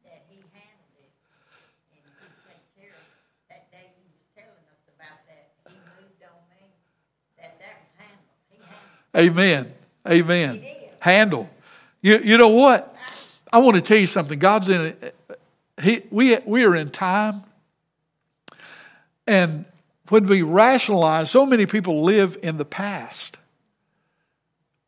that 0.05 0.29
he 0.29 0.45
handled 0.53 0.93
it. 1.01 1.09
And 1.89 2.05
he 2.05 2.29
take 2.45 2.61
care 2.77 2.93
of 2.93 3.09
it. 3.09 3.49
That 3.49 3.73
day 3.73 3.97
he 3.97 4.05
was 4.13 4.21
telling 4.37 4.61
us 4.69 4.85
about 4.93 5.25
that, 5.25 5.57
he 5.65 5.73
moved 5.73 6.21
on 6.21 6.37
me, 6.53 6.69
that 7.41 7.57
that 7.65 7.81
was 7.81 7.93
handled, 7.97 8.29
he 8.53 8.61
handled. 8.61 9.06
Amen. 9.17 9.73
Amen. 10.09 10.65
Handle. 11.01 11.49
You, 12.03 12.19
you 12.19 12.39
know 12.39 12.49
what? 12.49 12.95
I 13.53 13.59
want 13.59 13.77
to 13.77 13.83
tell 13.83 13.97
you 13.97 14.07
something. 14.07 14.39
God's 14.39 14.69
in 14.69 14.81
it. 14.81 15.15
He, 15.81 16.03
we, 16.11 16.37
we 16.45 16.65
are 16.65 16.75
in 16.75 16.91
time. 16.91 17.45
And 19.27 19.65
when 20.09 20.27
we 20.27 20.43
rationalize, 20.43 21.31
so 21.31 21.47
many 21.47 21.67
people 21.67 22.03
live 22.03 22.39
in 22.43 22.59
the 22.59 22.65
past. 22.65 23.39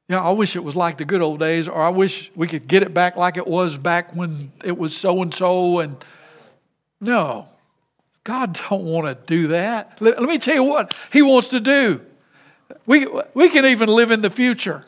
You 0.08 0.16
know, 0.16 0.22
I 0.22 0.30
wish 0.30 0.56
it 0.56 0.64
was 0.64 0.76
like 0.76 0.96
the 0.96 1.04
good 1.04 1.20
old 1.20 1.38
days, 1.38 1.68
or 1.68 1.82
I 1.82 1.90
wish 1.90 2.30
we 2.34 2.46
could 2.46 2.66
get 2.66 2.82
it 2.82 2.94
back 2.94 3.16
like 3.16 3.36
it 3.36 3.46
was 3.46 3.76
back 3.76 4.14
when 4.14 4.52
it 4.64 4.78
was 4.78 4.96
so 4.96 5.20
and 5.20 5.34
so. 5.34 5.80
And 5.80 6.02
no, 7.00 7.48
God 8.24 8.58
don't 8.70 8.84
want 8.84 9.06
to 9.06 9.26
do 9.26 9.48
that. 9.48 10.00
Let, 10.00 10.18
let 10.18 10.28
me 10.28 10.38
tell 10.38 10.54
you 10.54 10.64
what 10.64 10.94
He 11.12 11.20
wants 11.20 11.48
to 11.50 11.60
do. 11.60 12.00
We, 12.86 13.06
we 13.34 13.48
can 13.48 13.66
even 13.66 13.88
live 13.88 14.10
in 14.10 14.20
the 14.20 14.30
future. 14.30 14.82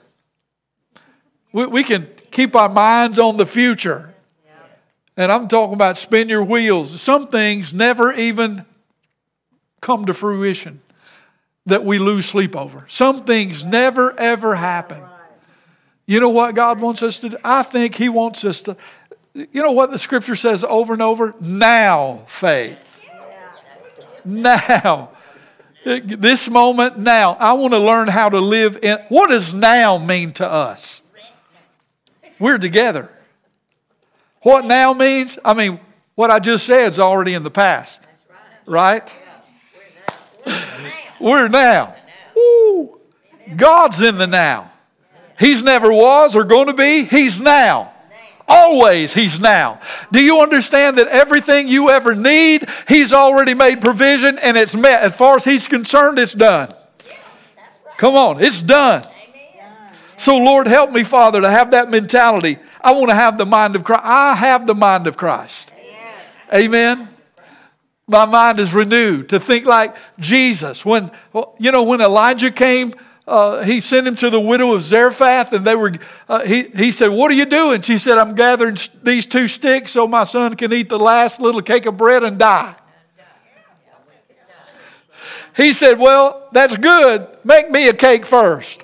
We, 1.53 1.67
we 1.67 1.85
can 1.85 2.09
keep 2.31 2.55
our 2.55 2.69
minds 2.69 3.19
on 3.19 3.37
the 3.37 3.47
future. 3.47 4.15
And 5.17 5.31
I'm 5.31 5.49
talking 5.49 5.75
about 5.75 5.99
spin 5.99 6.29
your 6.29 6.45
wheels. 6.45 7.01
Some 7.01 7.27
things 7.27 7.75
never 7.75 8.13
even 8.13 8.65
come 9.81 10.07
to 10.07 10.15
fruition 10.15 10.81
that 11.67 11.85
we 11.85 11.99
lose 11.99 12.27
sleep 12.27 12.57
over. 12.57 12.87
Some 12.89 13.25
things 13.25 13.63
never, 13.63 14.19
ever 14.19 14.55
happen. 14.55 15.03
You 16.07 16.21
know 16.21 16.31
what 16.31 16.55
God 16.55 16.81
wants 16.81 17.03
us 17.03 17.21
to 17.21 17.31
do? 17.31 17.37
I 17.45 17.63
think 17.63 17.95
He 17.95 18.09
wants 18.09 18.45
us 18.45 18.63
to. 18.63 18.77
You 19.35 19.63
know 19.63 19.73
what 19.73 19.91
the 19.91 19.99
scripture 19.99 20.37
says 20.37 20.65
over 20.65 20.93
and 20.93 21.03
over? 21.03 21.35
Now, 21.41 22.25
faith. 22.27 22.79
Now. 24.25 25.11
This 25.85 26.49
moment 26.49 26.99
now. 26.99 27.35
I 27.35 27.55
want 27.55 27.73
to 27.73 27.79
learn 27.79 28.09
how 28.09 28.29
to 28.29 28.39
live 28.39 28.79
in. 28.83 28.99
What 29.09 29.31
does 29.31 29.55
now 29.55 29.97
mean 29.99 30.33
to 30.33 30.47
us? 30.47 31.01
We're 32.39 32.59
together. 32.59 33.11
What 34.43 34.65
now 34.65 34.93
means? 34.93 35.39
I 35.45 35.55
mean, 35.55 35.81
what 36.15 36.31
I 36.31 36.39
just 36.39 36.67
said 36.67 36.93
is 36.93 36.99
already 36.99 37.35
in 37.35 37.43
the 37.43 37.51
past. 37.51 38.01
Right? 38.67 39.11
We're 41.21 41.49
now. 41.49 41.97
Woo. 42.35 42.99
God's 43.57 44.01
in 44.01 44.17
the 44.19 44.27
now. 44.27 44.73
He's 45.39 45.63
never 45.63 45.93
was 45.93 46.37
or 46.37 46.45
going 46.45 46.67
to 46.67 46.75
be. 46.75 47.05
He's 47.05 47.41
now. 47.41 47.90
Always, 48.51 49.15
He's 49.15 49.39
now. 49.39 49.81
Do 50.11 50.21
you 50.21 50.41
understand 50.41 50.99
that 50.99 51.07
everything 51.07 51.69
you 51.69 51.89
ever 51.89 52.17
need, 52.17 52.69
He's 52.89 53.13
already 53.13 53.55
made 53.55 53.81
provision 53.81 54.39
and 54.39 54.57
it's 54.57 54.75
met? 54.75 55.03
As 55.03 55.15
far 55.15 55.37
as 55.37 55.45
He's 55.45 55.69
concerned, 55.69 56.19
it's 56.19 56.33
done. 56.33 56.75
Come 57.97 58.17
on, 58.17 58.43
it's 58.43 58.61
done. 58.61 59.07
So, 60.17 60.37
Lord, 60.37 60.67
help 60.67 60.91
me, 60.91 61.05
Father, 61.05 61.41
to 61.41 61.51
have 61.51 61.71
that 61.71 61.91
mentality. 61.91 62.59
I 62.81 62.93
want 62.93 63.09
to 63.11 63.15
have 63.15 63.39
the 63.39 63.47
mind 63.47 63.77
of 63.77 63.85
Christ. 63.85 64.03
I 64.05 64.35
have 64.35 64.67
the 64.67 64.75
mind 64.75 65.07
of 65.07 65.17
Christ. 65.17 65.71
Amen. 66.53 67.09
My 68.09 68.25
mind 68.25 68.59
is 68.59 68.75
renewed 68.75 69.29
to 69.29 69.39
think 69.39 69.65
like 69.65 69.97
Jesus. 70.19 70.85
When, 70.85 71.13
you 71.59 71.71
know, 71.71 71.85
when 71.85 72.01
Elijah 72.01 72.51
came, 72.51 72.93
uh, 73.31 73.63
he 73.63 73.81
sent 73.81 74.09
him 74.09 74.17
to 74.17 74.29
the 74.29 74.41
widow 74.41 74.73
of 74.73 74.83
Zarephath, 74.83 75.53
and 75.53 75.65
they 75.65 75.77
were, 75.77 75.93
uh, 76.29 76.45
he, 76.45 76.65
he 76.65 76.91
said, 76.91 77.11
What 77.11 77.31
are 77.31 77.35
you 77.35 77.45
doing? 77.45 77.81
She 77.81 77.97
said, 77.97 78.19
I'm 78.19 78.35
gathering 78.35 78.77
these 79.05 79.25
two 79.25 79.47
sticks 79.47 79.93
so 79.93 80.09
my 80.09 80.25
son 80.25 80.57
can 80.57 80.73
eat 80.73 80.89
the 80.89 80.99
last 80.99 81.41
little 81.41 81.63
cake 81.63 81.87
of 81.87 81.97
bread 81.97 82.25
and 82.25 82.39
die. 82.39 82.75
He 85.57 85.73
said, 85.73 86.01
Well, 86.01 86.49
that's 86.51 86.77
good. 86.77 87.29
Make 87.45 87.71
me 87.71 87.89
a 87.89 87.95
cake 87.95 88.27
first. 88.27 88.83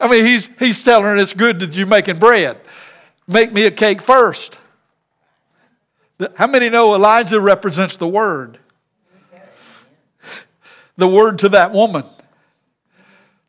I 0.00 0.08
mean, 0.08 0.24
he's, 0.24 0.48
he's 0.60 0.82
telling 0.84 1.06
her 1.06 1.16
it's 1.16 1.32
good 1.32 1.58
that 1.58 1.74
you're 1.74 1.88
making 1.88 2.18
bread. 2.18 2.58
Make 3.26 3.52
me 3.52 3.64
a 3.64 3.70
cake 3.70 4.00
first. 4.00 4.56
How 6.36 6.46
many 6.46 6.68
know 6.68 6.94
Elijah 6.94 7.40
represents 7.40 7.96
the 7.96 8.06
word? 8.06 8.60
The 11.00 11.08
word 11.08 11.38
to 11.38 11.48
that 11.48 11.72
woman. 11.72 12.04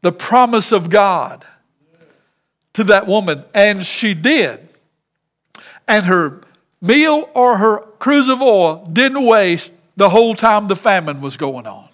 The 0.01 0.13
promise 0.13 0.71
of 0.71 0.89
God 0.89 1.45
to 2.73 2.85
that 2.85 3.07
woman. 3.07 3.43
And 3.53 3.85
she 3.85 4.13
did. 4.13 4.69
And 5.85 6.05
her 6.05 6.41
meal 6.81 7.29
or 7.33 7.57
her 7.57 7.79
cruse 7.99 8.29
of 8.29 8.41
oil 8.41 8.87
didn't 8.91 9.25
waste 9.25 9.73
the 9.97 10.09
whole 10.09 10.33
time 10.33 10.69
the 10.69 10.77
famine 10.77 11.19
was 11.19 11.35
going 11.35 11.67
on. 11.67 11.89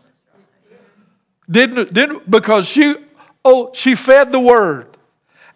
Didn't, 1.49 1.91
didn't 1.91 2.29
because 2.29 2.67
she 2.67 2.95
oh 3.43 3.71
she 3.73 3.95
fed 3.95 4.31
the 4.31 4.39
word 4.39 4.95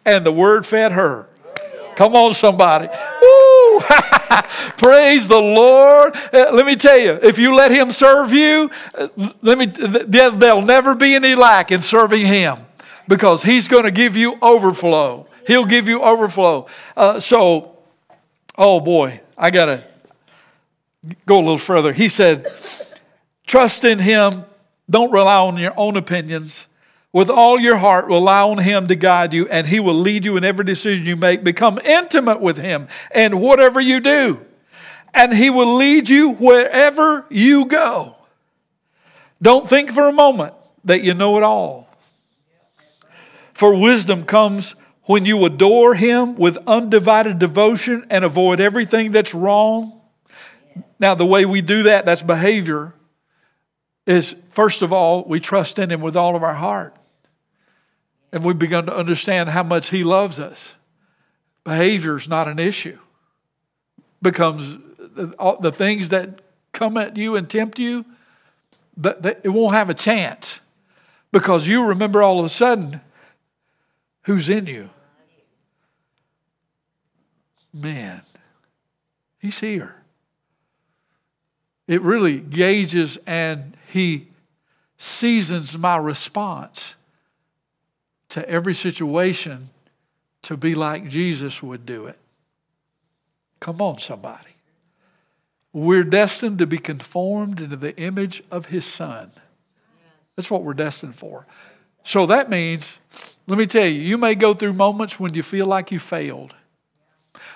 and 0.04 0.26
the 0.26 0.32
word 0.32 0.66
fed 0.66 0.93
her. 0.93 1.28
Come 1.95 2.16
on, 2.16 2.34
somebody. 2.34 2.88
Woo! 2.88 3.51
Praise 4.77 5.27
the 5.27 5.39
Lord. 5.39 6.15
Uh, 6.34 6.51
let 6.53 6.65
me 6.65 6.75
tell 6.75 6.97
you, 6.97 7.19
if 7.21 7.38
you 7.38 7.55
let 7.55 7.71
Him 7.71 7.91
serve 7.91 8.34
you, 8.34 8.69
uh, 8.95 9.07
let 9.41 9.57
me, 9.57 9.67
th- 9.67 10.07
there'll 10.07 10.61
never 10.61 10.95
be 10.95 11.15
any 11.15 11.36
lack 11.36 11.71
in 11.71 11.82
serving 11.82 12.25
Him 12.25 12.57
because 13.07 13.43
He's 13.43 13.67
going 13.67 13.84
to 13.84 13.91
give 13.91 14.15
you 14.15 14.38
overflow. 14.41 15.27
He'll 15.47 15.65
give 15.65 15.88
you 15.88 16.01
overflow. 16.01 16.67
Uh, 16.95 17.19
so, 17.19 17.77
oh 18.57 18.79
boy, 18.79 19.21
I 19.38 19.51
got 19.51 19.65
to 19.65 19.84
go 21.25 21.38
a 21.38 21.39
little 21.39 21.57
further. 21.57 21.93
He 21.93 22.09
said, 22.09 22.47
trust 23.45 23.84
in 23.84 23.99
Him. 23.99 24.45
Don't 24.89 25.11
rely 25.11 25.38
on 25.38 25.57
your 25.57 25.73
own 25.77 25.97
opinions. 25.97 26.67
With 27.14 27.30
all 27.30 27.59
your 27.59 27.78
heart, 27.78 28.05
rely 28.05 28.41
on 28.41 28.59
Him 28.59 28.88
to 28.88 28.95
guide 28.95 29.34
you, 29.34 29.47
and 29.49 29.68
He 29.68 29.82
will 29.82 29.95
lead 29.95 30.24
you 30.24 30.38
in 30.38 30.45
every 30.45 30.64
decision 30.64 31.05
you 31.05 31.18
make. 31.18 31.43
Become 31.43 31.80
intimate 31.84 32.39
with 32.39 32.57
Him 32.57 32.88
and 33.14 33.41
whatever 33.41 33.82
you 33.82 33.99
do, 33.99 34.39
and 35.14 35.34
He 35.34 35.49
will 35.49 35.76
lead 35.76 36.07
you 36.07 36.32
wherever 36.32 37.26
you 37.30 37.66
go. 37.66 38.16
Don't 39.41 39.68
think 39.68 39.91
for 39.91 40.07
a 40.07 40.14
moment 40.14 40.53
that 40.86 41.03
you 41.03 41.14
know 41.14 41.36
it 41.36 41.43
all. 41.43 41.89
For 43.53 43.76
wisdom 43.76 44.24
comes 44.24 44.76
when 45.03 45.26
you 45.26 45.43
adore 45.43 45.95
Him 45.95 46.36
with 46.36 46.57
undivided 46.66 47.39
devotion 47.39 48.05
and 48.09 48.24
avoid 48.24 48.62
everything 48.62 49.12
that's 49.12 49.34
wrong. 49.34 49.99
Now, 50.97 51.16
the 51.16 51.26
way 51.26 51.43
we 51.43 51.59
do 51.59 51.84
that, 51.84 52.05
that's 52.05 52.22
behavior, 52.22 52.93
is 54.07 54.34
first 54.51 54.82
of 54.82 54.93
all, 54.93 55.26
we 55.26 55.41
trust 55.41 55.78
in 55.78 55.91
Him 55.91 55.99
with 55.99 56.16
all 56.16 56.38
of 56.38 56.43
our 56.43 56.53
heart 56.53 56.95
and 58.32 58.43
we've 58.43 58.59
begun 58.59 58.86
to 58.86 58.95
understand 58.95 59.49
how 59.49 59.63
much 59.63 59.89
He 59.89 60.03
loves 60.03 60.39
us. 60.39 60.73
Behavior 61.63 62.17
is 62.17 62.27
not 62.27 62.47
an 62.47 62.59
issue. 62.59 62.97
Becomes 64.21 64.77
the, 65.15 65.57
the 65.59 65.71
things 65.71 66.09
that 66.09 66.41
come 66.71 66.97
at 66.97 67.17
you 67.17 67.36
and 67.36 67.49
tempt 67.49 67.79
you, 67.79 68.05
that, 68.97 69.21
that 69.23 69.41
it 69.43 69.49
won't 69.49 69.73
have 69.73 69.89
a 69.89 69.93
chance 69.93 70.59
because 71.32 71.67
you 71.67 71.86
remember 71.86 72.21
all 72.21 72.39
of 72.39 72.45
a 72.45 72.49
sudden 72.49 73.01
who's 74.23 74.49
in 74.49 74.65
you. 74.67 74.89
man, 77.73 78.21
he's 79.39 79.59
here. 79.59 79.95
It 81.88 82.01
really 82.01 82.39
gauges 82.39 83.17
and 83.25 83.75
he 83.91 84.27
seasons 84.97 85.77
my 85.77 85.97
response 85.97 86.95
to 88.32 88.49
every 88.49 88.73
situation 88.73 89.69
to 90.43 90.57
be 90.57 90.73
like 90.73 91.07
Jesus 91.07 91.61
would 91.61 91.86
do 91.86 92.07
it. 92.07 92.17
Come 93.59 93.82
on, 93.82 93.99
somebody. 93.99 94.55
We're 95.73 96.03
destined 96.03 96.57
to 96.59 96.67
be 96.67 96.79
conformed 96.79 97.61
into 97.61 97.75
the 97.77 97.95
image 97.97 98.43
of 98.49 98.67
his 98.67 98.86
son. 98.86 99.32
That's 100.36 100.49
what 100.49 100.63
we're 100.63 100.73
destined 100.73 101.15
for. 101.15 101.45
So 102.03 102.25
that 102.25 102.49
means, 102.49 102.88
let 103.47 103.57
me 103.57 103.67
tell 103.67 103.86
you, 103.86 104.01
you 104.01 104.17
may 104.17 104.36
go 104.36 104.53
through 104.53 104.73
moments 104.73 105.19
when 105.19 105.34
you 105.34 105.43
feel 105.43 105.67
like 105.67 105.91
you 105.91 105.99
failed. 105.99 106.55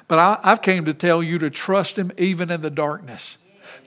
But 0.08 0.20
I, 0.20 0.50
have 0.50 0.62
came 0.62 0.86
to 0.86 0.94
tell 0.94 1.24
you 1.24 1.40
to 1.40 1.50
trust 1.50 1.98
him 1.98 2.12
even 2.18 2.52
in 2.52 2.62
the 2.62 2.70
darkness. 2.70 3.38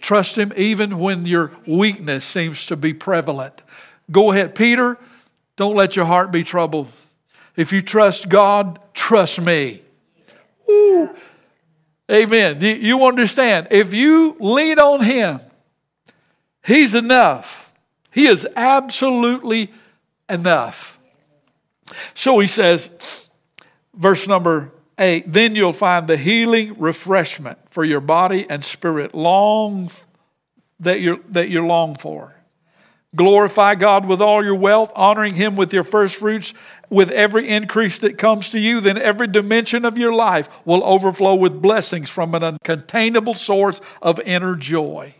Trust 0.00 0.36
him 0.36 0.52
even 0.56 0.98
when 0.98 1.26
your 1.26 1.52
weakness 1.66 2.24
seems 2.24 2.66
to 2.66 2.76
be 2.76 2.92
prevalent. 2.92 3.62
Go 4.10 4.32
ahead. 4.32 4.54
Peter, 4.54 4.98
don't 5.58 5.74
let 5.74 5.96
your 5.96 6.04
heart 6.04 6.30
be 6.30 6.44
troubled. 6.44 6.86
If 7.56 7.72
you 7.72 7.82
trust 7.82 8.28
God, 8.28 8.78
trust 8.94 9.40
me. 9.40 9.82
Ooh. 10.70 11.10
Amen. 12.10 12.60
You 12.60 13.04
understand? 13.04 13.66
If 13.72 13.92
you 13.92 14.36
lean 14.38 14.78
on 14.78 15.02
Him, 15.02 15.40
He's 16.64 16.94
enough. 16.94 17.72
He 18.12 18.26
is 18.26 18.46
absolutely 18.56 19.72
enough. 20.28 20.98
So 22.14 22.38
he 22.38 22.46
says, 22.46 22.90
verse 23.94 24.28
number 24.28 24.70
eight, 24.98 25.32
then 25.32 25.56
you'll 25.56 25.72
find 25.72 26.06
the 26.06 26.16
healing 26.16 26.78
refreshment 26.78 27.58
for 27.70 27.84
your 27.84 28.00
body 28.00 28.46
and 28.48 28.64
spirit 28.64 29.14
long 29.14 29.90
that 30.80 31.00
you 31.00 31.24
that 31.30 31.48
you 31.48 31.66
long 31.66 31.96
for. 31.96 32.37
Glorify 33.16 33.74
God 33.74 34.04
with 34.04 34.20
all 34.20 34.44
your 34.44 34.54
wealth, 34.54 34.92
honoring 34.94 35.34
Him 35.34 35.56
with 35.56 35.72
your 35.72 35.84
first 35.84 36.16
fruits, 36.16 36.52
with 36.90 37.10
every 37.10 37.48
increase 37.48 37.98
that 38.00 38.18
comes 38.18 38.50
to 38.50 38.60
you. 38.60 38.80
Then 38.80 38.98
every 38.98 39.26
dimension 39.26 39.86
of 39.86 39.96
your 39.96 40.12
life 40.12 40.48
will 40.66 40.84
overflow 40.84 41.34
with 41.34 41.62
blessings 41.62 42.10
from 42.10 42.34
an 42.34 42.42
uncontainable 42.42 43.36
source 43.36 43.80
of 44.02 44.20
inner 44.20 44.56
joy. 44.56 45.14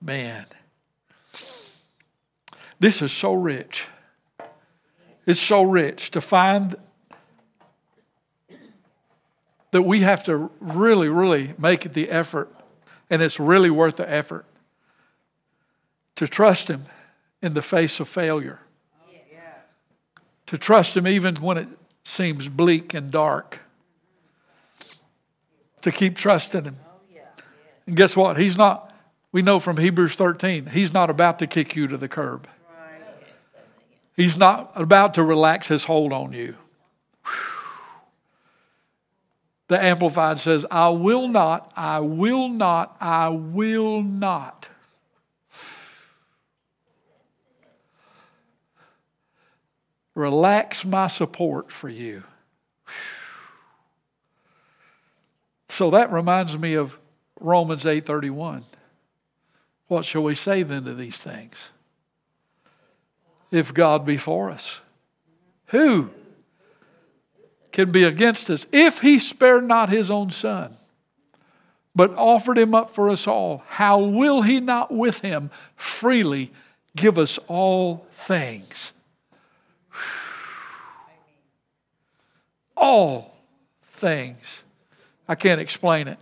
Man, 0.00 0.46
this 2.78 3.02
is 3.02 3.10
so 3.10 3.34
rich. 3.34 3.86
It's 5.26 5.40
so 5.40 5.62
rich 5.62 6.12
to 6.12 6.20
find 6.20 6.76
that 9.72 9.82
we 9.82 10.00
have 10.00 10.22
to 10.24 10.50
really, 10.60 11.08
really 11.08 11.52
make 11.58 11.92
the 11.92 12.10
effort, 12.10 12.48
and 13.10 13.20
it's 13.20 13.40
really 13.40 13.70
worth 13.70 13.96
the 13.96 14.08
effort 14.08 14.46
to 16.18 16.26
trust 16.26 16.66
Him 16.66 16.82
in 17.40 17.54
the 17.54 17.62
face 17.62 18.00
of 18.00 18.08
failure. 18.08 18.58
To 20.46 20.58
trust 20.58 20.96
Him 20.96 21.06
even 21.06 21.36
when 21.36 21.56
it 21.56 21.68
seems 22.02 22.48
bleak 22.48 22.92
and 22.92 23.08
dark. 23.08 23.60
To 25.82 25.92
keep 25.92 26.16
trusting 26.16 26.64
Him. 26.64 26.76
And 27.86 27.96
guess 27.96 28.16
what? 28.16 28.36
He's 28.36 28.58
not, 28.58 28.92
we 29.30 29.42
know 29.42 29.60
from 29.60 29.76
Hebrews 29.76 30.16
13, 30.16 30.66
He's 30.66 30.92
not 30.92 31.08
about 31.08 31.38
to 31.38 31.46
kick 31.46 31.76
you 31.76 31.86
to 31.86 31.96
the 31.96 32.08
curb. 32.08 32.48
He's 34.16 34.36
not 34.36 34.72
about 34.74 35.14
to 35.14 35.22
relax 35.22 35.68
His 35.68 35.84
hold 35.84 36.12
on 36.12 36.32
you. 36.32 36.56
The 39.68 39.80
Amplified 39.80 40.40
says, 40.40 40.66
I 40.68 40.88
will 40.88 41.28
not, 41.28 41.72
I 41.76 42.00
will 42.00 42.48
not, 42.48 42.96
I 43.00 43.28
will 43.28 44.02
not 44.02 44.66
relax 50.18 50.84
my 50.84 51.06
support 51.06 51.70
for 51.70 51.88
you. 51.88 52.24
So 55.68 55.90
that 55.90 56.12
reminds 56.12 56.58
me 56.58 56.74
of 56.74 56.98
Romans 57.40 57.86
8:31. 57.86 58.64
What 59.86 60.04
shall 60.04 60.24
we 60.24 60.34
say 60.34 60.64
then 60.64 60.84
to 60.84 60.94
these 60.94 61.18
things? 61.18 61.54
If 63.52 63.72
God 63.72 64.04
be 64.04 64.16
for 64.18 64.50
us, 64.50 64.80
who 65.66 66.10
can 67.70 67.92
be 67.92 68.02
against 68.02 68.50
us? 68.50 68.66
If 68.72 69.00
he 69.00 69.20
spared 69.20 69.64
not 69.64 69.88
his 69.88 70.10
own 70.10 70.30
son, 70.30 70.76
but 71.94 72.12
offered 72.16 72.58
him 72.58 72.74
up 72.74 72.92
for 72.92 73.08
us 73.08 73.28
all, 73.28 73.62
how 73.68 74.00
will 74.00 74.42
he 74.42 74.58
not 74.58 74.92
with 74.92 75.20
him 75.20 75.50
freely 75.76 76.50
give 76.96 77.18
us 77.18 77.38
all 77.46 78.06
things? 78.10 78.92
All 82.80 83.34
things. 83.82 84.38
I 85.26 85.34
can't 85.34 85.60
explain 85.60 86.08
it. 86.08 86.18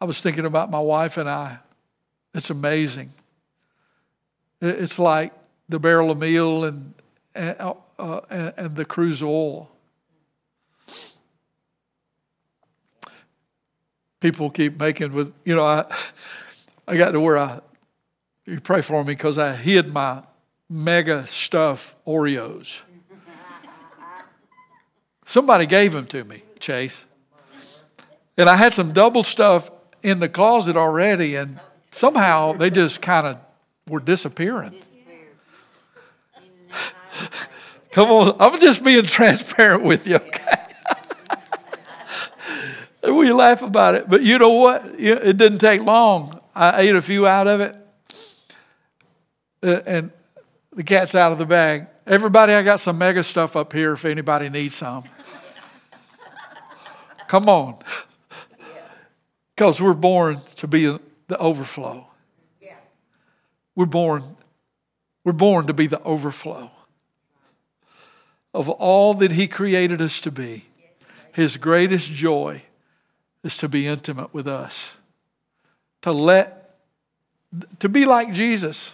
I 0.00 0.04
was 0.04 0.20
thinking 0.20 0.46
about 0.46 0.70
my 0.70 0.78
wife 0.78 1.16
and 1.16 1.28
I. 1.28 1.58
It's 2.32 2.50
amazing. 2.50 3.12
It's 4.60 4.98
like 4.98 5.32
the 5.68 5.78
barrel 5.78 6.10
of 6.10 6.18
meal 6.18 6.64
and, 6.64 6.94
and, 7.34 7.56
uh, 7.98 8.20
and 8.56 8.76
the 8.76 8.84
cruse 8.84 9.22
oil. 9.22 9.68
People 14.20 14.50
keep 14.50 14.78
making 14.78 15.12
with, 15.12 15.32
you 15.44 15.54
know, 15.54 15.64
I, 15.64 15.84
I 16.86 16.96
got 16.96 17.12
to 17.12 17.20
where 17.20 17.38
I, 17.38 17.60
you 18.46 18.60
pray 18.60 18.82
for 18.82 19.04
me 19.04 19.14
because 19.14 19.36
I 19.36 19.54
hid 19.54 19.92
my 19.92 20.22
mega 20.68 21.26
stuff 21.26 21.94
Oreos. 22.06 22.80
Somebody 25.28 25.66
gave 25.66 25.92
them 25.92 26.06
to 26.06 26.24
me, 26.24 26.42
Chase. 26.58 27.04
And 28.38 28.48
I 28.48 28.56
had 28.56 28.72
some 28.72 28.94
double 28.94 29.22
stuff 29.22 29.70
in 30.02 30.20
the 30.20 30.28
closet 30.28 30.74
already, 30.74 31.36
and 31.36 31.60
somehow 31.90 32.54
they 32.54 32.70
just 32.70 33.02
kind 33.02 33.26
of 33.26 33.36
were 33.90 34.00
disappearing. 34.00 34.74
Come 37.92 38.10
on, 38.10 38.36
I'm 38.40 38.58
just 38.58 38.82
being 38.82 39.04
transparent 39.04 39.82
with 39.82 40.06
you, 40.06 40.16
okay? 40.16 40.62
we 43.12 43.30
laugh 43.30 43.60
about 43.60 43.96
it, 43.96 44.08
but 44.08 44.22
you 44.22 44.38
know 44.38 44.54
what? 44.54 44.98
It 44.98 45.36
didn't 45.36 45.58
take 45.58 45.82
long. 45.82 46.40
I 46.54 46.80
ate 46.80 46.96
a 46.96 47.02
few 47.02 47.26
out 47.26 47.46
of 47.46 47.60
it, 47.60 47.76
uh, 49.62 49.80
and 49.84 50.10
the 50.72 50.84
cat's 50.84 51.14
out 51.14 51.32
of 51.32 51.38
the 51.38 51.44
bag. 51.44 51.86
Everybody, 52.06 52.54
I 52.54 52.62
got 52.62 52.80
some 52.80 52.96
mega 52.96 53.22
stuff 53.22 53.56
up 53.56 53.74
here 53.74 53.92
if 53.92 54.06
anybody 54.06 54.48
needs 54.48 54.74
some. 54.74 55.04
Come 57.28 57.48
on. 57.48 57.78
Because 59.54 59.80
we're 59.80 59.94
born 59.94 60.40
to 60.56 60.66
be 60.66 60.98
the 61.28 61.38
overflow. 61.38 62.06
We're 63.76 63.86
born, 63.86 64.36
we're 65.22 65.32
born 65.32 65.68
to 65.68 65.72
be 65.72 65.86
the 65.86 66.02
overflow 66.02 66.72
of 68.52 68.68
all 68.68 69.14
that 69.14 69.30
He 69.30 69.46
created 69.46 70.00
us 70.00 70.18
to 70.20 70.32
be. 70.32 70.64
His 71.32 71.56
greatest 71.56 72.10
joy 72.10 72.62
is 73.44 73.56
to 73.58 73.68
be 73.68 73.86
intimate 73.86 74.34
with 74.34 74.48
us, 74.48 74.94
to 76.02 76.10
let, 76.10 76.76
to 77.78 77.88
be 77.88 78.04
like 78.04 78.32
Jesus. 78.32 78.92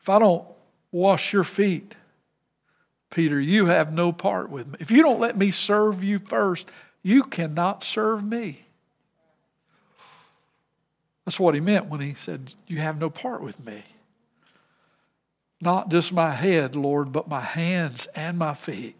If 0.00 0.08
I 0.08 0.20
don't 0.20 0.46
wash 0.92 1.32
your 1.32 1.42
feet, 1.42 1.95
Peter, 3.10 3.40
you 3.40 3.66
have 3.66 3.92
no 3.92 4.12
part 4.12 4.50
with 4.50 4.66
me. 4.66 4.76
If 4.80 4.90
you 4.90 5.02
don't 5.02 5.20
let 5.20 5.36
me 5.36 5.50
serve 5.50 6.02
you 6.02 6.18
first, 6.18 6.68
you 7.02 7.22
cannot 7.22 7.84
serve 7.84 8.24
me. 8.24 8.66
That's 11.24 11.40
what 11.40 11.54
he 11.54 11.60
meant 11.60 11.86
when 11.86 12.00
he 12.00 12.14
said, 12.14 12.54
You 12.66 12.78
have 12.78 12.98
no 12.98 13.10
part 13.10 13.42
with 13.42 13.64
me. 13.64 13.82
Not 15.60 15.88
just 15.88 16.12
my 16.12 16.30
head, 16.30 16.76
Lord, 16.76 17.12
but 17.12 17.28
my 17.28 17.40
hands 17.40 18.06
and 18.14 18.38
my 18.38 18.54
feet. 18.54 18.96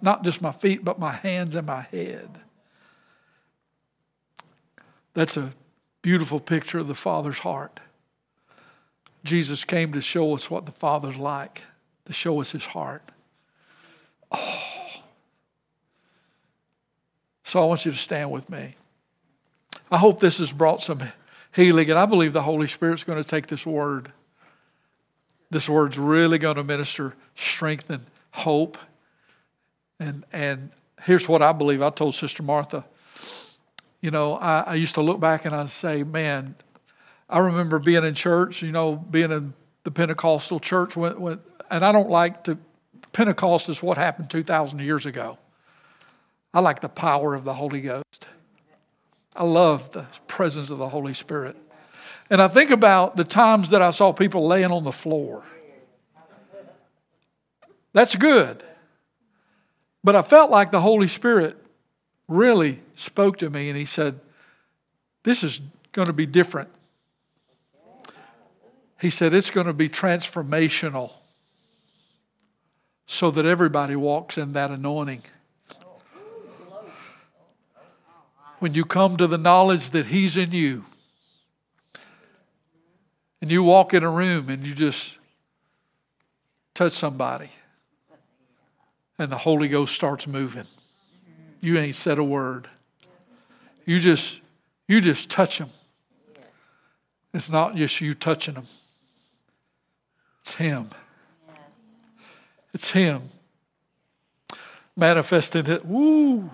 Not 0.00 0.24
just 0.24 0.40
my 0.40 0.52
feet, 0.52 0.84
but 0.84 0.98
my 0.98 1.12
hands 1.12 1.54
and 1.54 1.66
my 1.66 1.82
head. 1.82 2.30
That's 5.14 5.36
a 5.36 5.52
beautiful 6.00 6.40
picture 6.40 6.78
of 6.78 6.88
the 6.88 6.94
Father's 6.94 7.40
heart. 7.40 7.80
Jesus 9.24 9.64
came 9.64 9.92
to 9.92 10.00
show 10.00 10.34
us 10.34 10.50
what 10.50 10.64
the 10.64 10.72
Father's 10.72 11.16
like, 11.16 11.62
to 12.06 12.12
show 12.12 12.40
us 12.40 12.52
his 12.52 12.64
heart. 12.64 13.02
Oh. 14.32 14.64
So 17.44 17.60
I 17.60 17.64
want 17.64 17.84
you 17.86 17.92
to 17.92 17.98
stand 17.98 18.30
with 18.30 18.50
me. 18.50 18.74
I 19.90 19.96
hope 19.98 20.20
this 20.20 20.38
has 20.38 20.52
brought 20.52 20.82
some 20.82 21.02
healing, 21.54 21.88
and 21.90 21.98
I 21.98 22.06
believe 22.06 22.32
the 22.32 22.42
Holy 22.42 22.68
Spirit's 22.68 23.04
going 23.04 23.22
to 23.22 23.28
take 23.28 23.46
this 23.46 23.64
word. 23.64 24.12
This 25.50 25.68
word's 25.68 25.98
really 25.98 26.38
going 26.38 26.56
to 26.56 26.64
minister 26.64 27.14
strength 27.34 27.88
and 27.88 28.04
hope 28.32 28.76
And, 30.00 30.24
and 30.32 30.70
here's 31.02 31.28
what 31.28 31.42
I 31.42 31.52
believe. 31.52 31.82
I 31.82 31.90
told 31.90 32.14
Sister 32.14 32.42
Martha, 32.42 32.84
you 34.00 34.10
know, 34.10 34.34
I, 34.34 34.60
I 34.60 34.74
used 34.74 34.94
to 34.94 35.02
look 35.02 35.18
back 35.20 35.44
and 35.44 35.54
I'd 35.54 35.70
say, 35.70 36.04
man, 36.04 36.54
I 37.28 37.38
remember 37.40 37.78
being 37.78 38.04
in 38.04 38.14
church, 38.14 38.62
you 38.62 38.70
know, 38.72 38.96
being 38.96 39.32
in 39.32 39.54
the 39.82 39.90
Pentecostal 39.90 40.60
church, 40.60 40.96
when, 40.96 41.20
when, 41.20 41.40
and 41.70 41.84
I 41.84 41.92
don't 41.92 42.10
like 42.10 42.44
to, 42.44 42.58
Pentecost 43.12 43.68
is 43.68 43.82
what 43.82 43.96
happened 43.96 44.30
2,000 44.30 44.78
years 44.80 45.06
ago. 45.06 45.38
I 46.52 46.60
like 46.60 46.80
the 46.80 46.88
power 46.88 47.34
of 47.34 47.44
the 47.44 47.54
Holy 47.54 47.80
Ghost. 47.80 48.26
I 49.36 49.44
love 49.44 49.92
the 49.92 50.06
presence 50.26 50.70
of 50.70 50.78
the 50.78 50.88
Holy 50.88 51.14
Spirit. 51.14 51.56
And 52.30 52.42
I 52.42 52.48
think 52.48 52.70
about 52.70 53.16
the 53.16 53.24
times 53.24 53.70
that 53.70 53.82
I 53.82 53.90
saw 53.90 54.12
people 54.12 54.46
laying 54.46 54.70
on 54.72 54.84
the 54.84 54.92
floor. 54.92 55.44
That's 57.92 58.16
good. 58.16 58.62
But 60.04 60.16
I 60.16 60.22
felt 60.22 60.50
like 60.50 60.70
the 60.70 60.80
Holy 60.80 61.08
Spirit 61.08 61.56
really 62.28 62.80
spoke 62.94 63.38
to 63.38 63.50
me 63.50 63.68
and 63.68 63.78
he 63.78 63.84
said, 63.84 64.20
This 65.22 65.42
is 65.42 65.60
going 65.92 66.06
to 66.06 66.12
be 66.12 66.26
different. 66.26 66.68
He 69.00 69.10
said, 69.10 69.32
It's 69.32 69.50
going 69.50 69.66
to 69.66 69.72
be 69.72 69.88
transformational 69.88 71.12
so 73.10 73.30
that 73.30 73.46
everybody 73.46 73.96
walks 73.96 74.36
in 74.36 74.52
that 74.52 74.70
anointing. 74.70 75.22
When 78.58 78.74
you 78.74 78.84
come 78.84 79.16
to 79.16 79.26
the 79.26 79.38
knowledge 79.38 79.90
that 79.90 80.06
He's 80.06 80.36
in 80.36 80.52
you, 80.52 80.84
and 83.40 83.50
you 83.50 83.62
walk 83.62 83.94
in 83.94 84.04
a 84.04 84.10
room 84.10 84.50
and 84.50 84.66
you 84.66 84.74
just 84.74 85.16
touch 86.74 86.92
somebody, 86.92 87.48
and 89.18 89.32
the 89.32 89.38
Holy 89.38 89.68
Ghost 89.68 89.94
starts 89.94 90.26
moving. 90.26 90.66
You 91.62 91.78
ain't 91.78 91.96
said 91.96 92.18
a 92.18 92.24
word. 92.24 92.68
You 93.86 94.00
just 94.00 94.40
you 94.86 95.00
just 95.00 95.30
touch 95.30 95.58
them. 95.58 95.70
It's 97.32 97.48
not 97.48 97.74
just 97.74 98.02
you 98.02 98.12
touching 98.12 98.54
them. 98.54 98.66
It's 100.44 100.56
him. 100.56 100.90
It's 102.74 102.90
him. 102.90 103.30
Manifesting 104.96 105.66
it. 105.66 105.84
Woo. 105.84 106.50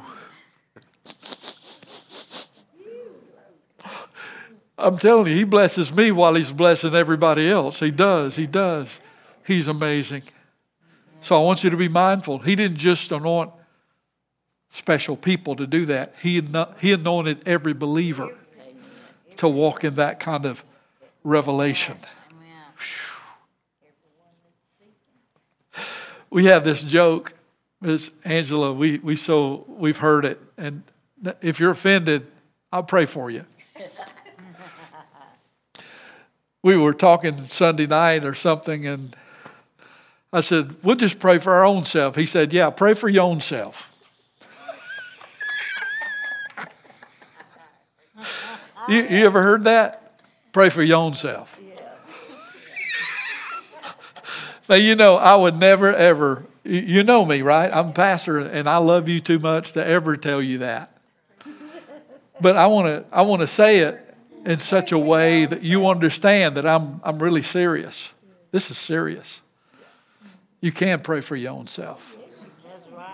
I'm 4.77 4.99
telling 4.99 5.29
you, 5.29 5.37
he 5.37 5.45
blesses 5.45 5.93
me 5.93 6.11
while 6.11 6.35
he's 6.35 6.53
blessing 6.53 6.95
everybody 6.95 7.49
else. 7.49 7.81
He 7.81 7.91
does. 7.91 8.37
He 8.37 8.47
does. 8.47 9.01
He's 9.47 9.69
amazing. 9.69 10.23
So 11.21 11.41
I 11.41 11.45
want 11.45 11.65
you 11.65 11.71
to 11.71 11.77
be 11.77 11.89
mindful. 11.89 12.41
He 12.41 12.55
didn't 12.55 12.77
just 12.77 13.13
anoint 13.13 13.51
special 14.75 15.17
people 15.17 15.55
to 15.55 15.69
do 15.69 15.87
that, 15.87 16.15
He, 16.21 16.43
he 16.81 16.93
anointed 16.93 17.47
every 17.47 17.73
believer 17.73 18.37
to 19.37 19.49
walk 19.49 19.85
in 19.85 19.95
that 19.95 20.19
kind 20.19 20.45
of 20.45 20.65
revelation. 21.23 21.97
We 26.35 26.47
have 26.47 26.65
this 26.65 26.83
joke, 26.83 27.33
Miss 27.81 28.11
Angela. 28.25 28.73
We, 28.73 28.99
we 28.99 29.15
so 29.15 29.65
we've 29.69 29.99
heard 29.99 30.25
it, 30.25 30.41
and 30.59 30.83
if 31.41 31.61
you're 31.61 31.71
offended, 31.71 32.27
I'll 32.73 32.83
pray 32.83 33.07
for 33.07 33.31
you. 33.31 33.45
we 36.61 36.77
were 36.77 36.93
talking 36.93 37.47
Sunday 37.47 37.87
night 37.87 38.25
or 38.25 38.35
something, 38.35 38.85
and 38.85 39.15
I 40.33 40.41
said, 40.41 40.75
We'll 40.83 40.97
just 40.97 41.21
pray 41.21 41.39
for 41.39 41.55
our 41.55 41.65
own 41.65 41.85
self. 41.85 42.17
He 42.17 42.27
said, 42.27 42.53
Yeah, 42.53 42.71
pray 42.71 42.95
for 42.95 43.09
your 43.09 43.23
own 43.23 43.41
self. 43.41 43.97
you, 48.89 49.03
you 49.05 49.25
ever 49.25 49.41
heard 49.41 49.63
that? 49.63 50.21
Pray 50.53 50.69
for 50.69 50.83
your 50.83 50.99
own 50.99 51.15
self. 51.15 51.57
Now, 54.69 54.77
you 54.77 54.95
know, 54.95 55.17
I 55.17 55.35
would 55.37 55.59
never, 55.59 55.95
ever, 55.95 56.45
you 56.65 57.03
know 57.03 57.25
me, 57.25 57.43
right? 57.43 57.71
I'm 57.73 57.91
a 57.91 57.93
pastor, 57.93 58.39
and 58.39 58.69
I 58.69 58.79
love 58.79 59.09
you 59.09 59.21
too 59.21 59.39
much 59.39 59.73
to 59.73 59.85
ever 59.85 60.17
tell 60.17 60.41
you 60.41 60.59
that. 60.59 60.91
But 62.41 62.57
I 62.57 62.67
want 62.67 62.87
to 62.87 63.15
I 63.15 63.23
want 63.23 63.43
to 63.43 63.47
say 63.47 63.81
it 63.81 64.15
in 64.45 64.59
such 64.59 64.93
a 64.93 64.99
way 64.99 65.47
that 65.47 65.63
you 65.63 65.87
understand 65.87 66.57
that 66.57 66.67
I'm, 66.67 67.01
I'm 67.05 67.19
really 67.19 67.43
serious. 67.43 68.13
This 68.51 68.71
is 68.71 68.79
serious. 68.79 69.41
You 70.61 70.73
can 70.73 71.01
pray 71.01 71.21
for 71.21 71.37
your 71.37 71.53
own 71.53 71.67
self. 71.67 72.17
That's 72.65 72.91
right. 72.93 73.13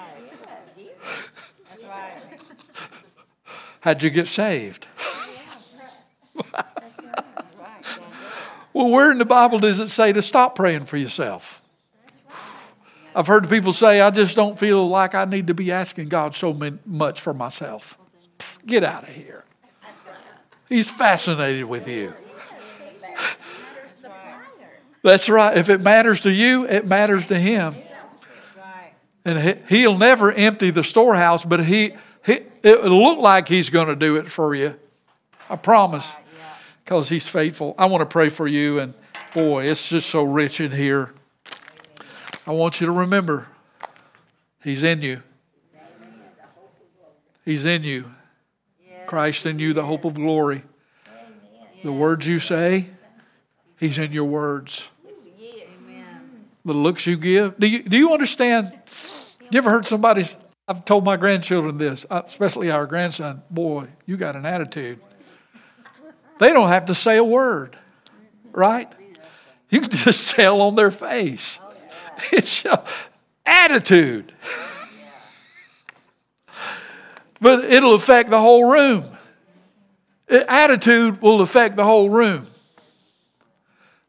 That's 1.69 1.83
right. 1.83 2.23
How'd 3.81 4.03
you 4.03 4.11
get 4.11 4.29
saved? 4.29 4.87
well, 8.73 8.89
where 8.89 9.11
in 9.11 9.19
the 9.19 9.25
Bible 9.25 9.59
does 9.59 9.79
it 9.79 9.89
say 9.89 10.13
to 10.13 10.23
stop 10.23 10.55
praying 10.55 10.85
for 10.85 10.97
yourself? 10.97 11.63
I've 13.15 13.27
heard 13.27 13.49
people 13.49 13.73
say, 13.73 14.01
I 14.01 14.11
just 14.11 14.37
don't 14.37 14.59
feel 14.59 14.89
like 14.89 15.15
I 15.15 15.25
need 15.25 15.49
to 15.49 15.55
be 15.55 15.73
asking 15.73 16.09
God 16.09 16.37
so 16.37 16.57
much 16.87 17.21
for 17.21 17.35
myself. 17.35 17.99
Get 18.65 18.85
out 18.85 19.03
of 19.03 19.09
here. 19.09 19.45
He's 20.69 20.89
fascinated 20.89 21.65
with 21.65 21.89
you. 21.89 22.15
That's 25.03 25.29
right. 25.29 25.57
If 25.57 25.69
it 25.69 25.81
matters 25.81 26.21
to 26.23 26.31
you, 26.31 26.67
it 26.67 26.87
matters 26.87 27.27
to 27.27 27.39
him. 27.39 27.75
And 29.25 29.59
he'll 29.69 29.99
never 29.99 30.33
empty 30.33 30.71
the 30.71 30.85
storehouse, 30.85 31.45
but 31.45 31.65
he, 31.65 31.95
he 32.25 32.41
it'll 32.63 33.03
look 33.03 33.19
like 33.19 33.49
he's 33.49 33.71
going 33.71 33.89
to 33.89 33.97
do 33.97 34.17
it 34.17 34.31
for 34.31 34.55
you. 34.55 34.77
I 35.49 35.57
promise. 35.57 36.09
Because 36.91 37.09
he's 37.09 37.29
faithful. 37.29 37.77
I 37.79 37.87
want 37.87 38.01
to 38.01 38.07
pray 38.07 38.31
for 38.31 38.49
you, 38.49 38.81
and 38.81 38.95
boy, 39.33 39.67
it's 39.67 39.91
just 39.91 40.11
so 40.11 40.25
rich 40.25 40.61
in 40.61 40.73
here. 40.73 41.15
I 42.49 42.51
want 42.51 42.81
you 42.81 42.87
to 42.89 42.93
remember 42.93 43.47
he's 44.65 44.83
in 44.83 45.01
you. 45.01 45.23
He's 47.45 47.65
in 47.65 47.85
you. 47.85 48.11
Christ 49.07 49.47
in 49.47 49.61
you, 49.61 49.73
the 49.73 49.85
hope 49.85 50.05
of 50.05 50.15
glory. 50.15 50.65
The 51.85 51.93
words 51.93 52.27
you 52.27 52.41
say, 52.41 52.87
He's 53.79 53.97
in 53.97 54.13
your 54.13 54.25
words. 54.25 54.89
The 56.65 56.73
looks 56.73 57.07
you 57.07 57.17
give. 57.17 57.57
Do 57.57 57.69
you, 57.69 57.85
do 57.85 57.97
you 57.97 58.13
understand? 58.13 58.73
You 59.49 59.59
ever 59.59 59.71
heard 59.71 59.87
somebody? 59.87 60.27
I've 60.67 60.85
told 60.85 61.05
my 61.05 61.17
grandchildren 61.17 61.79
this, 61.79 62.05
uh, 62.11 62.23
especially 62.27 62.69
our 62.69 62.85
grandson. 62.87 63.45
Boy, 63.49 63.87
you 64.07 64.17
got 64.17 64.35
an 64.35 64.45
attitude. 64.45 64.99
They 66.41 66.55
don't 66.55 66.71
have 66.71 66.87
to 66.87 66.95
say 66.95 67.19
a 67.19 67.25
word, 67.25 67.77
right? 68.51 68.91
You 69.69 69.81
can 69.81 69.91
just 69.91 70.31
tell 70.35 70.63
on 70.63 70.75
their 70.75 70.91
face. 70.91 71.59
It's 72.33 72.67
attitude. 73.47 74.35
but 77.41 77.65
it'll 77.65 77.95
affect 77.95 78.29
the 78.29 78.39
whole 78.39 78.71
room. 78.71 79.05
Attitude 80.29 81.23
will 81.23 81.41
affect 81.41 81.77
the 81.77 81.85
whole 81.85 82.11
room. 82.11 82.47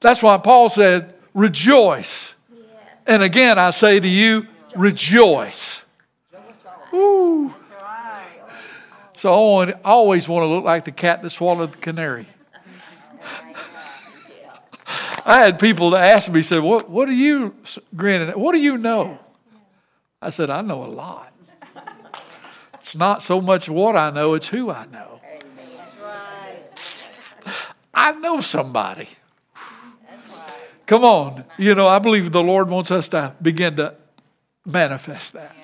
That's 0.02 0.22
why 0.22 0.38
Paul 0.40 0.70
said, 0.70 1.14
rejoice. 1.34 2.34
Yes. 2.54 2.66
And 3.08 3.24
again, 3.24 3.58
I 3.58 3.72
say 3.72 4.02
to 4.02 4.08
you, 4.08 4.46
rejoice. 4.76 5.84
Ooh. 6.94 7.56
So 9.22 9.60
I 9.60 9.74
always 9.86 10.28
want 10.28 10.42
to 10.42 10.48
look 10.48 10.66
like 10.66 10.84
the 10.84 10.92
cat 10.92 11.22
that 11.22 11.30
swallowed 11.30 11.74
the 11.74 11.78
canary. 11.78 12.26
I 15.24 15.42
had 15.42 15.60
people 15.60 15.92
that 15.92 16.04
asked 16.04 16.32
me, 16.32 16.42
said, 16.42 16.64
what, 16.64 16.90
what 16.90 17.06
do 17.06 17.14
you, 17.14 17.54
grinning, 17.96 18.30
what 18.30 18.54
do 18.54 18.58
you 18.58 18.80
know? 18.80 19.20
I 20.24 20.32
said, 20.32 20.50
I 20.50 20.62
know 20.62 20.84
a 20.84 20.90
lot. 20.90 21.32
It's 22.80 22.96
not 22.96 23.22
so 23.22 23.40
much 23.40 23.70
what 23.70 23.96
I 23.96 24.10
know, 24.10 24.34
it's 24.34 24.48
who 24.48 24.72
I 24.72 24.88
know. 24.88 25.22
I 27.94 28.14
know 28.14 28.42
somebody. 28.42 29.08
Come 30.88 31.06
on. 31.06 31.44
You 31.60 31.76
know, 31.76 31.88
I 31.88 32.00
believe 32.00 32.32
the 32.32 32.42
Lord 32.42 32.70
wants 32.70 32.90
us 32.90 33.08
to 33.10 33.36
begin 33.40 33.76
to 33.76 33.94
manifest 34.66 35.34
that. 35.34 35.56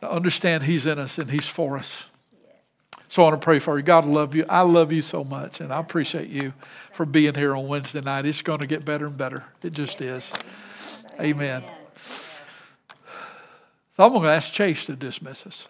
To 0.00 0.10
understand 0.10 0.64
He's 0.64 0.84
in 0.84 0.98
us 0.98 1.16
and 1.16 1.30
He's 1.30 1.46
for 1.46 1.78
us. 1.78 2.06
So 3.14 3.22
I 3.22 3.26
want 3.28 3.40
to 3.40 3.44
pray 3.44 3.60
for 3.60 3.76
you. 3.76 3.84
God 3.84 4.06
love 4.06 4.34
you. 4.34 4.44
I 4.48 4.62
love 4.62 4.90
you 4.90 5.00
so 5.00 5.22
much, 5.22 5.60
and 5.60 5.72
I 5.72 5.78
appreciate 5.78 6.30
you 6.30 6.52
for 6.92 7.06
being 7.06 7.32
here 7.32 7.54
on 7.54 7.68
Wednesday 7.68 8.00
night. 8.00 8.26
It's 8.26 8.42
going 8.42 8.58
to 8.58 8.66
get 8.66 8.84
better 8.84 9.06
and 9.06 9.16
better. 9.16 9.44
It 9.62 9.72
just 9.72 10.00
is. 10.00 10.32
Amen. 11.20 11.62
So 11.96 12.40
I'm 13.98 14.10
going 14.10 14.24
to 14.24 14.30
ask 14.30 14.52
Chase 14.52 14.86
to 14.86 14.96
dismiss 14.96 15.46
us. 15.46 15.68